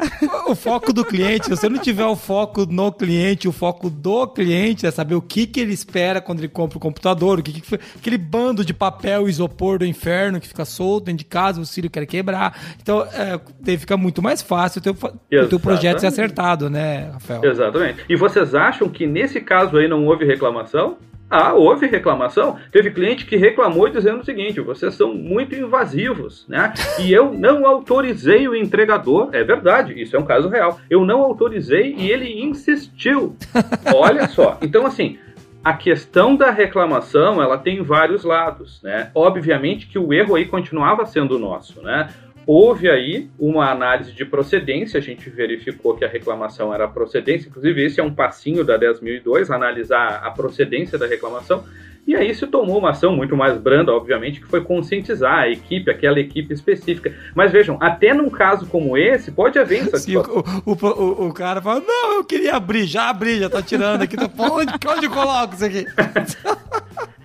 O 0.47 0.55
foco 0.55 0.93
do 0.93 1.05
cliente, 1.05 1.47
se 1.47 1.51
você 1.51 1.69
não 1.69 1.79
tiver 1.79 2.07
o 2.07 2.17
foco 2.17 2.67
no 2.67 2.93
cliente, 2.93 3.49
o 3.49 3.53
foco 3.53 3.91
do 3.91 4.27
cliente 4.29 4.87
é 4.87 4.91
saber 4.91 5.15
o 5.15 5.23
que, 5.23 5.47
que 5.47 5.61
ele 5.61 5.73
espera 5.73 6.21
quando 6.21 6.41
ele 6.41 6.49
compra 6.49 6.79
o 6.79 6.81
computador, 6.81 7.39
o 7.39 7.43
que, 7.43 7.61
que 7.61 7.67
foi 7.67 7.79
aquele 7.97 8.19
bando 8.19 8.65
de 8.65 8.73
papel 8.73 9.29
isopor 9.29 9.79
do 9.79 9.87
inferno 9.87 10.41
que 10.41 10.49
fica 10.49 10.65
solto 10.65 11.07
dentro 11.07 11.19
de 11.19 11.25
casa, 11.25 11.61
o 11.61 11.67
Círio 11.67 11.91
quer 11.91 12.07
quebrar. 12.07 12.57
Então, 12.81 13.03
é, 13.03 13.77
fica 13.77 13.97
muito 13.97 14.23
mais 14.23 14.43
fácil 14.43 14.81
o 14.81 14.83
teu, 14.83 14.93
o 14.93 15.49
teu 15.49 15.59
projeto 15.59 15.99
ser 16.01 16.07
acertado, 16.07 16.71
né, 16.71 17.11
Rafael? 17.13 17.45
Exatamente. 17.45 18.05
E 18.09 18.17
vocês 18.17 18.55
acham 18.55 18.89
que 18.89 19.07
nesse 19.07 19.40
nesse 19.41 19.43
caso 19.43 19.79
aí 19.79 19.89
não 19.89 20.07
houve 20.07 20.25
reclamação? 20.25 20.99
Ah, 21.29 21.55
houve 21.55 21.87
reclamação. 21.87 22.57
Teve 22.73 22.91
cliente 22.91 23.25
que 23.25 23.37
reclamou 23.37 23.89
dizendo 23.89 24.21
o 24.21 24.25
seguinte: 24.25 24.61
vocês 24.61 24.95
são 24.95 25.15
muito 25.15 25.55
invasivos, 25.55 26.45
né? 26.49 26.75
E 26.99 27.13
eu 27.13 27.33
não 27.33 27.65
autorizei 27.67 28.49
o 28.49 28.55
entregador. 28.55 29.31
É 29.33 29.45
verdade, 29.45 30.01
isso 30.01 30.17
é 30.17 30.19
um 30.19 30.25
caso 30.25 30.49
real. 30.49 30.81
Eu 30.91 31.05
não 31.05 31.21
autorizei 31.23 31.95
e 31.97 32.11
ele 32.11 32.43
insistiu. 32.43 33.37
Olha 33.95 34.27
só. 34.27 34.59
Então, 34.61 34.85
assim, 34.85 35.19
a 35.63 35.73
questão 35.75 36.35
da 36.35 36.51
reclamação 36.51 37.41
ela 37.41 37.57
tem 37.57 37.81
vários 37.81 38.25
lados, 38.25 38.83
né? 38.83 39.11
Obviamente 39.15 39.87
que 39.87 40.01
o 40.01 40.13
erro 40.13 40.35
aí 40.35 40.47
continuava 40.47 41.07
sendo 41.07 41.39
nosso, 41.39 41.81
né? 41.81 42.09
Houve 42.53 42.91
aí 42.91 43.31
uma 43.39 43.71
análise 43.71 44.11
de 44.11 44.25
procedência, 44.25 44.99
a 44.99 45.01
gente 45.01 45.31
verificou 45.31 45.95
que 45.95 46.05
a 46.05 46.09
reclamação 46.09 46.75
era 46.75 46.89
procedência, 46.89 47.49
inclusive 47.49 47.85
esse 47.85 48.01
é 48.01 48.03
um 48.03 48.13
passinho 48.13 48.65
da 48.65 48.77
10.002, 48.77 49.55
analisar 49.55 50.21
a 50.25 50.33
procedência 50.33 50.99
da 50.99 51.07
reclamação, 51.07 51.63
e 52.05 52.17
aí 52.17 52.35
se 52.35 52.45
tomou 52.49 52.79
uma 52.79 52.91
ação 52.91 53.15
muito 53.15 53.37
mais 53.37 53.57
branda, 53.57 53.93
obviamente, 53.93 54.41
que 54.41 54.49
foi 54.49 54.65
conscientizar 54.65 55.43
a 55.43 55.49
equipe, 55.49 55.93
aquela 55.93 56.19
equipe 56.19 56.53
específica. 56.53 57.15
Mas 57.37 57.53
vejam, 57.53 57.79
até 57.81 58.13
num 58.13 58.29
caso 58.29 58.67
como 58.67 58.99
esse, 58.99 59.31
pode 59.31 59.57
haver 59.57 59.83
essa 59.83 59.99
Sim, 59.99 60.17
o, 60.17 60.23
o, 60.67 61.29
o, 61.29 61.33
cara 61.33 61.63
fala, 61.63 61.79
não, 61.79 62.15
eu 62.15 62.25
queria 62.25 62.57
abrir, 62.57 62.85
já 62.85 63.11
abri, 63.11 63.39
já 63.39 63.49
tá 63.49 63.63
tirando 63.63 64.03
aqui. 64.03 64.17
Onde, 64.19 64.73
onde 64.89 65.07
eu 65.07 65.11
coloco 65.13 65.55
isso 65.55 65.67
aqui? 65.67 65.87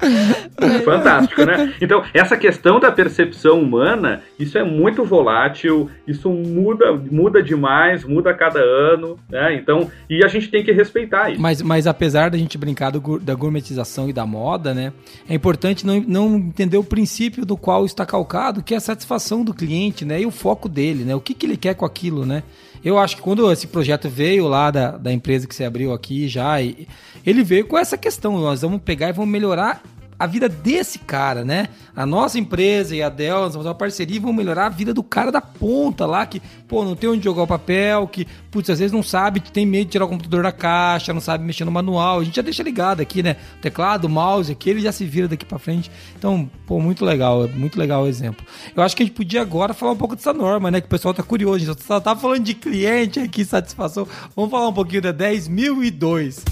Fantástico, 0.84 1.44
né? 1.44 1.74
Então, 1.80 2.02
essa 2.12 2.36
questão 2.36 2.80
da 2.80 2.90
percepção 2.90 3.60
humana, 3.60 4.22
isso 4.38 4.58
é 4.58 4.64
muito 4.64 5.04
volátil, 5.04 5.90
isso 6.06 6.30
muda, 6.30 6.92
muda 6.92 7.42
demais, 7.42 8.04
muda 8.04 8.30
a 8.30 8.34
cada 8.34 8.60
ano, 8.60 9.18
né? 9.28 9.54
Então, 9.54 9.90
e 10.08 10.24
a 10.24 10.28
gente 10.28 10.48
tem 10.48 10.64
que 10.64 10.72
respeitar 10.72 11.30
isso. 11.30 11.40
Mas, 11.40 11.62
mas 11.62 11.86
apesar 11.86 12.30
da 12.30 12.38
gente 12.38 12.56
brincar 12.56 12.90
do, 12.90 13.18
da 13.18 13.34
gourmetização 13.34 14.08
e 14.08 14.12
da 14.12 14.26
moda, 14.26 14.74
né? 14.74 14.92
É 15.28 15.34
importante 15.34 15.86
não, 15.86 16.00
não 16.00 16.36
entender 16.36 16.76
o 16.76 16.84
princípio 16.84 17.44
do 17.44 17.56
qual 17.56 17.84
está 17.84 18.04
calcado, 18.04 18.62
que 18.62 18.74
é 18.74 18.76
a 18.76 18.80
satisfação 18.80 19.44
do 19.44 19.54
cliente, 19.54 20.04
né? 20.04 20.20
E 20.20 20.26
o 20.26 20.30
foco 20.30 20.68
dele, 20.68 21.04
né? 21.04 21.14
O 21.14 21.20
que, 21.20 21.34
que 21.34 21.46
ele 21.46 21.56
quer 21.56 21.74
com 21.74 21.84
aquilo, 21.84 22.24
né? 22.24 22.42
Eu 22.84 22.98
acho 22.98 23.16
que 23.16 23.22
quando 23.22 23.50
esse 23.52 23.66
projeto 23.66 24.08
veio 24.08 24.48
lá 24.48 24.70
da, 24.70 24.96
da 24.96 25.12
empresa 25.12 25.46
que 25.46 25.54
você 25.54 25.64
abriu 25.64 25.92
aqui 25.92 26.28
já, 26.28 26.60
ele 26.62 27.42
veio 27.42 27.66
com 27.66 27.76
essa 27.76 27.98
questão. 27.98 28.38
Nós 28.38 28.62
vamos 28.62 28.80
pegar 28.82 29.10
e 29.10 29.12
vamos 29.12 29.30
melhorar 29.30 29.82
a 30.20 30.26
vida 30.26 30.50
desse 30.50 30.98
cara, 30.98 31.46
né? 31.46 31.68
A 31.96 32.04
nossa 32.04 32.38
empresa 32.38 32.94
e 32.94 33.02
a 33.02 33.08
nós 33.08 33.54
vamos 33.54 33.66
uma 33.66 33.74
parceria 33.74 34.16
e 34.16 34.18
vamos 34.18 34.36
melhorar 34.36 34.66
a 34.66 34.68
vida 34.68 34.92
do 34.92 35.02
cara 35.02 35.32
da 35.32 35.40
ponta 35.40 36.04
lá, 36.04 36.26
que, 36.26 36.42
pô, 36.68 36.84
não 36.84 36.94
tem 36.94 37.08
onde 37.08 37.24
jogar 37.24 37.44
o 37.44 37.46
papel, 37.46 38.06
que, 38.06 38.26
putz, 38.50 38.68
às 38.68 38.78
vezes 38.78 38.92
não 38.92 39.02
sabe, 39.02 39.40
tem 39.40 39.64
medo 39.64 39.86
de 39.86 39.92
tirar 39.92 40.04
o 40.04 40.08
computador 40.08 40.42
da 40.42 40.52
caixa, 40.52 41.14
não 41.14 41.22
sabe 41.22 41.42
mexer 41.42 41.64
no 41.64 41.72
manual. 41.72 42.20
A 42.20 42.24
gente 42.24 42.36
já 42.36 42.42
deixa 42.42 42.62
ligado 42.62 43.00
aqui, 43.00 43.22
né? 43.22 43.36
O 43.56 43.62
teclado, 43.62 44.04
o 44.04 44.10
mouse, 44.10 44.52
aqui 44.52 44.68
ele 44.68 44.82
já 44.82 44.92
se 44.92 45.06
vira 45.06 45.26
daqui 45.26 45.46
para 45.46 45.58
frente. 45.58 45.90
Então, 46.18 46.50
pô, 46.66 46.78
muito 46.78 47.02
legal, 47.02 47.48
muito 47.48 47.78
legal 47.78 48.02
o 48.02 48.06
exemplo. 48.06 48.44
Eu 48.76 48.82
acho 48.82 48.94
que 48.94 49.02
a 49.02 49.06
gente 49.06 49.14
podia 49.14 49.40
agora 49.40 49.72
falar 49.72 49.92
um 49.92 49.96
pouco 49.96 50.14
dessa 50.14 50.34
norma, 50.34 50.70
né? 50.70 50.82
Que 50.82 50.86
o 50.86 50.90
pessoal 50.90 51.14
tá 51.14 51.22
curioso. 51.22 51.74
Só 51.80 51.98
tá 51.98 52.14
falando 52.14 52.44
de 52.44 52.52
cliente 52.52 53.20
aqui, 53.20 53.42
satisfação. 53.42 54.06
Vamos 54.36 54.50
falar 54.50 54.68
um 54.68 54.74
pouquinho 54.74 55.00
da 55.00 55.14
10.002. 55.14 56.44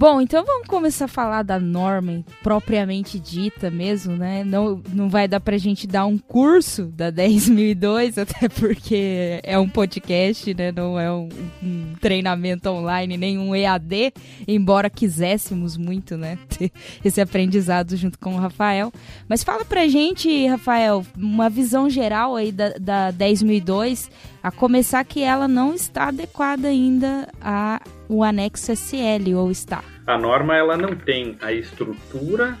Bom, 0.00 0.18
então 0.18 0.42
vamos 0.46 0.66
começar 0.66 1.04
a 1.04 1.08
falar 1.08 1.42
da 1.42 1.60
norma 1.60 2.24
propriamente 2.42 3.20
dita 3.20 3.70
mesmo, 3.70 4.16
né? 4.16 4.42
Não, 4.42 4.82
não 4.94 5.10
vai 5.10 5.28
dar 5.28 5.40
pra 5.40 5.58
gente 5.58 5.86
dar 5.86 6.06
um 6.06 6.16
curso 6.16 6.86
da 6.86 7.12
10.002, 7.12 8.16
até 8.16 8.48
porque 8.48 9.40
é 9.42 9.58
um 9.58 9.68
podcast, 9.68 10.54
né? 10.54 10.72
Não 10.72 10.98
é 10.98 11.12
um, 11.12 11.28
um, 11.62 11.94
treinamento 12.00 12.70
online, 12.70 13.18
nem 13.18 13.36
um 13.36 13.54
EAD, 13.54 14.14
embora 14.48 14.88
quiséssemos 14.88 15.76
muito, 15.76 16.16
né? 16.16 16.38
Ter 16.48 16.72
esse 17.04 17.20
aprendizado 17.20 17.94
junto 17.94 18.18
com 18.18 18.36
o 18.36 18.38
Rafael. 18.38 18.90
Mas 19.28 19.44
fala 19.44 19.66
pra 19.66 19.86
gente, 19.86 20.46
Rafael, 20.46 21.04
uma 21.14 21.50
visão 21.50 21.90
geral 21.90 22.36
aí 22.36 22.50
da, 22.50 22.70
da 22.80 23.12
10.002, 23.12 24.08
a 24.42 24.50
começar 24.50 25.04
que 25.04 25.22
ela 25.22 25.46
não 25.46 25.74
está 25.74 26.08
adequada 26.08 26.68
ainda 26.68 27.28
a 27.38 27.82
o 28.10 28.24
anexo 28.24 28.72
SL 28.72 29.36
ou 29.36 29.52
está? 29.52 29.84
A 30.04 30.18
norma 30.18 30.56
ela 30.56 30.76
não 30.76 30.96
tem 30.96 31.36
a 31.40 31.52
estrutura 31.52 32.58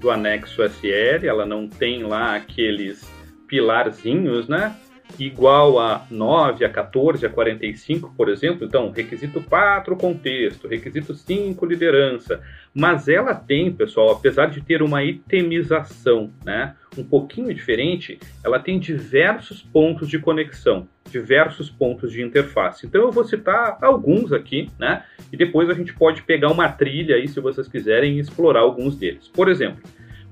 do 0.00 0.10
anexo 0.10 0.62
SL, 0.62 1.26
ela 1.26 1.44
não 1.44 1.68
tem 1.68 2.02
lá 2.02 2.34
aqueles 2.34 3.06
pilarzinhos, 3.46 4.48
né? 4.48 4.74
Igual 5.18 5.78
a 5.78 6.04
9, 6.10 6.64
a 6.64 6.68
14, 6.68 7.24
a 7.24 7.30
45, 7.30 8.14
por 8.16 8.28
exemplo. 8.28 8.66
Então, 8.66 8.90
requisito 8.90 9.40
4, 9.40 9.96
contexto, 9.96 10.68
requisito 10.68 11.14
5, 11.14 11.64
liderança. 11.64 12.40
Mas 12.74 13.08
ela 13.08 13.34
tem, 13.34 13.72
pessoal, 13.72 14.10
apesar 14.12 14.46
de 14.46 14.60
ter 14.60 14.82
uma 14.82 15.02
itemização, 15.02 16.30
né? 16.44 16.74
Um 16.98 17.04
pouquinho 17.04 17.52
diferente, 17.54 18.18
ela 18.44 18.58
tem 18.58 18.78
diversos 18.78 19.62
pontos 19.62 20.08
de 20.08 20.18
conexão 20.18 20.86
diversos 21.10 21.70
pontos 21.70 22.12
de 22.12 22.22
interface. 22.22 22.86
Então 22.86 23.00
eu 23.02 23.12
vou 23.12 23.24
citar 23.24 23.78
alguns 23.82 24.32
aqui, 24.32 24.70
né? 24.78 25.04
E 25.32 25.36
depois 25.36 25.68
a 25.70 25.74
gente 25.74 25.92
pode 25.94 26.22
pegar 26.22 26.50
uma 26.50 26.68
trilha 26.68 27.16
aí, 27.16 27.28
se 27.28 27.40
vocês 27.40 27.68
quiserem, 27.68 28.18
explorar 28.18 28.60
alguns 28.60 28.96
deles. 28.96 29.28
Por 29.28 29.48
exemplo, 29.48 29.82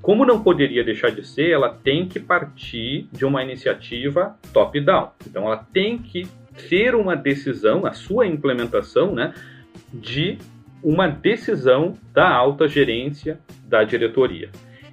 como 0.05 0.27
não 0.27 0.43
poderia 0.43 0.85
deixar 0.85 1.11
de 1.11 1.27
ser, 1.27 1.49
ela 1.49 1.71
tem 1.71 2.07
que 2.07 2.21
partir 2.21 3.09
de 3.11 3.25
uma 3.25 3.43
iniciativa 3.43 4.38
top-down. 4.53 5.12
Então 5.27 5.47
ela 5.47 5.57
tem 5.57 5.97
que 5.97 6.29
ter 6.69 6.95
uma 6.95 7.17
decisão, 7.17 7.87
a 7.87 7.95
sua 7.95 8.27
implementação, 8.27 9.14
né? 9.14 9.33
De 9.90 10.37
uma 10.83 11.09
decisão 11.09 11.95
da 12.12 12.29
alta 12.31 12.69
gerência 12.69 13.40
da 13.67 13.83
diretoria. 13.83 14.51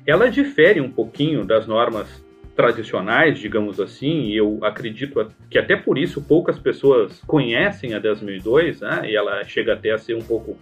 Ela 0.08 0.32
difere 0.32 0.80
um 0.80 0.90
pouquinho 0.90 1.44
das 1.44 1.68
normas 1.68 2.26
tradicionais, 2.56 3.38
digamos 3.38 3.82
assim, 3.82 4.28
e 4.28 4.38
eu 4.38 4.60
acredito 4.64 5.30
que 5.50 5.60
até 5.60 5.76
por 5.76 5.98
isso 5.98 6.22
poucas 6.22 6.58
pessoas 6.58 7.22
conhecem 7.28 7.94
a 7.94 8.00
10.002, 8.00 8.80
né, 8.80 9.12
e 9.12 9.16
ela 9.18 9.44
chega 9.44 9.74
até 9.74 9.92
a 9.92 9.98
ser 9.98 10.16
um 10.16 10.22
pouco 10.22 10.58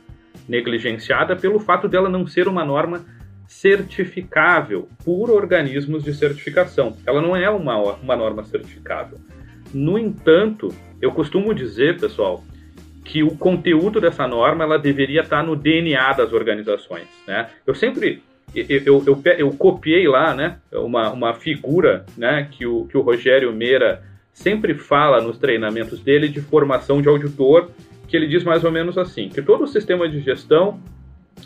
negligenciada 0.48 1.36
pelo 1.36 1.60
fato 1.60 1.88
dela 1.88 2.10
não 2.10 2.26
ser 2.26 2.48
uma 2.48 2.66
norma 2.66 3.06
certificável 3.50 4.88
por 5.04 5.32
organismos 5.32 6.04
de 6.04 6.14
certificação. 6.14 6.96
Ela 7.04 7.20
não 7.20 7.36
é 7.36 7.50
uma, 7.50 7.76
uma 7.96 8.16
norma 8.16 8.44
certificável. 8.44 9.18
No 9.74 9.98
entanto, 9.98 10.70
eu 11.02 11.12
costumo 11.12 11.54
dizer, 11.54 12.00
pessoal, 12.00 12.44
que 13.04 13.24
o 13.24 13.36
conteúdo 13.36 14.00
dessa 14.00 14.28
norma 14.28 14.64
ela 14.64 14.78
deveria 14.78 15.22
estar 15.22 15.44
no 15.44 15.56
DNA 15.56 16.14
das 16.14 16.32
organizações. 16.32 17.08
Né? 17.28 17.50
Eu 17.66 17.74
sempre 17.74 18.22
eu, 18.54 19.04
eu, 19.06 19.22
eu, 19.38 19.52
copiei 19.52 20.08
lá, 20.08 20.34
né, 20.34 20.58
uma, 20.72 21.12
uma 21.12 21.34
figura, 21.34 22.06
né, 22.18 22.48
que 22.52 22.66
o, 22.66 22.86
que 22.86 22.98
o 22.98 23.02
Rogério 23.02 23.54
Meira 23.54 24.04
sempre 24.34 24.74
fala 24.74 25.22
nos 25.22 25.38
treinamentos 25.38 26.00
dele 26.00 26.28
de 26.28 26.42
formação 26.42 27.00
de 27.02 27.08
auditor, 27.08 27.70
que 28.08 28.18
ele 28.18 28.28
diz 28.28 28.44
mais 28.44 28.64
ou 28.64 28.72
menos 28.72 28.98
assim, 28.98 29.30
que 29.30 29.42
todo 29.42 29.64
o 29.64 29.68
sistema 29.68 30.10
de 30.10 30.20
gestão 30.22 30.80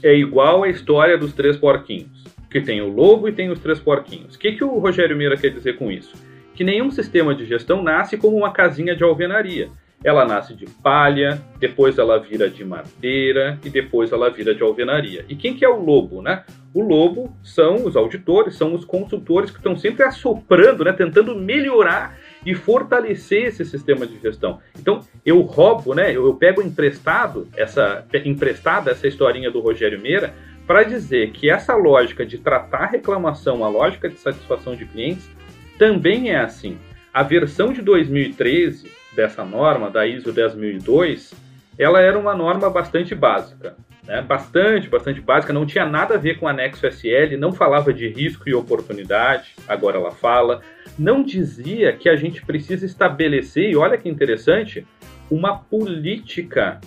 é 0.02 0.16
igual 0.16 0.64
à 0.64 0.70
história 0.70 1.18
dos 1.18 1.34
três 1.34 1.58
porquinhos, 1.58 2.24
que 2.50 2.62
tem 2.62 2.82
o 2.82 2.88
lobo 2.88 3.28
e 3.28 3.34
tem 3.34 3.50
os 3.50 3.60
três 3.60 3.80
porquinhos. 3.80 4.36
O 4.36 4.40
que, 4.40 4.54
que 4.54 4.64
o 4.64 4.80
Rogério 4.80 5.18
Meira 5.18 5.38
quer 5.38 5.50
dizer 5.50 5.78
com 5.78 5.92
isso? 5.92 6.14
Que 6.56 6.64
nenhum 6.64 6.92
sistema 6.92 7.34
de 7.36 7.46
gestão 7.46 7.82
nasce 7.82 8.18
como 8.18 8.38
uma 8.38 8.52
casinha 8.52 8.96
de 8.96 9.04
alvenaria. 9.04 9.70
ela 10.04 10.26
nasce 10.26 10.54
de 10.54 10.66
palha, 10.66 11.42
depois 11.60 11.98
ela 11.98 12.20
vira 12.20 12.50
de 12.50 12.66
madeira 12.66 13.58
e 13.64 13.70
depois 13.70 14.12
ela 14.12 14.30
vira 14.30 14.54
de 14.54 14.62
alvenaria. 14.62 15.26
E 15.30 15.36
quem 15.36 15.54
que 15.54 15.64
é 15.64 15.70
o 15.70 15.82
lobo, 15.82 16.22
né? 16.22 16.44
O 16.74 16.82
lobo 16.82 17.34
são 17.41 17.86
os 17.86 17.96
auditores, 17.96 18.56
são 18.56 18.74
os 18.74 18.84
consultores 18.84 19.50
que 19.50 19.58
estão 19.58 19.78
sempre 19.78 20.04
assoprando, 20.04 20.84
né, 20.84 20.91
tentando 20.91 21.36
melhorar 21.36 22.18
e 22.46 22.54
fortalecer 22.54 23.46
esse 23.46 23.66
sistema 23.66 24.06
de 24.06 24.20
gestão. 24.20 24.60
Então, 24.78 25.02
eu 25.26 25.41
roubo, 25.41 25.94
né, 25.94 26.16
eu, 26.16 26.34
pego 26.36 26.62
emprestado 26.62 27.48
essa 27.56 28.06
emprestada 28.26 28.91
essa 28.91 29.08
historinha 29.08 29.50
do 29.50 29.60
Rogério 29.60 30.00
Meira 30.00 30.34
para 30.66 30.84
dizer 30.84 31.32
que 31.32 31.50
essa 31.50 31.76
lógica 31.76 32.26
de 32.26 32.38
tratar 32.38 32.86
reclamação, 32.88 33.64
a 33.64 33.70
lógica 33.70 34.10
de 34.10 34.18
satisfação 34.18 34.76
de 34.76 34.86
clientes, 34.86 35.30
também 35.78 36.32
é 36.32 36.39
assim. 36.39 36.78
A 37.14 37.22
versão 37.22 37.74
de 37.74 37.82
2013 37.82 38.89
dessa 39.16 39.44
norma, 39.44 39.89
da 39.89 40.08
ISO 40.08 40.32
10002, 40.32 41.34
ela 41.78 42.00
era 42.00 42.18
uma 42.18 42.34
norma 42.34 42.70
bastante 42.70 43.14
básica. 43.14 43.76
Né? 44.06 44.22
Bastante, 44.22 44.89
bastante 44.89 45.22
básica, 45.22 45.54
não 45.54 45.66
tinha 45.66 45.86
nada 45.86 46.16
a 46.16 46.18
ver 46.18 46.38
com 46.38 46.47
anexo 46.47 46.86
SL, 46.86 47.38
não 47.38 47.54
falava 47.54 47.93
de 47.93 48.08
risco 48.08 48.47
e 48.49 48.54
oportunidade, 48.54 49.56
agora 49.68 49.97
ela 49.97 50.12
fala. 50.12 50.62
Não 50.97 51.24
dizia 51.24 51.93
que 51.93 52.10
a 52.10 52.16
gente 52.16 52.45
precisa 52.45 52.86
estabelecer, 52.86 53.72
e 53.72 53.76
olha 53.76 53.97
que 53.97 54.10
interessante, 54.10 54.86
uma 55.32 55.58
política 55.58 56.80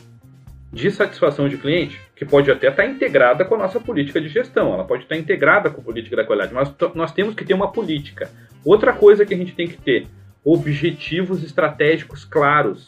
de 0.72 0.90
satisfação 0.90 1.48
de 1.48 1.56
cliente, 1.56 2.00
que 2.14 2.24
pode 2.24 2.50
até 2.50 2.68
estar 2.68 2.84
integrada 2.84 3.44
com 3.44 3.54
a 3.54 3.58
nossa 3.58 3.80
política 3.80 4.20
de 4.20 4.28
gestão, 4.28 4.74
ela 4.74 4.84
pode 4.84 5.04
estar 5.04 5.16
integrada 5.16 5.70
com 5.70 5.80
a 5.80 5.84
política 5.84 6.16
da 6.16 6.24
qualidade, 6.24 6.52
mas 6.52 6.72
nós 6.94 7.12
temos 7.12 7.34
que 7.34 7.44
ter 7.44 7.54
uma 7.54 7.72
política. 7.72 8.30
Outra 8.64 8.92
coisa 8.92 9.24
que 9.24 9.32
a 9.32 9.36
gente 9.36 9.54
tem 9.54 9.68
que 9.68 9.76
ter, 9.76 10.06
objetivos 10.44 11.42
estratégicos 11.42 12.24
claros 12.24 12.86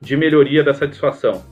de 0.00 0.16
melhoria 0.16 0.62
da 0.62 0.74
satisfação. 0.74 1.44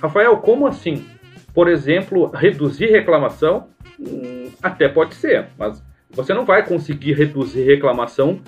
Rafael, 0.00 0.36
como 0.38 0.66
assim? 0.66 1.06
Por 1.54 1.68
exemplo, 1.68 2.30
reduzir 2.34 2.86
reclamação? 2.86 3.68
Hum, 3.98 4.50
até 4.62 4.88
pode 4.88 5.14
ser, 5.14 5.46
mas 5.58 5.82
você 6.10 6.34
não 6.34 6.44
vai 6.44 6.64
conseguir 6.66 7.12
reduzir 7.14 7.62
reclamação 7.62 8.40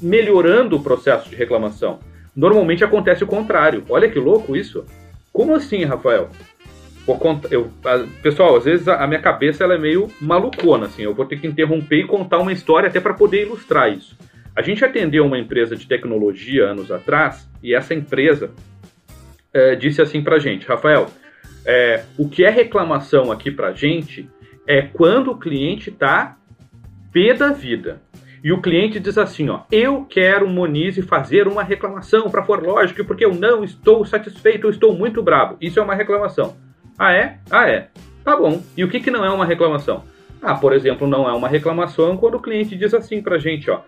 melhorando 0.00 0.76
o 0.76 0.82
processo 0.82 1.28
de 1.28 1.36
reclamação. 1.36 1.98
Normalmente 2.34 2.84
acontece 2.84 3.24
o 3.24 3.26
contrário. 3.26 3.84
Olha 3.88 4.08
que 4.08 4.18
louco 4.18 4.56
isso. 4.56 4.84
Como 5.32 5.54
assim, 5.54 5.84
Rafael? 5.84 6.28
Eu, 7.50 7.70
pessoal, 8.22 8.56
às 8.56 8.64
vezes 8.64 8.86
a 8.86 9.04
minha 9.06 9.20
cabeça 9.20 9.64
ela 9.64 9.74
é 9.74 9.78
meio 9.78 10.08
malucona, 10.20 10.86
assim. 10.86 11.02
Eu 11.02 11.14
vou 11.14 11.24
ter 11.24 11.40
que 11.40 11.46
interromper 11.46 12.00
e 12.00 12.06
contar 12.06 12.38
uma 12.38 12.52
história 12.52 12.88
até 12.88 13.00
para 13.00 13.14
poder 13.14 13.42
ilustrar 13.42 13.92
isso. 13.92 14.16
A 14.54 14.62
gente 14.62 14.84
atendeu 14.84 15.24
uma 15.24 15.38
empresa 15.38 15.74
de 15.74 15.86
tecnologia 15.86 16.66
anos 16.66 16.90
atrás 16.90 17.48
e 17.62 17.74
essa 17.74 17.94
empresa 17.94 18.50
é, 19.52 19.74
disse 19.74 20.00
assim 20.00 20.22
para 20.22 20.38
gente, 20.38 20.66
Rafael, 20.66 21.08
é, 21.64 22.04
o 22.18 22.28
que 22.28 22.44
é 22.44 22.50
reclamação 22.50 23.30
aqui 23.30 23.50
para 23.50 23.72
gente 23.72 24.28
é 24.66 24.82
quando 24.82 25.32
o 25.32 25.38
cliente 25.38 25.90
está 25.90 26.36
pé 27.12 27.34
da 27.34 27.50
vida. 27.52 28.00
E 28.42 28.52
o 28.52 28.62
cliente 28.62 28.98
diz 28.98 29.18
assim, 29.18 29.50
ó, 29.50 29.62
eu 29.70 30.06
quero 30.08 30.48
Monize 30.48 31.02
fazer 31.02 31.46
uma 31.46 31.62
reclamação 31.62 32.30
para 32.30 32.42
ForLogic 32.42 33.04
porque 33.04 33.24
eu 33.24 33.34
não 33.34 33.62
estou 33.62 34.04
satisfeito, 34.06 34.66
eu 34.66 34.70
estou 34.70 34.94
muito 34.94 35.22
bravo. 35.22 35.56
Isso 35.60 35.78
é 35.78 35.82
uma 35.82 35.94
reclamação. 35.94 36.56
Ah 36.98 37.12
é? 37.12 37.38
Ah 37.50 37.68
é. 37.68 37.88
Tá 38.24 38.36
bom. 38.36 38.62
E 38.76 38.82
o 38.82 38.88
que, 38.88 39.00
que 39.00 39.10
não 39.10 39.24
é 39.24 39.30
uma 39.30 39.44
reclamação? 39.44 40.04
Ah, 40.40 40.54
por 40.54 40.72
exemplo, 40.72 41.06
não 41.06 41.28
é 41.28 41.32
uma 41.32 41.48
reclamação 41.48 42.16
quando 42.16 42.36
o 42.36 42.40
cliente 42.40 42.76
diz 42.76 42.94
assim 42.94 43.20
para 43.20 43.38
gente, 43.38 43.70
ó, 43.70 43.82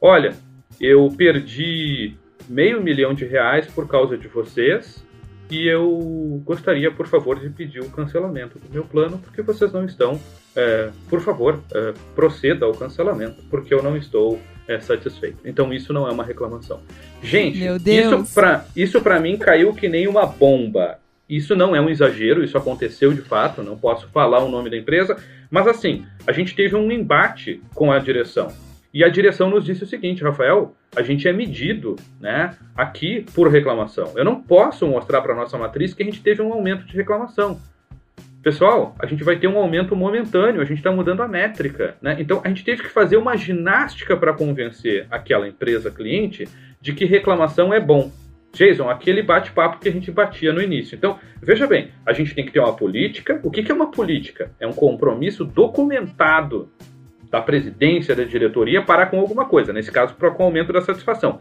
olha, 0.00 0.34
eu 0.80 1.08
perdi 1.16 2.16
meio 2.48 2.82
milhão 2.82 3.14
de 3.14 3.24
reais 3.24 3.66
por 3.66 3.86
causa 3.86 4.16
de 4.18 4.26
vocês 4.26 5.04
e 5.52 5.68
eu 5.68 6.40
gostaria, 6.46 6.90
por 6.90 7.06
favor, 7.06 7.38
de 7.38 7.50
pedir 7.50 7.80
o 7.80 7.90
cancelamento 7.90 8.58
do 8.58 8.72
meu 8.72 8.84
plano 8.84 9.18
porque 9.18 9.42
vocês 9.42 9.70
não 9.70 9.84
estão, 9.84 10.18
é, 10.56 10.88
por 11.10 11.20
favor, 11.20 11.62
é, 11.74 11.92
proceda 12.14 12.64
ao 12.64 12.72
cancelamento 12.72 13.42
porque 13.50 13.74
eu 13.74 13.82
não 13.82 13.94
estou 13.94 14.40
é, 14.66 14.80
satisfeito. 14.80 15.36
Então 15.44 15.70
isso 15.70 15.92
não 15.92 16.08
é 16.08 16.10
uma 16.10 16.24
reclamação. 16.24 16.80
Gente, 17.22 17.58
isso 17.62 18.34
para 18.34 18.64
isso 18.74 19.02
para 19.02 19.20
mim 19.20 19.36
caiu 19.36 19.74
que 19.74 19.90
nem 19.90 20.08
uma 20.08 20.24
bomba. 20.24 20.98
Isso 21.28 21.54
não 21.54 21.76
é 21.76 21.80
um 21.80 21.90
exagero, 21.90 22.42
isso 22.42 22.56
aconteceu 22.56 23.12
de 23.12 23.20
fato, 23.20 23.62
não 23.62 23.76
posso 23.76 24.08
falar 24.08 24.42
o 24.42 24.50
nome 24.50 24.70
da 24.70 24.76
empresa, 24.76 25.16
mas 25.50 25.66
assim, 25.66 26.06
a 26.26 26.32
gente 26.32 26.54
teve 26.54 26.76
um 26.76 26.90
embate 26.90 27.62
com 27.74 27.92
a 27.92 27.98
direção. 27.98 28.48
E 28.92 29.02
a 29.02 29.08
direção 29.08 29.48
nos 29.48 29.64
disse 29.64 29.84
o 29.84 29.86
seguinte, 29.86 30.22
Rafael, 30.22 30.74
a 30.94 31.02
gente 31.02 31.26
é 31.26 31.32
medido, 31.32 31.96
né, 32.20 32.54
aqui 32.76 33.24
por 33.34 33.48
reclamação. 33.48 34.12
Eu 34.14 34.24
não 34.24 34.42
posso 34.42 34.86
mostrar 34.86 35.22
para 35.22 35.34
nossa 35.34 35.56
matriz 35.56 35.94
que 35.94 36.02
a 36.02 36.06
gente 36.06 36.22
teve 36.22 36.42
um 36.42 36.52
aumento 36.52 36.84
de 36.84 36.94
reclamação. 36.94 37.58
Pessoal, 38.42 38.94
a 38.98 39.06
gente 39.06 39.22
vai 39.22 39.38
ter 39.38 39.46
um 39.46 39.56
aumento 39.56 39.94
momentâneo, 39.94 40.60
a 40.60 40.64
gente 40.64 40.78
está 40.78 40.90
mudando 40.90 41.22
a 41.22 41.28
métrica, 41.28 41.94
né? 42.02 42.16
Então 42.18 42.42
a 42.44 42.48
gente 42.48 42.64
teve 42.64 42.82
que 42.82 42.88
fazer 42.88 43.16
uma 43.16 43.36
ginástica 43.36 44.16
para 44.16 44.32
convencer 44.32 45.06
aquela 45.10 45.46
empresa 45.46 45.90
cliente 45.90 46.48
de 46.80 46.92
que 46.92 47.04
reclamação 47.04 47.72
é 47.72 47.78
bom. 47.78 48.10
Jason, 48.52 48.90
aquele 48.90 49.22
bate-papo 49.22 49.78
que 49.78 49.88
a 49.88 49.92
gente 49.92 50.10
batia 50.10 50.52
no 50.52 50.60
início. 50.60 50.94
Então, 50.94 51.18
veja 51.40 51.66
bem, 51.66 51.88
a 52.04 52.12
gente 52.12 52.34
tem 52.34 52.44
que 52.44 52.52
ter 52.52 52.60
uma 52.60 52.76
política. 52.76 53.40
O 53.42 53.50
que 53.50 53.70
é 53.70 53.74
uma 53.74 53.90
política? 53.90 54.50
É 54.60 54.66
um 54.66 54.72
compromisso 54.72 55.44
documentado 55.44 56.68
da 57.32 57.40
presidência, 57.40 58.14
da 58.14 58.24
diretoria, 58.24 58.82
para 58.82 59.06
com 59.06 59.18
alguma 59.18 59.46
coisa, 59.46 59.72
nesse 59.72 59.90
caso, 59.90 60.14
para 60.14 60.30
com 60.30 60.42
o 60.42 60.46
aumento 60.46 60.70
da 60.70 60.82
satisfação. 60.82 61.40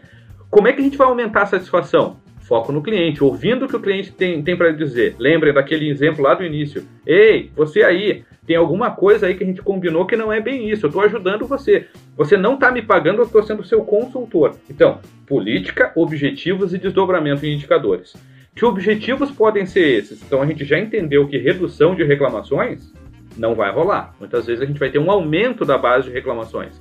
Como 0.49 0.69
é 0.69 0.71
que 0.71 0.79
a 0.79 0.83
gente 0.83 0.97
vai 0.97 1.05
aumentar 1.05 1.41
a 1.41 1.47
satisfação? 1.47 2.17
Foco 2.39 2.71
no 2.71 2.81
cliente, 2.81 3.21
ouvindo 3.21 3.65
o 3.65 3.67
que 3.67 3.75
o 3.75 3.79
cliente 3.79 4.11
tem, 4.11 4.41
tem 4.41 4.55
para 4.55 4.71
dizer. 4.71 5.15
Lembrem 5.19 5.53
daquele 5.53 5.89
exemplo 5.89 6.23
lá 6.23 6.33
do 6.33 6.45
início. 6.45 6.85
Ei, 7.05 7.51
você 7.55 7.83
aí, 7.83 8.23
tem 8.47 8.55
alguma 8.55 8.91
coisa 8.91 9.27
aí 9.27 9.35
que 9.35 9.43
a 9.43 9.47
gente 9.47 9.61
combinou 9.61 10.05
que 10.05 10.15
não 10.15 10.31
é 10.31 10.39
bem 10.39 10.69
isso. 10.69 10.85
Eu 10.85 10.89
estou 10.89 11.03
ajudando 11.03 11.45
você. 11.45 11.87
Você 12.15 12.37
não 12.37 12.53
está 12.53 12.71
me 12.71 12.81
pagando, 12.81 13.19
eu 13.19 13.25
estou 13.25 13.43
sendo 13.43 13.63
seu 13.63 13.83
consultor. 13.83 14.55
Então, 14.69 14.99
política, 15.27 15.91
objetivos 15.95 16.73
e 16.73 16.77
desdobramento 16.77 17.45
em 17.45 17.53
indicadores. 17.53 18.15
Que 18.55 18.65
objetivos 18.65 19.29
podem 19.29 19.65
ser 19.65 19.99
esses? 19.99 20.21
Então, 20.23 20.41
a 20.41 20.45
gente 20.45 20.63
já 20.63 20.79
entendeu 20.79 21.27
que 21.27 21.37
redução 21.37 21.95
de 21.95 22.03
reclamações 22.03 22.93
não 23.41 23.55
vai 23.55 23.71
rolar. 23.71 24.13
Muitas 24.19 24.45
vezes 24.45 24.61
a 24.61 24.65
gente 24.65 24.79
vai 24.79 24.91
ter 24.91 24.99
um 24.99 25.09
aumento 25.09 25.65
da 25.65 25.75
base 25.77 26.07
de 26.07 26.13
reclamações. 26.13 26.79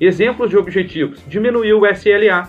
Exemplos 0.00 0.48
de 0.48 0.56
objetivos: 0.56 1.22
diminuir 1.28 1.74
o 1.74 1.86
SLA. 1.86 2.48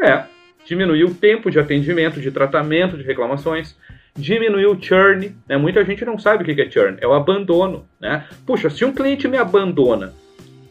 É, 0.00 0.24
diminuir 0.64 1.04
o 1.04 1.14
tempo 1.14 1.50
de 1.50 1.58
atendimento, 1.58 2.20
de 2.20 2.30
tratamento 2.30 2.96
de 2.96 3.02
reclamações, 3.02 3.76
diminuir 4.16 4.66
o 4.66 4.80
churn. 4.80 5.36
Né? 5.46 5.58
Muita 5.58 5.84
gente 5.84 6.04
não 6.04 6.18
sabe 6.18 6.42
o 6.42 6.54
que 6.54 6.62
é 6.62 6.70
churn, 6.70 6.96
é 7.00 7.06
o 7.06 7.12
abandono. 7.12 7.86
Né? 8.00 8.24
Puxa, 8.46 8.70
se 8.70 8.84
um 8.84 8.92
cliente 8.92 9.28
me 9.28 9.36
abandona, 9.36 10.14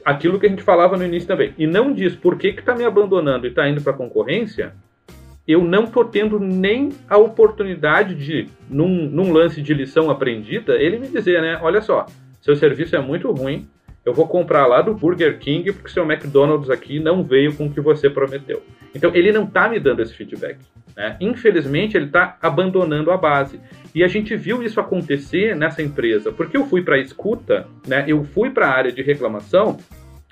aquilo 0.03 0.39
que 0.39 0.47
a 0.47 0.49
gente 0.49 0.63
falava 0.63 0.97
no 0.97 1.05
início 1.05 1.27
também, 1.27 1.53
e 1.57 1.67
não 1.67 1.93
diz 1.93 2.15
por 2.15 2.37
que 2.37 2.47
está 2.47 2.73
me 2.73 2.83
abandonando 2.83 3.45
e 3.45 3.49
está 3.49 3.69
indo 3.69 3.81
para 3.81 3.93
a 3.93 3.97
concorrência, 3.97 4.73
eu 5.47 5.63
não 5.63 5.85
estou 5.85 6.03
tendo 6.03 6.39
nem 6.39 6.89
a 7.07 7.17
oportunidade 7.17 8.15
de, 8.15 8.47
num, 8.69 9.09
num, 9.09 9.31
lance 9.31 9.61
de 9.61 9.73
lição 9.73 10.09
aprendida, 10.09 10.75
ele 10.75 10.99
me 10.99 11.07
dizer, 11.07 11.41
né? 11.41 11.57
Olha 11.61 11.81
só, 11.81 12.05
seu 12.41 12.55
serviço 12.55 12.95
é 12.95 12.99
muito 12.99 13.31
ruim, 13.31 13.67
eu 14.07 14.13
vou 14.13 14.27
comprar 14.27 14.65
lá 14.67 14.81
do 14.81 14.93
Burger 14.93 15.37
King 15.37 15.71
porque 15.71 15.89
seu 15.89 16.09
McDonald's 16.09 16.69
aqui 16.69 16.99
não 16.99 17.23
veio 17.23 17.53
com 17.55 17.65
o 17.65 17.69
que 17.73 17.81
você 17.81 18.09
prometeu. 18.09 18.63
Então 18.95 19.13
ele 19.13 19.31
não 19.33 19.43
está 19.43 19.67
me 19.67 19.79
dando 19.79 20.01
esse 20.01 20.13
feedback. 20.13 20.57
Né? 20.95 21.17
Infelizmente 21.19 21.97
ele 21.97 22.05
está 22.05 22.37
abandonando 22.41 23.11
a 23.11 23.17
base. 23.17 23.59
E 23.93 24.03
a 24.03 24.07
gente 24.07 24.35
viu 24.35 24.63
isso 24.63 24.79
acontecer 24.79 25.55
nessa 25.55 25.81
empresa, 25.81 26.31
porque 26.31 26.55
eu 26.55 26.65
fui 26.65 26.81
para 26.81 26.95
a 26.95 26.99
escuta, 26.99 27.67
né? 27.85 28.05
eu 28.07 28.23
fui 28.23 28.49
para 28.49 28.67
a 28.67 28.71
área 28.71 28.91
de 28.93 29.01
reclamação, 29.01 29.77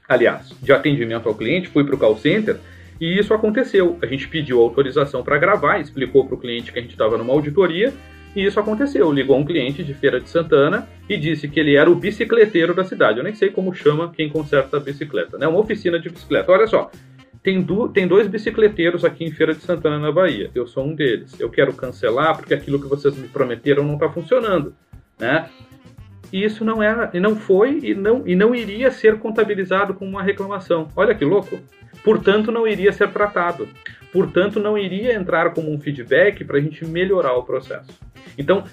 aliás, 0.07 0.53
de 0.61 0.71
atendimento 0.71 1.27
ao 1.27 1.35
cliente, 1.35 1.67
fui 1.67 1.83
para 1.83 1.95
o 1.95 1.97
call 1.97 2.17
center 2.17 2.57
e 2.99 3.19
isso 3.19 3.33
aconteceu. 3.33 3.97
A 4.01 4.05
gente 4.05 4.27
pediu 4.27 4.61
autorização 4.61 5.23
para 5.23 5.37
gravar, 5.37 5.79
explicou 5.79 6.25
para 6.25 6.35
o 6.35 6.39
cliente 6.39 6.71
que 6.71 6.79
a 6.79 6.81
gente 6.81 6.91
estava 6.91 7.17
numa 7.17 7.33
auditoria, 7.33 7.93
e 8.35 8.45
isso 8.45 8.59
aconteceu. 8.59 9.11
Ligou 9.11 9.37
um 9.37 9.45
cliente 9.45 9.83
de 9.83 9.93
Feira 9.93 10.19
de 10.19 10.29
Santana 10.29 10.87
e 11.07 11.17
disse 11.17 11.47
que 11.47 11.59
ele 11.59 11.75
era 11.75 11.89
o 11.89 11.95
bicicleteiro 11.95 12.73
da 12.73 12.83
cidade. 12.83 13.17
Eu 13.17 13.23
nem 13.23 13.33
sei 13.33 13.49
como 13.49 13.73
chama 13.73 14.11
quem 14.11 14.29
conserta 14.29 14.77
a 14.77 14.79
bicicleta, 14.79 15.37
né? 15.37 15.47
Uma 15.47 15.59
oficina 15.59 15.97
de 15.99 16.09
bicicleta. 16.09 16.51
Olha 16.51 16.67
só, 16.67 16.91
tem, 17.41 17.61
do, 17.61 17.87
tem 17.87 18.07
dois 18.07 18.27
bicicleteiros 18.27 19.05
aqui 19.05 19.23
em 19.23 19.31
Feira 19.31 19.53
de 19.53 19.61
Santana, 19.61 19.99
na 19.99 20.11
Bahia. 20.11 20.51
Eu 20.53 20.67
sou 20.67 20.85
um 20.85 20.93
deles. 20.93 21.39
Eu 21.39 21.49
quero 21.49 21.73
cancelar 21.73 22.35
porque 22.35 22.53
aquilo 22.53 22.81
que 22.81 22.87
vocês 22.87 23.15
me 23.15 23.27
prometeram 23.27 23.83
não 23.83 23.93
está 23.93 24.09
funcionando, 24.09 24.75
né? 25.17 25.49
E 26.33 26.43
isso 26.43 26.65
não 26.65 26.81
era, 26.81 27.11
e 27.13 27.19
não 27.19 27.35
foi 27.35 27.79
e 27.83 27.93
não, 27.93 28.27
e 28.27 28.35
não 28.35 28.53
iria 28.53 28.91
ser 28.91 29.19
contabilizado 29.19 29.93
como 29.93 30.09
uma 30.09 30.23
reclamação. 30.23 30.89
Olha 30.95 31.15
que 31.15 31.23
louco 31.23 31.59
portanto 32.05 32.51
não 32.51 32.65
iria 32.65 32.93
ser 32.93 33.09
tratado, 33.11 33.67
portanto 34.13 34.59
não 34.59 34.77
iria 34.77 35.13
entrar 35.13 35.53
como 35.53 35.69
um 35.69 35.79
feedback 35.79 36.45
para 36.45 36.57
a 36.57 36.61
gente 36.61 36.85
melhorar 36.85 37.33
o 37.33 37.43
processo. 37.43 37.91
Então, 38.37 38.63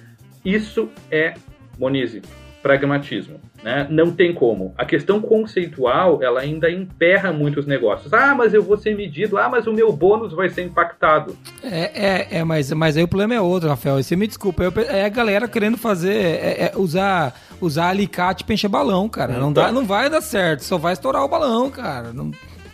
isso 0.45 0.89
é, 1.11 1.35
Monize, 1.79 2.23
pragmatismo. 2.63 3.41
Né? 3.63 3.87
Não 3.91 4.11
tem 4.11 4.33
como. 4.33 4.75
A 4.77 4.85
questão 4.85 5.21
conceitual, 5.21 6.21
ela 6.23 6.41
ainda 6.41 6.71
emperra 6.71 7.33
muitos 7.33 7.65
negócios. 7.65 8.13
Ah, 8.13 8.35
mas 8.35 8.53
eu 8.53 8.63
vou 8.63 8.77
ser 8.77 8.97
medido. 8.97 9.39
Ah, 9.39 9.49
mas 9.49 9.67
o 9.67 9.73
meu 9.73 9.93
bônus 9.93 10.33
vai 10.33 10.49
ser 10.49 10.63
impactado. 10.63 11.37
É, 11.63 11.91
é, 11.95 12.39
é 12.39 12.45
mas, 12.45 12.73
mas 12.73 12.97
aí 12.97 13.03
o 13.05 13.09
problema 13.09 13.35
é 13.35 13.41
outro, 13.41 13.69
Rafael. 13.69 14.03
Você 14.03 14.17
me 14.17 14.27
desculpa. 14.27 14.65
É 14.89 15.05
a 15.05 15.09
galera 15.09 15.47
querendo 15.47 15.77
fazer, 15.77 16.15
é, 16.15 16.65
é 16.65 16.73
usar, 16.77 17.35
usar 17.61 17.89
alicate 17.89 18.43
para 18.43 18.55
encher 18.55 18.69
balão, 18.69 19.09
cara. 19.09 19.35
Não, 19.35 19.53
dá, 19.53 19.71
não 19.71 19.85
vai 19.85 20.11
dar 20.11 20.21
certo. 20.21 20.65
Só 20.65 20.77
vai 20.77 20.93
estourar 20.93 21.25
o 21.25 21.29
balão, 21.29 21.71
cara. 21.71 22.13
Não... 22.13 22.33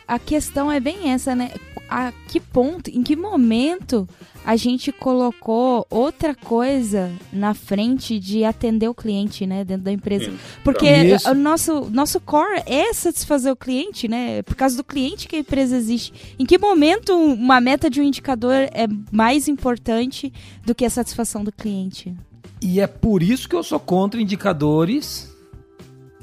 A 0.08 0.18
questão 0.18 0.72
é 0.72 0.80
bem 0.80 1.10
essa, 1.12 1.36
né? 1.36 1.52
A 1.90 2.12
que 2.28 2.40
ponto, 2.40 2.88
em 2.88 3.02
que 3.02 3.14
momento 3.14 4.08
a 4.44 4.56
gente 4.56 4.90
colocou 4.90 5.86
outra 5.90 6.34
coisa 6.34 7.12
na 7.30 7.52
frente 7.52 8.18
de 8.18 8.44
atender 8.44 8.88
o 8.88 8.94
cliente, 8.94 9.46
né, 9.46 9.62
dentro 9.62 9.84
da 9.84 9.92
empresa. 9.92 10.32
Porque 10.64 10.86
o 11.30 11.34
nosso, 11.34 11.90
nosso 11.90 12.18
core 12.20 12.62
é 12.64 12.90
satisfazer 12.94 13.52
o 13.52 13.56
cliente, 13.56 14.08
né? 14.08 14.42
Por 14.42 14.54
causa 14.54 14.74
do 14.74 14.84
cliente 14.84 15.28
que 15.28 15.36
a 15.36 15.40
empresa 15.40 15.76
existe. 15.76 16.34
Em 16.38 16.46
que 16.46 16.56
momento 16.56 17.14
uma 17.14 17.60
meta 17.60 17.90
de 17.90 18.00
um 18.00 18.04
indicador 18.04 18.54
é 18.54 18.86
mais 19.12 19.48
importante 19.48 20.32
do 20.64 20.74
que 20.74 20.86
a 20.86 20.90
satisfação 20.90 21.44
do 21.44 21.52
cliente? 21.52 22.14
E 22.62 22.80
é 22.80 22.86
por 22.86 23.22
isso 23.22 23.46
que 23.46 23.54
eu 23.54 23.62
sou 23.62 23.78
contra 23.78 24.18
indicadores 24.20 25.30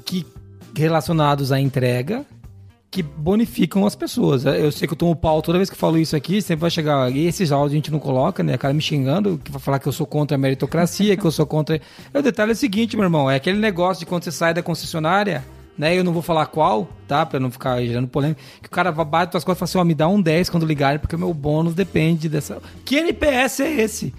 que 0.04 0.26
relacionados 0.74 1.52
à 1.52 1.60
entrega 1.60 2.26
que 2.96 3.02
bonificam 3.02 3.84
as 3.84 3.94
pessoas. 3.94 4.46
Eu 4.46 4.72
sei 4.72 4.88
que 4.88 4.94
eu 4.94 4.96
tomo 4.96 5.14
pau 5.14 5.42
toda 5.42 5.58
vez 5.58 5.68
que 5.68 5.76
falo 5.76 5.98
isso 5.98 6.16
aqui, 6.16 6.40
sempre 6.40 6.62
vai 6.62 6.70
chegar. 6.70 7.12
E 7.12 7.26
esses 7.26 7.52
áudios 7.52 7.72
a 7.72 7.74
gente 7.74 7.92
não 7.92 7.98
coloca, 7.98 8.42
né? 8.42 8.54
A 8.54 8.58
cara 8.58 8.72
me 8.72 8.80
xingando, 8.80 9.36
que 9.36 9.52
vai 9.52 9.60
falar 9.60 9.78
que 9.78 9.86
eu 9.86 9.92
sou 9.92 10.06
contra 10.06 10.34
a 10.34 10.38
meritocracia, 10.38 11.14
que 11.14 11.24
eu 11.26 11.30
sou 11.30 11.44
contra. 11.44 11.78
O 12.14 12.22
detalhe 12.22 12.52
é 12.52 12.54
o 12.54 12.56
seguinte, 12.56 12.96
meu 12.96 13.04
irmão: 13.04 13.30
é 13.30 13.36
aquele 13.36 13.58
negócio 13.58 14.00
de 14.00 14.06
quando 14.06 14.24
você 14.24 14.32
sai 14.32 14.54
da 14.54 14.62
concessionária, 14.62 15.44
né? 15.76 15.94
Eu 15.94 16.02
não 16.02 16.10
vou 16.10 16.22
falar 16.22 16.46
qual, 16.46 16.88
tá? 17.06 17.26
Pra 17.26 17.38
não 17.38 17.50
ficar 17.50 17.84
gerando 17.84 18.08
polêmica. 18.08 18.40
Que 18.62 18.68
o 18.68 18.70
cara 18.70 18.90
bate 18.90 19.36
as 19.36 19.44
costas 19.44 19.56
e 19.56 19.60
fala 19.60 19.64
assim: 19.68 19.78
ó, 19.78 19.84
me 19.84 19.94
dá 19.94 20.08
um 20.08 20.22
10 20.22 20.48
quando 20.48 20.64
ligarem, 20.64 20.98
porque 20.98 21.16
o 21.16 21.18
meu 21.18 21.34
bônus 21.34 21.74
depende 21.74 22.30
dessa. 22.30 22.62
Que 22.82 22.96
NPS 22.96 23.60
é 23.60 23.72
esse? 23.74 24.14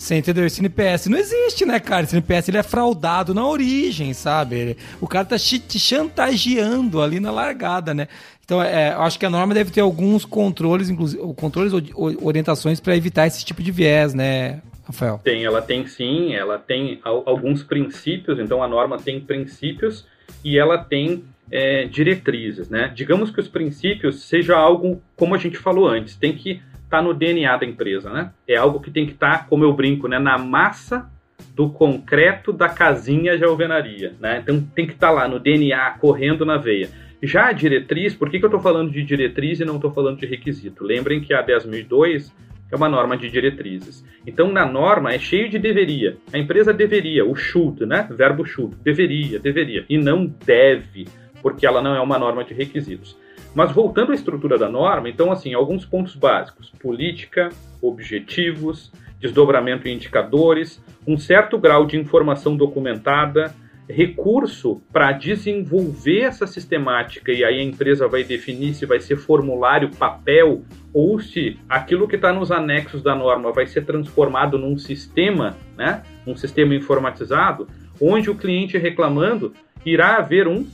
Você 0.00 0.16
entendeu? 0.16 0.46
Esse 0.46 0.60
NPS 0.60 1.08
não 1.08 1.18
existe, 1.18 1.66
né, 1.66 1.78
cara? 1.78 2.04
Esse 2.04 2.16
NPS 2.16 2.48
ele 2.48 2.56
é 2.56 2.62
fraudado 2.62 3.34
na 3.34 3.46
origem, 3.46 4.14
sabe? 4.14 4.78
O 4.98 5.06
cara 5.06 5.26
tá 5.26 5.38
te 5.38 5.78
chantageando 5.78 7.02
ali 7.02 7.20
na 7.20 7.30
largada, 7.30 7.92
né? 7.92 8.08
Então, 8.42 8.62
é, 8.62 8.94
eu 8.94 9.02
acho 9.02 9.18
que 9.18 9.26
a 9.26 9.30
norma 9.30 9.52
deve 9.52 9.70
ter 9.70 9.82
alguns 9.82 10.24
controles, 10.24 10.88
inclusive, 10.88 11.22
controles 11.34 11.74
ou 11.74 12.26
orientações 12.26 12.80
para 12.80 12.96
evitar 12.96 13.26
esse 13.26 13.44
tipo 13.44 13.62
de 13.62 13.70
viés, 13.70 14.14
né, 14.14 14.62
Rafael? 14.84 15.20
Tem, 15.22 15.44
ela 15.44 15.60
tem 15.60 15.86
sim, 15.86 16.34
ela 16.34 16.58
tem 16.58 16.98
alguns 17.04 17.62
princípios, 17.62 18.38
então 18.38 18.62
a 18.62 18.66
norma 18.66 18.96
tem 18.96 19.20
princípios 19.20 20.06
e 20.42 20.58
ela 20.58 20.78
tem 20.78 21.24
é, 21.50 21.84
diretrizes, 21.84 22.70
né? 22.70 22.90
Digamos 22.94 23.30
que 23.30 23.38
os 23.38 23.48
princípios 23.48 24.22
seja 24.22 24.56
algo 24.56 25.02
como 25.14 25.34
a 25.34 25.38
gente 25.38 25.58
falou 25.58 25.86
antes, 25.86 26.16
tem 26.16 26.34
que 26.34 26.62
está 26.90 27.00
no 27.00 27.14
DNA 27.14 27.56
da 27.56 27.64
empresa, 27.64 28.10
né? 28.10 28.32
É 28.48 28.56
algo 28.56 28.80
que 28.80 28.90
tem 28.90 29.06
que 29.06 29.12
estar, 29.12 29.38
tá, 29.38 29.44
como 29.44 29.62
eu 29.62 29.72
brinco, 29.72 30.08
né, 30.08 30.18
na 30.18 30.36
massa 30.36 31.08
do 31.54 31.70
concreto 31.70 32.52
da 32.52 32.68
casinha 32.68 33.38
de 33.38 33.44
alvenaria, 33.44 34.14
né? 34.20 34.40
Então 34.42 34.60
tem 34.74 34.86
que 34.86 34.94
estar 34.94 35.06
tá 35.08 35.12
lá 35.12 35.28
no 35.28 35.38
DNA, 35.38 35.92
correndo 36.00 36.44
na 36.44 36.56
veia. 36.56 36.90
Já 37.22 37.48
a 37.48 37.52
diretriz, 37.52 38.14
por 38.14 38.28
que, 38.28 38.38
que 38.38 38.44
eu 38.44 38.48
estou 38.48 38.60
falando 38.60 38.90
de 38.90 39.04
diretriz 39.04 39.60
e 39.60 39.64
não 39.64 39.76
estou 39.76 39.92
falando 39.92 40.18
de 40.18 40.26
requisito? 40.26 40.82
Lembrem 40.82 41.20
que 41.20 41.32
a 41.32 41.46
10.002 41.46 42.32
é 42.72 42.76
uma 42.76 42.88
norma 42.88 43.16
de 43.16 43.30
diretrizes. 43.30 44.04
Então, 44.26 44.50
na 44.50 44.66
norma 44.66 45.12
é 45.12 45.18
cheio 45.18 45.48
de 45.48 45.58
deveria. 45.58 46.16
A 46.32 46.38
empresa 46.38 46.72
deveria, 46.72 47.24
o 47.24 47.34
should, 47.34 47.84
né? 47.84 48.08
Verbo 48.10 48.44
should, 48.44 48.76
deveria, 48.82 49.38
deveria. 49.38 49.84
E 49.88 49.98
não 49.98 50.26
deve, 50.26 51.06
porque 51.42 51.66
ela 51.66 51.82
não 51.82 51.94
é 51.94 52.00
uma 52.00 52.18
norma 52.18 52.42
de 52.42 52.54
requisitos. 52.54 53.16
Mas 53.54 53.72
voltando 53.72 54.12
à 54.12 54.14
estrutura 54.14 54.56
da 54.56 54.68
norma, 54.68 55.08
então, 55.08 55.32
assim, 55.32 55.54
alguns 55.54 55.84
pontos 55.84 56.14
básicos: 56.14 56.70
política, 56.80 57.48
objetivos, 57.82 58.92
desdobramento 59.20 59.86
em 59.88 59.94
indicadores, 59.94 60.82
um 61.06 61.18
certo 61.18 61.58
grau 61.58 61.86
de 61.86 61.96
informação 61.96 62.56
documentada, 62.56 63.54
recurso 63.88 64.80
para 64.92 65.12
desenvolver 65.12 66.20
essa 66.20 66.46
sistemática, 66.46 67.32
e 67.32 67.44
aí 67.44 67.60
a 67.60 67.64
empresa 67.64 68.06
vai 68.06 68.22
definir 68.22 68.74
se 68.74 68.86
vai 68.86 69.00
ser 69.00 69.16
formulário, 69.16 69.90
papel, 69.90 70.62
ou 70.94 71.20
se 71.20 71.58
aquilo 71.68 72.08
que 72.08 72.16
está 72.16 72.32
nos 72.32 72.50
anexos 72.50 73.02
da 73.02 73.14
norma 73.14 73.52
vai 73.52 73.66
ser 73.66 73.84
transformado 73.84 74.58
num 74.58 74.78
sistema, 74.78 75.56
né, 75.76 76.02
um 76.26 76.36
sistema 76.36 76.74
informatizado, 76.74 77.68
onde 78.00 78.30
o 78.30 78.34
cliente 78.34 78.78
reclamando 78.78 79.52
irá 79.84 80.16
haver 80.16 80.46
um 80.46 80.66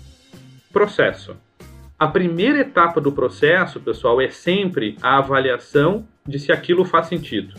processo. 0.72 1.36
A 1.98 2.06
primeira 2.06 2.58
etapa 2.58 3.00
do 3.00 3.10
processo, 3.10 3.80
pessoal, 3.80 4.20
é 4.20 4.28
sempre 4.28 4.98
a 5.00 5.16
avaliação 5.16 6.06
de 6.26 6.38
se 6.38 6.52
aquilo 6.52 6.84
faz 6.84 7.06
sentido, 7.06 7.54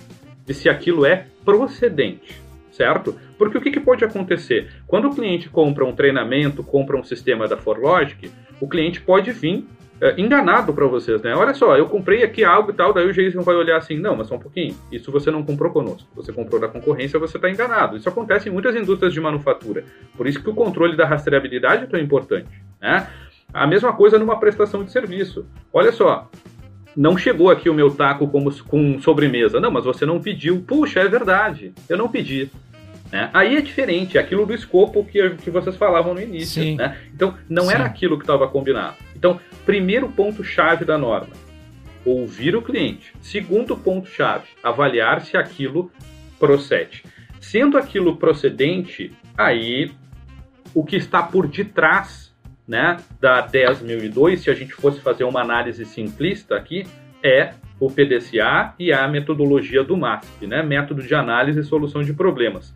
de 0.46 0.54
se 0.54 0.70
aquilo 0.70 1.08
é 1.08 1.26
procedente, 1.44 2.40
certo? 2.70 3.20
Porque 3.36 3.58
o 3.58 3.62
que, 3.62 3.72
que 3.72 3.80
pode 3.80 4.06
acontecer? 4.06 4.70
Quando 4.86 5.08
o 5.08 5.16
cliente 5.16 5.50
compra 5.50 5.84
um 5.84 5.92
treinamento, 5.92 6.64
compra 6.64 6.96
um 6.96 7.04
sistema 7.04 7.48
da 7.48 7.58
ForLogic, 7.58 8.30
o 8.62 8.70
cliente 8.70 9.02
pode 9.02 9.32
vir 9.32 9.66
é, 10.00 10.22
enganado 10.22 10.72
para 10.72 10.86
vocês, 10.86 11.20
né? 11.24 11.36
Olha 11.36 11.56
só, 11.56 11.76
eu 11.76 11.88
comprei 11.88 12.22
aqui 12.22 12.44
algo 12.44 12.70
e 12.70 12.74
tal, 12.76 12.94
daí 12.94 13.08
o 13.08 13.14
Jason 13.14 13.42
vai 13.42 13.56
olhar 13.56 13.78
assim, 13.78 13.98
não, 13.98 14.16
mas 14.16 14.28
só 14.28 14.36
um 14.36 14.40
pouquinho, 14.40 14.76
isso 14.92 15.12
você 15.12 15.32
não 15.32 15.42
comprou 15.42 15.72
conosco, 15.72 16.08
você 16.16 16.32
comprou 16.32 16.62
da 16.62 16.68
concorrência, 16.68 17.18
você 17.18 17.38
está 17.38 17.50
enganado. 17.50 17.98
Isso 17.98 18.08
acontece 18.08 18.50
em 18.50 18.52
muitas 18.52 18.76
indústrias 18.76 19.12
de 19.12 19.20
manufatura, 19.20 19.84
por 20.16 20.28
isso 20.28 20.44
que 20.44 20.50
o 20.52 20.54
controle 20.54 20.96
da 20.96 21.08
rastreabilidade 21.08 21.86
é 21.86 21.88
tão 21.88 22.00
importante, 22.00 22.62
né? 22.80 23.08
A 23.54 23.66
mesma 23.66 23.94
coisa 23.94 24.20
numa 24.20 24.40
prestação 24.40 24.84
de 24.84 24.92
serviço. 24.92 25.46
Olha 25.72 25.92
só, 25.92 26.30
não 26.96 27.18
chegou 27.18 27.50
aqui 27.50 27.70
o 27.70 27.74
meu 27.74 27.92
taco 27.92 28.28
como, 28.28 28.52
com 28.64 29.00
sobremesa. 29.00 29.60
Não, 29.60 29.72
mas 29.72 29.86
você 29.86 30.06
não 30.06 30.20
pediu. 30.20 30.62
Puxa, 30.62 31.00
é 31.00 31.08
verdade, 31.08 31.74
eu 31.88 31.98
não 31.98 32.10
pedi. 32.10 32.50
Né? 33.12 33.30
Aí 33.34 33.56
é 33.56 33.62
diferente, 33.62 34.18
é 34.18 34.22
aquilo 34.22 34.46
do 34.46 34.54
escopo 34.54 35.06
que, 35.06 35.30
que 35.38 35.50
vocês 35.50 35.78
falavam 35.78 36.14
no 36.14 36.22
início. 36.22 36.76
Né? 36.76 36.98
Então, 37.14 37.36
não 37.48 37.66
Sim. 37.66 37.74
era 37.74 37.86
aquilo 37.86 38.18
que 38.18 38.24
estava 38.24 38.48
combinado. 38.48 38.96
Então, 39.16 39.40
primeiro 39.66 40.10
ponto-chave 40.10 40.84
da 40.84 40.98
norma: 40.98 41.34
ouvir 42.04 42.56
o 42.56 42.62
cliente. 42.62 43.14
Segundo 43.22 43.78
ponto-chave: 43.78 44.48
avaliar 44.62 45.22
se 45.22 45.38
aquilo 45.38 45.92
procede. 46.40 47.04
Sendo 47.40 47.78
aquilo 47.78 48.18
procedente, 48.18 49.14
aí 49.38 49.92
o 50.74 50.84
que 50.84 50.98
está 50.98 51.24
por 51.24 51.48
detrás 51.48 52.27
né, 52.68 52.98
da 53.20 53.42
10002, 53.42 54.42
se 54.42 54.50
a 54.50 54.54
gente 54.54 54.74
fosse 54.74 55.00
fazer 55.00 55.24
uma 55.24 55.42
análise 55.42 55.86
simplista 55.86 56.56
aqui, 56.56 56.86
é 57.24 57.52
o 57.80 57.90
PDCA 57.90 58.74
e 58.78 58.92
a 58.92 59.08
metodologia 59.08 59.84
do 59.84 59.96
MASP, 59.96 60.48
né, 60.48 60.62
método 60.64 61.02
de 61.02 61.16
análise 61.16 61.60
e 61.60 61.64
solução 61.64 62.02
de 62.02 62.14
problemas, 62.14 62.74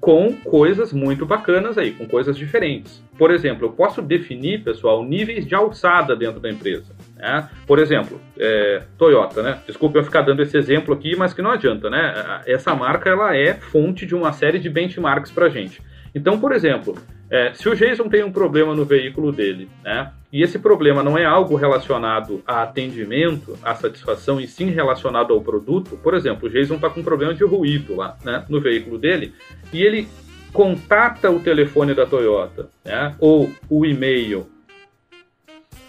com 0.00 0.32
coisas 0.32 0.92
muito 0.92 1.26
bacanas 1.26 1.76
aí, 1.76 1.90
com 1.90 2.06
coisas 2.06 2.36
diferentes. 2.36 3.02
Por 3.18 3.30
exemplo, 3.30 3.66
eu 3.66 3.72
posso 3.72 4.00
definir, 4.00 4.62
pessoal, 4.62 5.04
níveis 5.04 5.46
de 5.46 5.54
alçada 5.54 6.14
dentro 6.14 6.38
da 6.38 6.50
empresa. 6.50 6.94
Né? 7.16 7.48
Por 7.66 7.78
exemplo, 7.78 8.20
é, 8.38 8.82
Toyota, 8.96 9.42
né? 9.42 9.58
Desculpa 9.66 9.98
eu 9.98 10.04
ficar 10.04 10.22
dando 10.22 10.42
esse 10.42 10.56
exemplo 10.56 10.94
aqui, 10.94 11.16
mas 11.16 11.32
que 11.34 11.42
não 11.42 11.50
adianta, 11.50 11.90
né? 11.90 12.42
Essa 12.46 12.74
marca 12.74 13.08
ela 13.10 13.34
é 13.34 13.54
fonte 13.54 14.06
de 14.06 14.14
uma 14.14 14.32
série 14.32 14.58
de 14.58 14.68
benchmarks 14.68 15.32
para 15.32 15.48
gente. 15.48 15.82
Então, 16.14 16.38
por 16.38 16.52
exemplo, 16.52 16.96
é, 17.30 17.52
se 17.54 17.68
o 17.68 17.74
Jason 17.74 18.08
tem 18.08 18.22
um 18.22 18.30
problema 18.30 18.74
no 18.74 18.84
veículo 18.84 19.32
dele, 19.32 19.68
né, 19.82 20.12
e 20.32 20.42
esse 20.42 20.58
problema 20.58 21.02
não 21.02 21.18
é 21.18 21.24
algo 21.24 21.56
relacionado 21.56 22.42
a 22.46 22.62
atendimento, 22.62 23.58
a 23.62 23.74
satisfação, 23.74 24.40
e 24.40 24.46
sim 24.46 24.70
relacionado 24.70 25.32
ao 25.32 25.40
produto, 25.40 25.96
por 26.02 26.14
exemplo, 26.14 26.48
o 26.48 26.50
Jason 26.50 26.76
está 26.76 26.88
com 26.88 27.00
um 27.00 27.04
problema 27.04 27.34
de 27.34 27.44
ruído 27.44 27.96
lá 27.96 28.16
né, 28.24 28.44
no 28.48 28.60
veículo 28.60 28.98
dele, 28.98 29.34
e 29.72 29.82
ele 29.82 30.08
contata 30.52 31.30
o 31.30 31.40
telefone 31.40 31.94
da 31.94 32.06
Toyota, 32.06 32.68
né, 32.84 33.14
ou 33.18 33.50
o 33.68 33.84
e-mail, 33.84 34.46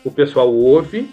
o 0.03 0.11
pessoal 0.11 0.51
ouve, 0.51 1.09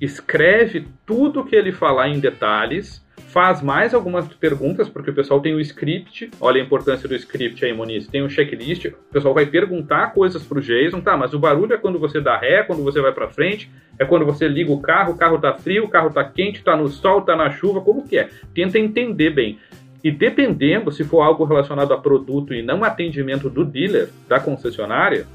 escreve 0.00 0.88
tudo 1.06 1.44
que 1.44 1.54
ele 1.54 1.70
falar 1.70 2.08
em 2.08 2.18
detalhes, 2.18 3.04
faz 3.30 3.62
mais 3.62 3.94
algumas 3.94 4.26
perguntas, 4.26 4.88
porque 4.88 5.10
o 5.10 5.14
pessoal 5.14 5.40
tem 5.40 5.54
o 5.54 5.60
script, 5.60 6.30
olha 6.40 6.60
a 6.60 6.64
importância 6.64 7.08
do 7.08 7.14
script 7.14 7.64
aí, 7.64 7.72
Moniz, 7.72 8.08
tem 8.08 8.24
um 8.24 8.28
checklist, 8.28 8.86
o 8.86 9.12
pessoal 9.12 9.32
vai 9.32 9.46
perguntar 9.46 10.12
coisas 10.12 10.42
pro 10.42 10.60
Jason, 10.60 11.00
tá, 11.00 11.16
mas 11.16 11.32
o 11.32 11.38
barulho 11.38 11.72
é 11.72 11.78
quando 11.78 11.98
você 11.98 12.20
dá 12.20 12.36
ré, 12.36 12.64
quando 12.64 12.82
você 12.82 13.00
vai 13.00 13.12
para 13.12 13.28
frente, 13.28 13.70
é 13.98 14.04
quando 14.04 14.26
você 14.26 14.48
liga 14.48 14.72
o 14.72 14.80
carro, 14.80 15.12
o 15.12 15.16
carro 15.16 15.38
tá 15.38 15.54
frio, 15.54 15.84
o 15.84 15.88
carro 15.88 16.10
tá 16.10 16.24
quente, 16.24 16.64
tá 16.64 16.76
no 16.76 16.88
sol, 16.88 17.22
tá 17.22 17.36
na 17.36 17.50
chuva, 17.50 17.80
como 17.80 18.06
que 18.06 18.18
é? 18.18 18.28
Tenta 18.52 18.78
entender 18.78 19.30
bem. 19.30 19.58
E 20.02 20.10
dependendo, 20.10 20.90
se 20.90 21.04
for 21.04 21.20
algo 21.20 21.44
relacionado 21.44 21.92
a 21.92 21.98
produto 21.98 22.52
e 22.52 22.62
não 22.62 22.82
atendimento 22.82 23.48
do 23.48 23.64
dealer, 23.64 24.08
da 24.26 24.40
concessionária, 24.40 25.26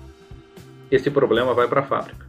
esse 0.92 1.10
problema 1.10 1.54
vai 1.54 1.68
para 1.68 1.80
a 1.80 1.84
fábrica. 1.84 2.26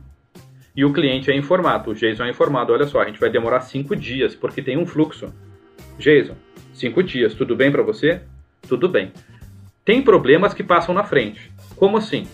E 0.76 0.84
o 0.84 0.92
cliente 0.92 1.30
é 1.30 1.34
informado, 1.34 1.90
o 1.90 1.94
Jason 1.94 2.24
é 2.24 2.30
informado, 2.30 2.72
olha 2.72 2.86
só, 2.86 3.00
a 3.00 3.06
gente 3.06 3.18
vai 3.18 3.30
demorar 3.30 3.62
cinco 3.62 3.96
dias, 3.96 4.34
porque 4.34 4.62
tem 4.62 4.76
um 4.76 4.86
fluxo. 4.86 5.32
Jason, 5.98 6.34
cinco 6.74 7.02
dias, 7.02 7.34
tudo 7.34 7.56
bem 7.56 7.70
para 7.70 7.82
você? 7.82 8.20
Tudo 8.68 8.88
bem. 8.88 9.12
Tem 9.84 10.02
problemas 10.02 10.52
que 10.52 10.64
passam 10.64 10.94
na 10.94 11.04
frente. 11.04 11.50
Como 11.76 11.96
assim? 11.96 12.26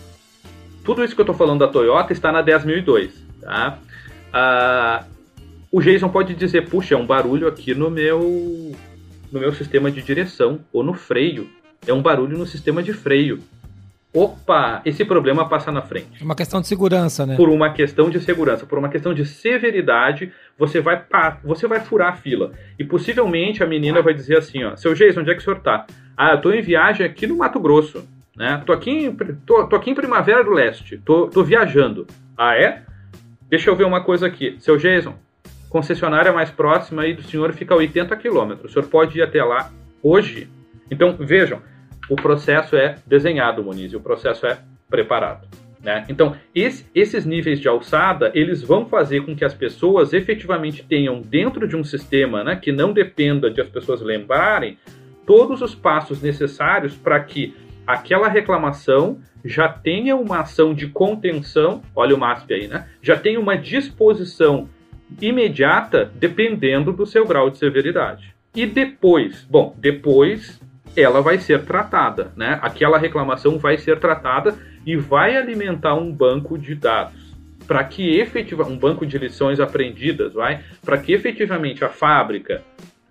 Tudo 0.83 1.03
isso 1.03 1.15
que 1.15 1.21
eu 1.21 1.23
estou 1.23 1.35
falando 1.35 1.59
da 1.59 1.67
Toyota 1.67 2.11
está 2.11 2.31
na 2.31 2.41
10002, 2.41 3.13
tá? 3.41 3.79
Ah, 4.31 5.05
o 5.71 5.81
Jason 5.81 6.09
pode 6.09 6.35
dizer, 6.35 6.69
puxa, 6.69 6.95
é 6.95 6.97
um 6.97 7.05
barulho 7.05 7.47
aqui 7.47 7.73
no 7.73 7.89
meu 7.89 8.75
no 9.31 9.39
meu 9.39 9.51
sistema 9.53 9.89
de 9.89 10.01
direção 10.01 10.59
ou 10.71 10.83
no 10.83 10.93
freio. 10.93 11.49
É 11.87 11.91
um 11.91 12.01
barulho 12.01 12.37
no 12.37 12.45
sistema 12.45 12.83
de 12.83 12.93
freio. 12.93 13.39
Opa, 14.13 14.79
esse 14.85 15.03
problema 15.03 15.49
passa 15.49 15.71
na 15.71 15.81
frente. 15.81 16.21
É 16.21 16.23
uma 16.23 16.35
questão 16.35 16.61
de 16.61 16.67
segurança, 16.67 17.25
né? 17.25 17.35
Por 17.35 17.49
uma 17.49 17.71
questão 17.73 18.11
de 18.11 18.19
segurança, 18.19 18.63
por 18.63 18.77
uma 18.77 18.87
questão 18.89 19.11
de 19.11 19.25
severidade, 19.25 20.31
você 20.57 20.79
vai 20.79 21.03
você 21.43 21.67
vai 21.67 21.79
furar 21.79 22.13
a 22.13 22.15
fila. 22.15 22.51
E 22.77 22.83
possivelmente 22.83 23.63
a 23.63 23.65
menina 23.65 24.03
vai 24.03 24.13
dizer 24.13 24.37
assim, 24.37 24.63
ó, 24.63 24.75
seu 24.75 24.93
Jason, 24.93 25.21
onde 25.21 25.31
é 25.31 25.33
que 25.33 25.41
o 25.41 25.43
senhor 25.43 25.59
tá? 25.61 25.87
Ah, 26.15 26.33
eu 26.33 26.41
tô 26.41 26.51
em 26.51 26.61
viagem 26.61 27.03
aqui 27.03 27.25
no 27.25 27.37
Mato 27.37 27.59
Grosso, 27.59 28.07
né? 28.35 28.61
Tô 28.63 28.71
aqui 28.71 28.91
em, 28.91 29.15
tô, 29.47 29.65
tô 29.65 29.75
aqui 29.75 29.89
em 29.89 29.95
Primavera 29.95 30.43
do 30.43 30.51
Leste, 30.51 31.01
tô, 31.03 31.27
tô 31.27 31.43
viajando. 31.43 32.05
Ah, 32.37 32.55
é? 32.55 32.83
Deixa 33.49 33.71
eu 33.71 33.75
ver 33.75 33.85
uma 33.85 34.01
coisa 34.01 34.27
aqui. 34.27 34.55
Seu 34.59 34.77
Jason, 34.77 35.15
concessionária 35.69 36.31
mais 36.31 36.51
próxima 36.51 37.01
aí 37.01 37.15
do 37.15 37.23
senhor 37.23 37.51
fica 37.53 37.73
a 37.73 37.77
80 37.77 38.15
quilômetros. 38.17 38.69
O 38.69 38.73
senhor 38.75 38.87
pode 38.89 39.17
ir 39.17 39.23
até 39.23 39.43
lá 39.43 39.71
hoje? 40.03 40.47
Então, 40.91 41.15
vejam, 41.19 41.61
o 42.09 42.15
processo 42.15 42.75
é 42.75 42.95
desenhado, 43.05 43.63
Muniz, 43.63 43.91
e 43.91 43.95
o 43.95 44.01
processo 44.01 44.45
é 44.45 44.59
preparado. 44.89 45.47
Né? 45.83 46.05
Então, 46.07 46.35
esse, 46.55 46.85
esses 46.95 47.25
níveis 47.25 47.59
de 47.59 47.67
alçada, 47.67 48.31
eles 48.33 48.61
vão 48.61 48.85
fazer 48.85 49.25
com 49.25 49.35
que 49.35 49.43
as 49.43 49.53
pessoas 49.53 50.13
efetivamente 50.13 50.83
tenham 50.83 51.21
dentro 51.21 51.67
de 51.67 51.75
um 51.75 51.83
sistema 51.83 52.43
né, 52.43 52.55
que 52.55 52.71
não 52.71 52.93
dependa 52.93 53.51
de 53.51 53.59
as 53.59 53.67
pessoas 53.67 54.01
lembrarem 54.01 54.77
todos 55.25 55.61
os 55.61 55.75
passos 55.75 56.21
necessários 56.21 56.95
para 56.95 57.19
que 57.19 57.53
aquela 57.85 58.29
reclamação 58.29 59.19
já 59.43 59.67
tenha 59.67 60.15
uma 60.15 60.39
ação 60.39 60.73
de 60.73 60.87
contenção, 60.87 61.81
olha 61.93 62.15
o 62.15 62.19
MASP 62.19 62.53
aí, 62.53 62.67
né? 62.67 62.87
Já 63.01 63.17
tenha 63.17 63.39
uma 63.39 63.57
disposição 63.57 64.69
imediata 65.21 66.09
dependendo 66.15 66.93
do 66.93 67.05
seu 67.05 67.25
grau 67.25 67.49
de 67.49 67.57
severidade. 67.57 68.33
E 68.55 68.65
depois, 68.65 69.45
bom, 69.49 69.75
depois 69.77 70.61
ela 70.95 71.21
vai 71.21 71.37
ser 71.39 71.63
tratada, 71.63 72.31
né? 72.35 72.59
Aquela 72.61 72.97
reclamação 72.97 73.57
vai 73.57 73.77
ser 73.77 73.99
tratada 73.99 74.55
e 74.85 74.95
vai 74.95 75.35
alimentar 75.35 75.95
um 75.95 76.11
banco 76.11 76.57
de 76.57 76.75
dados. 76.75 77.33
Para 77.67 77.83
que 77.83 78.19
efetivamente 78.19 78.75
um 78.75 78.77
banco 78.77 79.05
de 79.05 79.17
lições 79.17 79.59
aprendidas, 79.59 80.33
vai, 80.33 80.61
para 80.83 80.97
que 80.97 81.13
efetivamente 81.13 81.83
a 81.83 81.89
fábrica, 81.89 82.61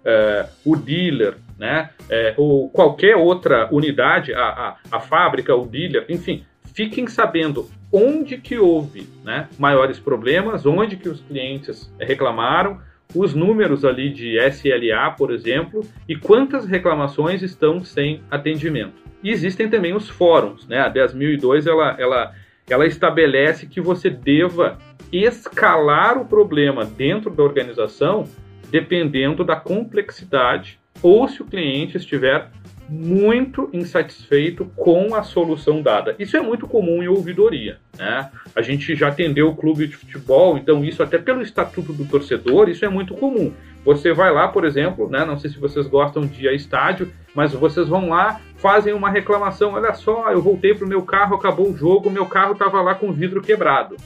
uh, 0.00 0.48
o 0.64 0.76
dealer, 0.76 1.36
né, 1.58 1.90
uh, 2.02 2.42
ou 2.42 2.68
qualquer 2.68 3.16
outra 3.16 3.68
unidade, 3.72 4.34
a, 4.34 4.44
a, 4.44 4.76
a 4.90 5.00
fábrica, 5.00 5.54
o 5.54 5.66
dealer, 5.66 6.04
enfim, 6.08 6.44
fiquem 6.74 7.06
sabendo 7.06 7.68
onde 7.90 8.38
que 8.38 8.58
houve 8.58 9.08
né, 9.24 9.48
maiores 9.58 9.98
problemas, 9.98 10.64
onde 10.66 10.96
que 10.96 11.08
os 11.08 11.20
clientes 11.20 11.92
reclamaram, 11.98 12.80
os 13.14 13.34
números 13.34 13.84
ali 13.84 14.10
de 14.10 14.38
SLA, 14.38 15.10
por 15.16 15.30
exemplo, 15.30 15.84
e 16.08 16.16
quantas 16.16 16.66
reclamações 16.66 17.42
estão 17.42 17.82
sem 17.84 18.22
atendimento. 18.30 19.02
E 19.22 19.30
existem 19.30 19.68
também 19.68 19.94
os 19.94 20.08
fóruns, 20.08 20.66
né? 20.66 20.80
A 20.80 20.92
10.002 20.92 21.66
ela, 21.66 21.96
ela, 21.98 22.34
ela 22.68 22.86
estabelece 22.86 23.66
que 23.66 23.80
você 23.80 24.10
deva 24.10 24.78
escalar 25.12 26.18
o 26.18 26.24
problema 26.24 26.84
dentro 26.84 27.30
da 27.30 27.42
organização 27.42 28.24
dependendo 28.70 29.44
da 29.44 29.54
complexidade 29.54 30.80
ou 31.02 31.28
se 31.28 31.42
o 31.42 31.44
cliente 31.44 31.98
estiver 31.98 32.48
muito 32.88 33.68
insatisfeito 33.72 34.66
com 34.76 35.14
a 35.14 35.22
solução 35.22 35.82
dada. 35.82 36.14
Isso 36.18 36.36
é 36.36 36.40
muito 36.40 36.66
comum 36.66 37.02
em 37.02 37.08
ouvidoria. 37.08 37.78
Né? 37.98 38.30
A 38.54 38.62
gente 38.62 38.94
já 38.94 39.08
atendeu 39.08 39.48
o 39.48 39.56
clube 39.56 39.86
de 39.86 39.96
futebol, 39.96 40.56
então 40.56 40.84
isso 40.84 41.02
até 41.02 41.18
pelo 41.18 41.42
estatuto 41.42 41.92
do 41.92 42.04
torcedor, 42.04 42.68
isso 42.68 42.84
é 42.84 42.88
muito 42.88 43.14
comum. 43.14 43.52
Você 43.84 44.12
vai 44.12 44.32
lá, 44.32 44.48
por 44.48 44.64
exemplo, 44.64 45.10
né, 45.10 45.24
não 45.24 45.36
sei 45.36 45.50
se 45.50 45.58
vocês 45.58 45.86
gostam 45.86 46.24
de 46.24 46.44
ir 46.44 46.48
a 46.48 46.52
estádio, 46.52 47.12
mas 47.34 47.52
vocês 47.52 47.88
vão 47.88 48.08
lá, 48.08 48.40
fazem 48.56 48.92
uma 48.92 49.10
reclamação, 49.10 49.72
olha 49.72 49.92
só, 49.94 50.30
eu 50.30 50.40
voltei 50.40 50.74
para 50.74 50.86
o 50.86 50.88
meu 50.88 51.02
carro, 51.02 51.34
acabou 51.34 51.68
o 51.68 51.76
jogo, 51.76 52.10
meu 52.10 52.26
carro 52.26 52.52
estava 52.52 52.80
lá 52.80 52.94
com 52.94 53.12
vidro 53.12 53.42
quebrado. 53.42 53.96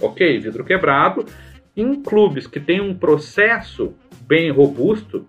Ok, 0.00 0.38
vidro 0.38 0.64
quebrado. 0.64 1.24
Em 1.76 2.02
clubes 2.02 2.46
que 2.46 2.58
têm 2.58 2.80
um 2.80 2.94
processo 2.94 3.94
bem 4.22 4.50
robusto, 4.50 5.26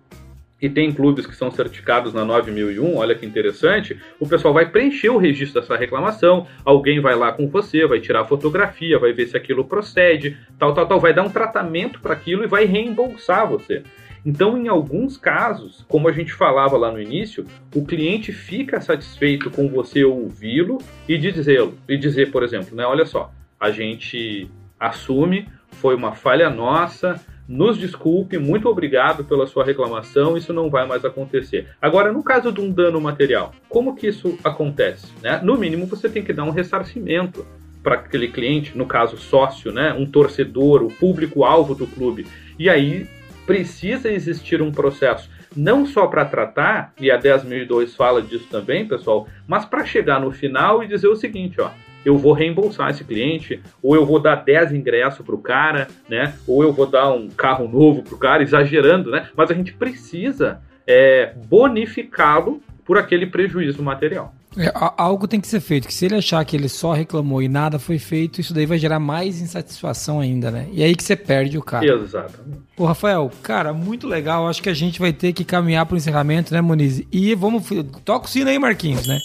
e 0.62 0.70
tem 0.70 0.92
clubes 0.92 1.26
que 1.26 1.34
são 1.34 1.50
certificados 1.50 2.14
na 2.14 2.24
9001, 2.24 2.96
olha 2.96 3.16
que 3.16 3.26
interessante, 3.26 4.00
o 4.20 4.28
pessoal 4.28 4.54
vai 4.54 4.70
preencher 4.70 5.10
o 5.10 5.18
registro 5.18 5.60
dessa 5.60 5.76
reclamação, 5.76 6.46
alguém 6.64 7.00
vai 7.00 7.16
lá 7.16 7.32
com 7.32 7.48
você, 7.48 7.84
vai 7.84 7.98
tirar 7.98 8.20
a 8.20 8.24
fotografia, 8.24 8.96
vai 8.96 9.12
ver 9.12 9.26
se 9.26 9.36
aquilo 9.36 9.64
procede, 9.64 10.36
tal, 10.56 10.72
tal, 10.72 10.86
tal, 10.86 11.00
vai 11.00 11.12
dar 11.12 11.24
um 11.24 11.30
tratamento 11.30 12.00
para 12.00 12.12
aquilo 12.12 12.44
e 12.44 12.46
vai 12.46 12.64
reembolsar 12.64 13.48
você. 13.48 13.82
Então, 14.24 14.56
em 14.56 14.68
alguns 14.68 15.16
casos, 15.16 15.84
como 15.88 16.06
a 16.06 16.12
gente 16.12 16.32
falava 16.32 16.76
lá 16.76 16.92
no 16.92 17.02
início, 17.02 17.44
o 17.74 17.84
cliente 17.84 18.30
fica 18.30 18.80
satisfeito 18.80 19.50
com 19.50 19.68
você 19.68 20.04
ouvi-lo 20.04 20.78
e 21.08 21.18
dizê-lo, 21.18 21.76
e 21.88 21.96
dizer, 21.96 22.30
por 22.30 22.44
exemplo, 22.44 22.76
né, 22.76 22.86
olha 22.86 23.04
só, 23.04 23.32
a 23.58 23.72
gente 23.72 24.48
assume, 24.78 25.48
foi 25.72 25.96
uma 25.96 26.12
falha 26.12 26.48
nossa, 26.48 27.20
nos 27.52 27.76
desculpe, 27.76 28.38
muito 28.38 28.66
obrigado 28.66 29.24
pela 29.24 29.46
sua 29.46 29.62
reclamação, 29.62 30.38
isso 30.38 30.54
não 30.54 30.70
vai 30.70 30.86
mais 30.86 31.04
acontecer. 31.04 31.68
Agora, 31.82 32.10
no 32.10 32.22
caso 32.22 32.50
de 32.50 32.62
um 32.62 32.70
dano 32.70 32.98
material, 32.98 33.52
como 33.68 33.94
que 33.94 34.06
isso 34.06 34.38
acontece? 34.42 35.12
Né? 35.22 35.38
No 35.42 35.58
mínimo, 35.58 35.84
você 35.84 36.08
tem 36.08 36.24
que 36.24 36.32
dar 36.32 36.44
um 36.44 36.50
ressarcimento 36.50 37.46
para 37.82 37.96
aquele 37.96 38.28
cliente, 38.28 38.76
no 38.76 38.86
caso 38.86 39.18
sócio, 39.18 39.70
né? 39.70 39.92
um 39.92 40.06
torcedor, 40.06 40.82
o 40.82 40.88
público-alvo 40.88 41.74
do 41.74 41.86
clube. 41.86 42.26
E 42.58 42.70
aí 42.70 43.06
precisa 43.46 44.10
existir 44.10 44.62
um 44.62 44.72
processo 44.72 45.28
não 45.54 45.84
só 45.84 46.06
para 46.06 46.24
tratar, 46.24 46.94
e 46.98 47.10
a 47.10 47.18
10.002 47.18 47.94
fala 47.94 48.22
disso 48.22 48.46
também, 48.50 48.88
pessoal, 48.88 49.28
mas 49.46 49.66
para 49.66 49.84
chegar 49.84 50.18
no 50.18 50.30
final 50.30 50.82
e 50.82 50.88
dizer 50.88 51.08
o 51.08 51.16
seguinte, 51.16 51.60
ó, 51.60 51.68
eu 52.04 52.16
vou 52.16 52.32
reembolsar 52.32 52.90
esse 52.90 53.04
cliente, 53.04 53.62
ou 53.82 53.94
eu 53.94 54.04
vou 54.04 54.18
dar 54.18 54.36
10 54.36 54.72
ingressos 54.72 55.24
para 55.24 55.34
o 55.34 55.38
cara, 55.38 55.88
né? 56.08 56.34
Ou 56.46 56.62
eu 56.62 56.72
vou 56.72 56.86
dar 56.86 57.12
um 57.12 57.28
carro 57.28 57.68
novo 57.68 58.02
para 58.02 58.14
o 58.14 58.18
cara, 58.18 58.42
exagerando, 58.42 59.10
né? 59.10 59.28
Mas 59.36 59.50
a 59.50 59.54
gente 59.54 59.72
precisa 59.72 60.60
é, 60.86 61.32
bonificá-lo 61.46 62.60
por 62.84 62.98
aquele 62.98 63.26
prejuízo 63.26 63.82
material. 63.82 64.34
É, 64.56 64.72
algo 64.96 65.26
tem 65.26 65.40
que 65.40 65.48
ser 65.48 65.60
feito, 65.60 65.88
que 65.88 65.94
se 65.94 66.04
ele 66.04 66.16
achar 66.16 66.44
que 66.44 66.56
ele 66.56 66.68
só 66.68 66.92
reclamou 66.92 67.42
e 67.42 67.48
nada 67.48 67.78
foi 67.78 67.98
feito, 67.98 68.40
isso 68.40 68.52
daí 68.52 68.66
vai 68.66 68.78
gerar 68.78 68.98
mais 68.98 69.40
insatisfação 69.40 70.20
ainda, 70.20 70.50
né? 70.50 70.68
E 70.72 70.82
aí 70.82 70.94
que 70.94 71.02
você 71.02 71.16
perde 71.16 71.56
o 71.56 71.62
cara. 71.62 71.84
Exatamente. 71.84 72.60
Ô, 72.76 72.86
Rafael, 72.86 73.30
cara, 73.42 73.72
muito 73.72 74.06
legal. 74.06 74.48
Acho 74.48 74.62
que 74.62 74.68
a 74.68 74.74
gente 74.74 74.98
vai 74.98 75.12
ter 75.12 75.32
que 75.32 75.44
caminhar 75.44 75.84
para 75.86 75.94
o 75.94 75.96
encerramento, 75.96 76.52
né, 76.52 76.60
Moniz? 76.60 77.02
E 77.12 77.34
vamos. 77.34 77.64
Toca 78.04 78.26
o 78.26 78.28
sino 78.28 78.48
aí, 78.48 78.58
Marquinhos, 78.58 79.06
né? 79.06 79.18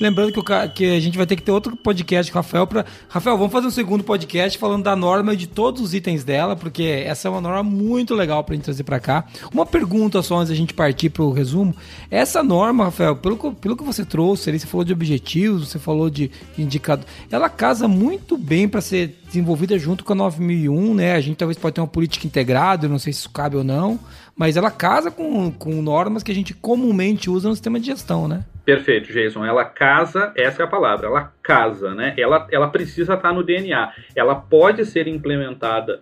Lembrando 0.00 0.32
que, 0.32 0.40
o, 0.40 0.44
que 0.74 0.96
a 0.96 1.00
gente 1.00 1.16
vai 1.16 1.26
ter 1.26 1.36
que 1.36 1.42
ter 1.42 1.52
outro 1.52 1.76
podcast 1.76 2.32
com 2.32 2.38
o 2.38 2.42
Rafael 2.42 2.66
para. 2.66 2.84
Rafael, 3.08 3.36
vamos 3.36 3.52
fazer 3.52 3.66
um 3.66 3.70
segundo 3.70 4.02
podcast 4.02 4.58
falando 4.58 4.82
da 4.82 4.96
norma 4.96 5.34
e 5.34 5.36
de 5.36 5.46
todos 5.46 5.80
os 5.82 5.94
itens 5.94 6.24
dela, 6.24 6.56
porque 6.56 6.82
essa 6.82 7.28
é 7.28 7.30
uma 7.30 7.40
norma 7.40 7.62
muito 7.62 8.14
legal 8.14 8.42
para 8.42 8.54
a 8.54 8.56
gente 8.56 8.64
trazer 8.64 8.84
para 8.84 8.98
cá. 8.98 9.24
Uma 9.52 9.66
pergunta 9.66 10.20
só 10.22 10.38
antes 10.38 10.48
da 10.48 10.54
gente 10.54 10.74
partir 10.74 11.10
para 11.10 11.22
o 11.22 11.30
resumo. 11.30 11.76
Essa 12.10 12.42
norma, 12.42 12.84
Rafael, 12.84 13.16
pelo, 13.16 13.36
pelo 13.54 13.76
que 13.76 13.84
você 13.84 14.04
trouxe, 14.04 14.44
você 14.44 14.66
falou 14.74 14.84
de 14.84 14.92
objetivos, 14.92 15.68
você 15.68 15.78
falou 15.78 16.10
de 16.10 16.30
indicador, 16.58 17.06
ela 17.30 17.48
casa 17.48 17.86
muito 17.86 18.36
bem 18.36 18.68
para 18.68 18.80
ser 18.80 19.16
desenvolvida 19.24 19.78
junto 19.78 20.04
com 20.04 20.12
a 20.12 20.16
9001, 20.16 20.94
né? 20.94 21.14
A 21.14 21.20
gente 21.20 21.36
talvez 21.36 21.56
pode 21.56 21.76
ter 21.76 21.80
uma 21.80 21.86
política 21.86 22.26
integrada, 22.26 22.88
não 22.88 22.98
sei 22.98 23.12
se 23.12 23.20
isso 23.20 23.30
cabe 23.30 23.56
ou 23.56 23.62
não, 23.62 24.00
mas 24.36 24.56
ela 24.56 24.70
casa 24.72 25.12
com, 25.12 25.52
com 25.52 25.80
normas 25.80 26.24
que 26.24 26.32
a 26.32 26.34
gente 26.34 26.52
comumente 26.52 27.30
usa 27.30 27.48
no 27.48 27.54
sistema 27.54 27.78
de 27.78 27.86
gestão, 27.86 28.26
né? 28.26 28.44
Perfeito, 28.64 29.12
Jason. 29.12 29.44
Ela 29.44 29.64
casa, 29.64 30.32
essa 30.36 30.62
é 30.62 30.64
a 30.64 30.68
palavra, 30.68 31.06
ela 31.06 31.32
casa, 31.40 31.94
né? 31.94 32.14
Ela, 32.18 32.48
ela 32.50 32.66
precisa 32.66 33.14
estar 33.14 33.32
no 33.32 33.44
DNA. 33.44 33.92
Ela 34.16 34.34
pode 34.34 34.84
ser 34.86 35.06
implementada, 35.06 36.00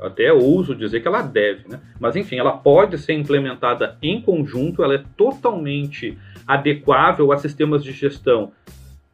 até 0.00 0.32
ouso 0.32 0.76
dizer 0.76 1.00
que 1.00 1.08
ela 1.08 1.22
deve, 1.22 1.68
né? 1.68 1.80
Mas 1.98 2.14
enfim, 2.14 2.36
ela 2.36 2.52
pode 2.52 2.98
ser 2.98 3.14
implementada 3.14 3.96
em 4.00 4.20
conjunto, 4.20 4.84
ela 4.84 4.94
é 4.94 5.02
totalmente 5.16 6.16
adequável 6.46 7.32
a 7.32 7.38
sistemas 7.38 7.82
de 7.82 7.92
gestão 7.92 8.52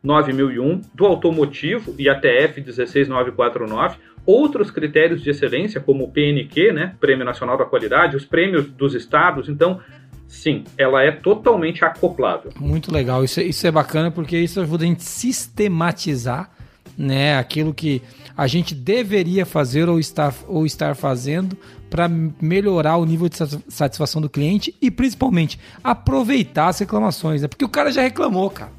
9001, 0.03 0.81
do 0.95 1.07
automotivo 1.07 1.95
e 1.99 2.09
ATF 2.09 2.61
16949, 2.61 3.99
outros 4.25 4.71
critérios 4.71 5.23
de 5.23 5.31
excelência, 5.31 5.81
como 5.81 6.05
o 6.05 6.11
PNQ, 6.11 6.73
né, 6.73 6.95
Prêmio 7.01 7.25
Nacional 7.25 7.57
da 7.57 7.65
Qualidade, 7.65 8.17
os 8.17 8.25
prêmios 8.25 8.67
dos 8.67 8.95
estados. 8.95 9.49
Então, 9.49 9.81
sim, 10.27 10.65
ela 10.77 11.03
é 11.03 11.11
totalmente 11.11 11.85
acoplável. 11.85 12.53
Muito 12.57 12.93
legal, 12.93 13.25
isso, 13.25 13.41
é, 13.41 13.45
isso 13.45 13.67
é 13.67 13.71
bacana 13.71 14.11
porque 14.11 14.39
isso 14.39 14.61
ajuda 14.61 14.85
a 14.85 14.87
gente 14.87 15.03
sistematizar 15.03 16.51
né, 16.97 17.39
aquilo 17.39 17.73
que 17.73 18.03
a 18.39 18.47
gente 18.47 18.73
deveria 18.73 19.45
fazer 19.45 19.89
ou 19.89 19.99
estar, 19.99 20.33
ou 20.47 20.65
estar 20.65 20.95
fazendo 20.95 21.59
para 21.91 22.09
melhorar 22.41 22.97
o 22.97 23.05
nível 23.05 23.29
de 23.29 23.37
satisfação 23.69 24.23
do 24.23 24.31
cliente 24.31 24.73
e 24.81 24.93
principalmente 24.93 25.59
aproveitar 25.83 26.69
as 26.69 26.79
reclamações, 26.79 27.43
né? 27.43 27.49
porque 27.49 27.65
o 27.65 27.69
cara 27.69 27.91
já 27.91 28.01
reclamou, 28.01 28.49
cara. 28.49 28.71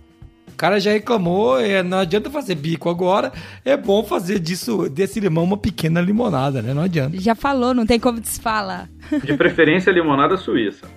cara 0.56 0.80
já 0.80 0.92
reclamou, 0.92 1.60
é, 1.60 1.84
não 1.84 2.00
adianta 2.00 2.30
fazer 2.30 2.56
bico 2.56 2.90
agora, 2.90 3.34
é 3.66 3.76
bom 3.76 4.02
fazer 4.02 4.40
disso, 4.40 4.88
desse 4.88 5.20
limão 5.20 5.44
uma 5.44 5.58
pequena 5.58 6.00
limonada, 6.00 6.62
né? 6.62 6.74
Não 6.74 6.84
adianta. 6.84 7.20
Já 7.20 7.36
falou, 7.36 7.74
não 7.74 7.86
tem 7.86 8.00
como 8.00 8.22
desfalar. 8.22 8.90
De 9.24 9.34
preferência 9.36 9.92
limonada 9.92 10.38
suíça. 10.38 10.88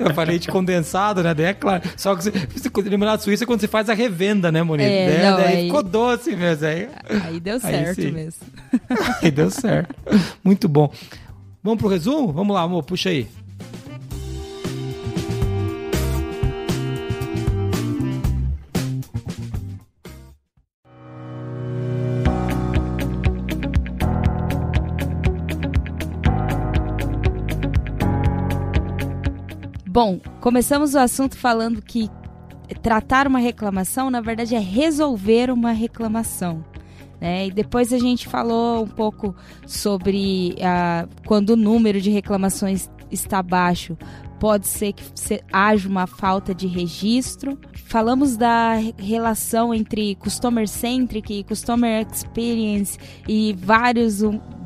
Eu 0.00 0.14
falei 0.14 0.38
de 0.38 0.48
condensado, 0.48 1.22
né? 1.22 1.34
Daí 1.34 1.46
é 1.46 1.54
claro. 1.54 1.82
Só 1.96 2.14
que 2.14 2.24
você, 2.24 2.88
limonada 2.88 3.22
suíça 3.22 3.44
é 3.44 3.46
quando 3.46 3.60
você 3.60 3.68
faz 3.68 3.88
a 3.88 3.94
revenda, 3.94 4.50
né, 4.52 4.62
Monique? 4.62 4.88
É, 4.88 5.08
daí, 5.08 5.30
não, 5.30 5.36
daí 5.36 5.56
aí... 5.56 5.66
ficou 5.66 5.82
doce 5.82 6.36
mesmo. 6.36 6.66
Aí, 6.66 6.88
aí 7.24 7.40
deu 7.40 7.60
certo 7.60 8.00
aí, 8.00 8.12
mesmo. 8.12 8.46
Aí 9.22 9.30
deu 9.30 9.50
certo. 9.50 9.94
Muito 10.42 10.68
bom. 10.68 10.92
Vamos 11.62 11.78
pro 11.78 11.88
resumo? 11.88 12.32
Vamos 12.32 12.54
lá, 12.54 12.62
amor, 12.62 12.82
puxa 12.82 13.08
aí. 13.08 13.28
Bom, 29.94 30.18
começamos 30.40 30.94
o 30.94 30.98
assunto 30.98 31.38
falando 31.38 31.80
que 31.80 32.10
tratar 32.82 33.28
uma 33.28 33.38
reclamação, 33.38 34.10
na 34.10 34.20
verdade, 34.20 34.56
é 34.56 34.58
resolver 34.58 35.52
uma 35.52 35.70
reclamação. 35.70 36.64
Né? 37.20 37.46
E 37.46 37.52
depois 37.52 37.92
a 37.92 37.98
gente 38.00 38.26
falou 38.26 38.82
um 38.82 38.88
pouco 38.88 39.36
sobre 39.64 40.56
ah, 40.60 41.06
quando 41.28 41.50
o 41.50 41.56
número 41.56 42.00
de 42.00 42.10
reclamações 42.10 42.90
está 43.08 43.40
baixo, 43.40 43.96
pode 44.40 44.66
ser 44.66 44.94
que 44.94 45.04
haja 45.52 45.88
uma 45.88 46.08
falta 46.08 46.52
de 46.52 46.66
registro. 46.66 47.56
Falamos 47.84 48.36
da 48.36 48.74
relação 48.98 49.72
entre 49.72 50.16
customer 50.16 50.66
centric 50.66 51.44
customer 51.44 52.04
experience 52.04 52.98
e 53.28 53.52
vários 53.52 54.24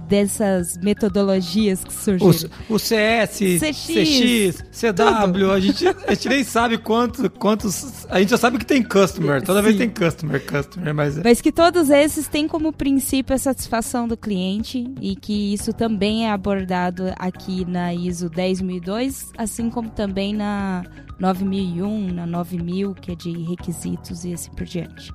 dessas 0.08 0.78
metodologias 0.78 1.84
que 1.84 1.92
surgiram. 1.92 2.50
O, 2.68 2.74
o 2.74 2.78
CS, 2.78 3.38
CX, 3.60 3.86
CX 3.86 4.64
CW, 4.72 5.52
a 5.52 5.60
gente, 5.60 5.86
a 5.86 6.14
gente 6.14 6.28
nem 6.28 6.44
sabe 6.44 6.78
quantos, 6.78 7.28
quantos. 7.38 8.06
A 8.08 8.18
gente 8.18 8.30
já 8.30 8.38
sabe 8.38 8.58
que 8.58 8.66
tem 8.66 8.82
customer, 8.82 9.42
toda 9.42 9.60
Sim. 9.60 9.64
vez 9.64 9.76
tem 9.76 9.90
customer, 9.90 10.44
customer, 10.44 10.94
mas. 10.94 11.18
É. 11.18 11.22
Mas 11.22 11.40
que 11.40 11.52
todos 11.52 11.90
esses 11.90 12.26
têm 12.26 12.48
como 12.48 12.72
princípio 12.72 13.34
a 13.34 13.38
satisfação 13.38 14.08
do 14.08 14.16
cliente 14.16 14.90
e 15.00 15.14
que 15.14 15.52
isso 15.52 15.72
também 15.72 16.26
é 16.26 16.32
abordado 16.32 17.12
aqui 17.18 17.64
na 17.66 17.92
ISO 17.92 18.30
10002, 18.30 19.32
assim 19.36 19.68
como 19.68 19.90
também 19.90 20.34
na 20.34 20.84
9001, 21.18 22.12
na 22.12 22.26
9000, 22.26 22.94
que 22.94 23.12
é 23.12 23.14
de 23.14 23.30
requisitos 23.44 24.24
e 24.24 24.32
assim 24.32 24.50
por 24.52 24.64
diante. 24.64 25.12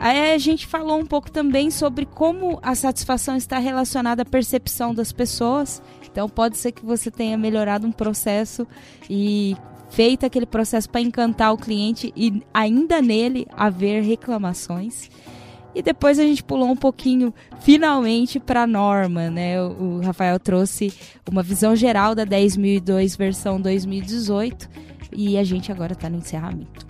Aí 0.00 0.32
a 0.32 0.38
gente 0.38 0.66
falou 0.66 0.98
um 0.98 1.04
pouco 1.04 1.30
também 1.30 1.70
sobre 1.70 2.06
como 2.06 2.58
a 2.62 2.74
satisfação 2.74 3.36
está 3.36 3.58
relacionada 3.58 4.22
à 4.22 4.24
percepção 4.24 4.94
das 4.94 5.12
pessoas. 5.12 5.82
Então 6.10 6.26
pode 6.26 6.56
ser 6.56 6.72
que 6.72 6.84
você 6.84 7.10
tenha 7.10 7.36
melhorado 7.36 7.86
um 7.86 7.92
processo 7.92 8.66
e 9.10 9.54
feito 9.90 10.24
aquele 10.24 10.46
processo 10.46 10.88
para 10.88 11.02
encantar 11.02 11.52
o 11.52 11.58
cliente 11.58 12.14
e 12.16 12.42
ainda 12.54 13.02
nele 13.02 13.46
haver 13.54 14.02
reclamações. 14.02 15.10
E 15.74 15.82
depois 15.82 16.18
a 16.18 16.22
gente 16.22 16.42
pulou 16.42 16.70
um 16.70 16.76
pouquinho, 16.76 17.32
finalmente, 17.60 18.40
para 18.40 18.62
a 18.62 18.66
norma, 18.66 19.28
né? 19.28 19.62
O 19.62 20.00
Rafael 20.00 20.40
trouxe 20.40 20.92
uma 21.30 21.42
visão 21.42 21.76
geral 21.76 22.14
da 22.14 22.24
10.002 22.24 23.18
versão 23.18 23.60
2018 23.60 24.66
e 25.12 25.36
a 25.36 25.44
gente 25.44 25.70
agora 25.70 25.92
está 25.92 26.08
no 26.08 26.16
encerramento. 26.16 26.89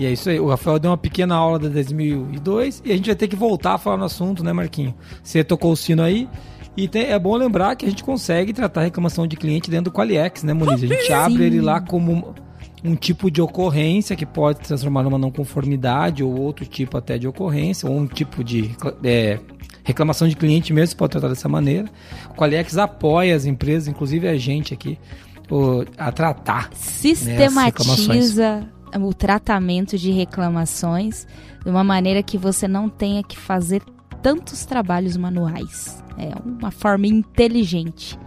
E 0.00 0.06
é 0.06 0.12
isso 0.12 0.30
aí. 0.30 0.40
O 0.40 0.48
Rafael 0.48 0.78
deu 0.78 0.90
uma 0.90 0.96
pequena 0.96 1.34
aula 1.34 1.58
da 1.58 1.68
2002 1.68 2.82
e 2.86 2.90
a 2.90 2.96
gente 2.96 3.04
vai 3.04 3.14
ter 3.14 3.28
que 3.28 3.36
voltar 3.36 3.74
a 3.74 3.78
falar 3.78 3.98
no 3.98 4.04
assunto, 4.04 4.42
né, 4.42 4.50
Marquinho? 4.50 4.94
Você 5.22 5.44
tocou 5.44 5.72
o 5.72 5.76
sino 5.76 6.02
aí. 6.02 6.26
E 6.74 6.88
tem, 6.88 7.10
é 7.10 7.18
bom 7.18 7.36
lembrar 7.36 7.76
que 7.76 7.84
a 7.84 7.88
gente 7.90 8.02
consegue 8.02 8.54
tratar 8.54 8.80
reclamação 8.80 9.26
de 9.26 9.36
cliente 9.36 9.70
dentro 9.70 9.92
do 9.92 9.94
Qualiex, 9.94 10.42
né, 10.42 10.54
Moniz? 10.54 10.82
A 10.82 10.86
gente 10.86 11.12
abre 11.12 11.44
ele 11.44 11.60
lá 11.60 11.82
como 11.82 12.34
um 12.82 12.96
tipo 12.96 13.30
de 13.30 13.42
ocorrência 13.42 14.16
que 14.16 14.24
pode 14.24 14.60
se 14.60 14.68
transformar 14.68 15.02
numa 15.02 15.18
não 15.18 15.30
conformidade 15.30 16.24
ou 16.24 16.34
outro 16.34 16.64
tipo 16.64 16.96
até 16.96 17.18
de 17.18 17.28
ocorrência, 17.28 17.86
ou 17.86 17.94
um 17.94 18.06
tipo 18.06 18.42
de 18.42 18.74
é, 19.04 19.38
reclamação 19.84 20.26
de 20.26 20.34
cliente 20.34 20.72
mesmo, 20.72 20.96
pode 20.96 21.10
tratar 21.10 21.28
dessa 21.28 21.46
maneira. 21.46 21.90
O 22.30 22.34
Qualiex 22.34 22.78
apoia 22.78 23.36
as 23.36 23.44
empresas, 23.44 23.86
inclusive 23.86 24.26
a 24.26 24.38
gente 24.38 24.72
aqui, 24.72 24.98
a 25.98 26.10
tratar. 26.10 26.70
Né, 26.70 26.76
Sistematiza. 26.76 28.60
Né, 28.60 28.68
o 28.98 29.14
tratamento 29.14 29.96
de 29.96 30.10
reclamações 30.10 31.26
de 31.62 31.70
uma 31.70 31.84
maneira 31.84 32.22
que 32.22 32.38
você 32.38 32.66
não 32.66 32.88
tenha 32.88 33.22
que 33.22 33.38
fazer 33.38 33.82
tantos 34.22 34.64
trabalhos 34.64 35.16
manuais. 35.16 36.02
É 36.18 36.32
uma 36.44 36.70
forma 36.70 37.06
inteligente 37.06 38.18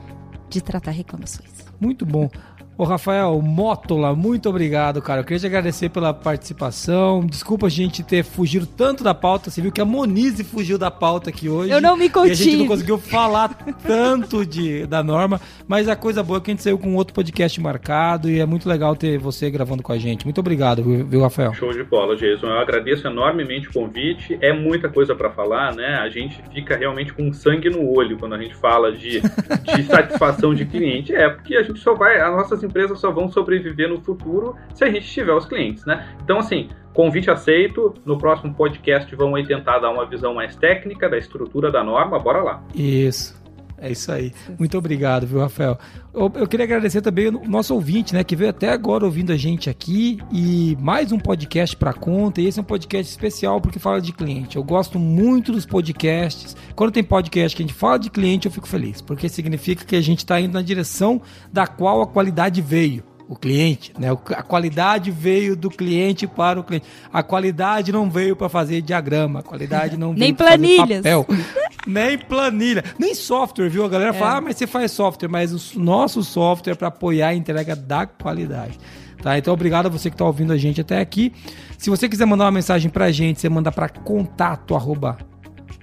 de 0.50 0.62
tratar 0.62 0.92
reclamações. 0.92 1.52
Muito 1.80 2.06
bom. 2.06 2.30
Ô 2.76 2.86
Rafael 2.86 3.40
Mótola, 3.40 4.16
muito 4.16 4.50
obrigado, 4.50 5.00
cara. 5.00 5.22
Eu 5.22 5.24
queria 5.24 5.40
te 5.40 5.46
agradecer 5.46 5.90
pela 5.90 6.12
participação. 6.12 7.24
Desculpa 7.24 7.68
a 7.68 7.70
gente 7.70 8.02
ter 8.02 8.24
fugido 8.24 8.66
tanto 8.66 9.04
da 9.04 9.14
pauta. 9.14 9.52
Você 9.52 9.62
viu 9.62 9.72
que 9.72 9.80
a 9.80 9.86
Monize 9.86 10.44
fugiu 10.44 10.76
da 10.76 10.90
pauta 10.90 11.30
aqui 11.30 11.48
hoje. 11.48 11.72
Eu 11.72 11.80
não 11.80 11.96
me 11.96 12.10
contive. 12.10 12.30
E 12.30 12.32
a 12.32 12.36
gente 12.36 12.58
não 12.58 12.68
conseguiu 12.68 12.98
falar 12.98 13.50
tanto 13.86 14.44
de, 14.44 14.88
da 14.88 15.04
norma. 15.04 15.40
Mas 15.68 15.88
a 15.88 15.96
coisa 15.96 16.24
boa 16.24 16.40
é 16.40 16.42
que 16.42 16.50
a 16.50 16.54
gente 16.54 16.64
saiu 16.64 16.80
com 16.80 16.96
outro 16.96 17.14
podcast 17.14 17.62
marcado 17.62 18.28
e 18.28 18.40
é 18.40 18.46
muito 18.46 18.68
legal 18.68 18.96
ter 18.96 19.20
você 19.20 19.52
gravando 19.52 19.84
com 19.84 19.92
a 19.92 19.98
gente. 20.00 20.26
Muito 20.26 20.40
obrigado, 20.40 20.84
viu, 20.84 21.22
Rafael? 21.22 21.54
Show 21.54 21.74
de 21.74 21.84
bola, 21.84 22.16
Jason. 22.16 22.48
Eu 22.48 22.58
agradeço 22.58 23.06
enormemente 23.06 23.70
o 23.70 23.74
convite. 23.74 24.36
É 24.42 24.52
muita 24.52 24.90
coisa 24.90 25.14
para 25.14 25.30
falar, 25.30 25.76
né? 25.76 25.98
A 25.98 26.10
gente 26.10 26.42
fica 26.52 26.76
realmente 26.76 27.14
com 27.14 27.32
sangue 27.32 27.70
no 27.70 27.88
olho 27.88 28.18
quando 28.18 28.34
a 28.34 28.40
gente 28.40 28.56
fala 28.56 28.92
de, 28.92 29.22
de 29.22 29.84
satisfação 29.84 30.56
de 30.56 30.66
cliente. 30.66 31.14
É, 31.14 31.30
porque 31.30 31.56
a 31.56 31.62
gente 31.62 31.80
só 31.80 31.94
vai. 31.94 32.20
As 32.20 32.32
nossas 32.32 32.63
empresas 32.64 33.00
só 33.00 33.12
vão 33.12 33.30
sobreviver 33.30 33.90
no 33.90 34.02
futuro 34.02 34.56
se 34.74 34.84
a 34.84 34.92
gente 34.92 35.08
tiver 35.08 35.34
os 35.34 35.46
clientes, 35.46 35.86
né? 35.86 36.08
Então, 36.24 36.40
assim, 36.40 36.70
convite 36.94 37.30
aceito. 37.30 37.94
No 38.06 38.18
próximo 38.18 38.54
podcast 38.54 39.14
vamos 39.16 39.46
tentar 39.48 39.80
dar 39.80 39.90
uma 39.90 40.06
visão 40.06 40.34
mais 40.34 40.56
técnica 40.56 41.10
da 41.10 41.18
estrutura 41.18 41.72
da 41.72 41.84
norma. 41.84 42.20
Bora 42.20 42.42
lá. 42.42 42.64
Isso. 42.74 43.43
É 43.84 43.92
isso 43.92 44.10
aí. 44.14 44.32
Muito 44.58 44.78
obrigado, 44.78 45.28
viu, 45.28 45.42
Rafael? 45.42 45.78
Eu, 46.14 46.32
eu, 46.36 46.48
queria 46.48 46.64
agradecer 46.64 47.02
também 47.02 47.28
o 47.28 47.50
nosso 47.50 47.74
ouvinte, 47.74 48.14
né, 48.14 48.24
que 48.24 48.34
veio 48.34 48.50
até 48.50 48.70
agora 48.70 49.04
ouvindo 49.04 49.34
a 49.34 49.36
gente 49.36 49.70
aqui 49.70 50.20
e 50.32 50.78
mais 50.80 51.12
um 51.12 51.20
podcast 51.20 51.76
para 51.76 51.92
conta. 51.92 52.40
E 52.40 52.48
esse 52.48 52.58
é 52.58 52.62
um 52.62 52.66
podcast 52.66 53.12
especial 53.12 53.60
porque 53.60 53.80
fala 53.80 54.00
de 54.00 54.14
cliente. 54.14 54.56
Eu 54.56 54.64
gosto 54.64 54.98
muito 54.98 55.52
dos 55.52 55.66
podcasts. 55.66 56.56
Quando 56.78 56.94
tem 56.94 57.04
podcast 57.04 57.58
que 57.58 57.62
a 57.62 57.68
gente 57.68 57.78
fala 57.78 58.00
de 58.00 58.10
cliente, 58.10 58.46
eu 58.46 58.54
fico 58.54 58.70
feliz, 58.70 59.02
porque 59.02 59.28
significa 59.28 59.84
que 59.84 59.98
a 59.98 60.02
gente 60.02 60.20
está 60.20 60.40
indo 60.40 60.54
na 60.54 60.62
direção 60.62 61.22
da 61.52 61.68
qual 61.68 62.02
a 62.02 62.08
qualidade 62.08 62.62
veio 62.62 63.04
o 63.28 63.36
cliente, 63.36 63.94
né? 63.98 64.10
A 64.12 64.44
qualidade 64.44 65.10
veio 65.10 65.56
do 65.56 65.70
cliente 65.70 66.28
para 66.28 66.60
o 66.60 66.64
cliente. 66.64 66.86
A 67.12 67.24
qualidade 67.24 67.92
não 67.92 68.10
veio 68.10 68.36
para 68.36 68.50
fazer 68.50 68.82
diagrama, 68.82 69.40
a 69.40 69.44
qualidade 69.44 69.98
não 69.98 70.14
Nem 70.14 70.34
veio 70.34 70.36
para 70.36 70.52
fazer 70.52 70.78
papel, 70.78 71.28
nem 71.86 72.18
planilha, 72.18 72.84
nem 72.98 73.14
software, 73.14 73.70
viu? 73.70 73.86
A 73.86 73.90
galera 73.90 74.12
é. 74.12 74.14
fala, 74.14 74.38
ah, 74.38 74.42
mas 74.42 74.58
você 74.58 74.68
faz 74.68 74.92
software, 74.92 75.30
mas 75.30 75.76
o 75.76 75.80
nosso 75.80 76.24
software 76.24 76.74
é 76.74 76.76
para 76.76 76.88
apoiar 76.88 77.30
a 77.30 77.34
entrega 77.34 77.76
da 77.76 78.06
qualidade. 78.06 78.80
Tá? 79.22 79.38
Então, 79.38 79.54
obrigado 79.54 79.86
a 79.86 79.90
você 79.90 80.10
que 80.10 80.16
está 80.16 80.26
ouvindo 80.26 80.52
a 80.52 80.58
gente 80.58 80.82
até 80.82 81.00
aqui. 81.00 81.32
Se 81.78 81.90
você 81.90 82.10
quiser 82.10 82.26
mandar 82.26 82.46
uma 82.46 82.52
mensagem 82.52 82.92
para 82.92 83.06
a 83.06 83.12
gente, 83.12 83.40
você 83.40 83.48
manda 83.48 83.72
para 83.72 83.88
contato 83.88 84.76
arroba 84.76 85.18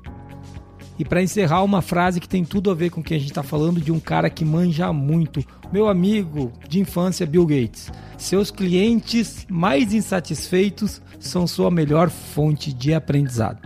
E 0.99 1.05
para 1.05 1.23
encerrar, 1.23 1.63
uma 1.63 1.81
frase 1.81 2.19
que 2.19 2.27
tem 2.27 2.43
tudo 2.43 2.69
a 2.69 2.73
ver 2.73 2.89
com 2.89 2.99
o 2.99 3.03
que 3.03 3.13
a 3.13 3.17
gente 3.17 3.29
está 3.29 3.41
falando 3.41 3.79
de 3.79 3.89
um 3.89 4.01
cara 4.01 4.29
que 4.29 4.43
manja 4.43 4.91
muito. 4.91 5.41
Meu 5.71 5.87
amigo 5.87 6.51
de 6.67 6.81
infância, 6.81 7.25
Bill 7.25 7.45
Gates. 7.45 7.89
Seus 8.17 8.51
clientes 8.51 9.47
mais 9.49 9.93
insatisfeitos 9.93 11.01
são 11.17 11.47
sua 11.47 11.71
melhor 11.71 12.09
fonte 12.09 12.73
de 12.73 12.93
aprendizado. 12.93 13.65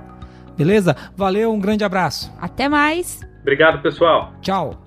Beleza? 0.55 0.95
Valeu, 1.17 1.51
um 1.51 1.59
grande 1.59 1.83
abraço. 1.83 2.31
Até 2.39 2.69
mais. 2.69 3.19
Obrigado, 3.41 3.81
pessoal. 3.81 4.31
Tchau. 4.41 4.82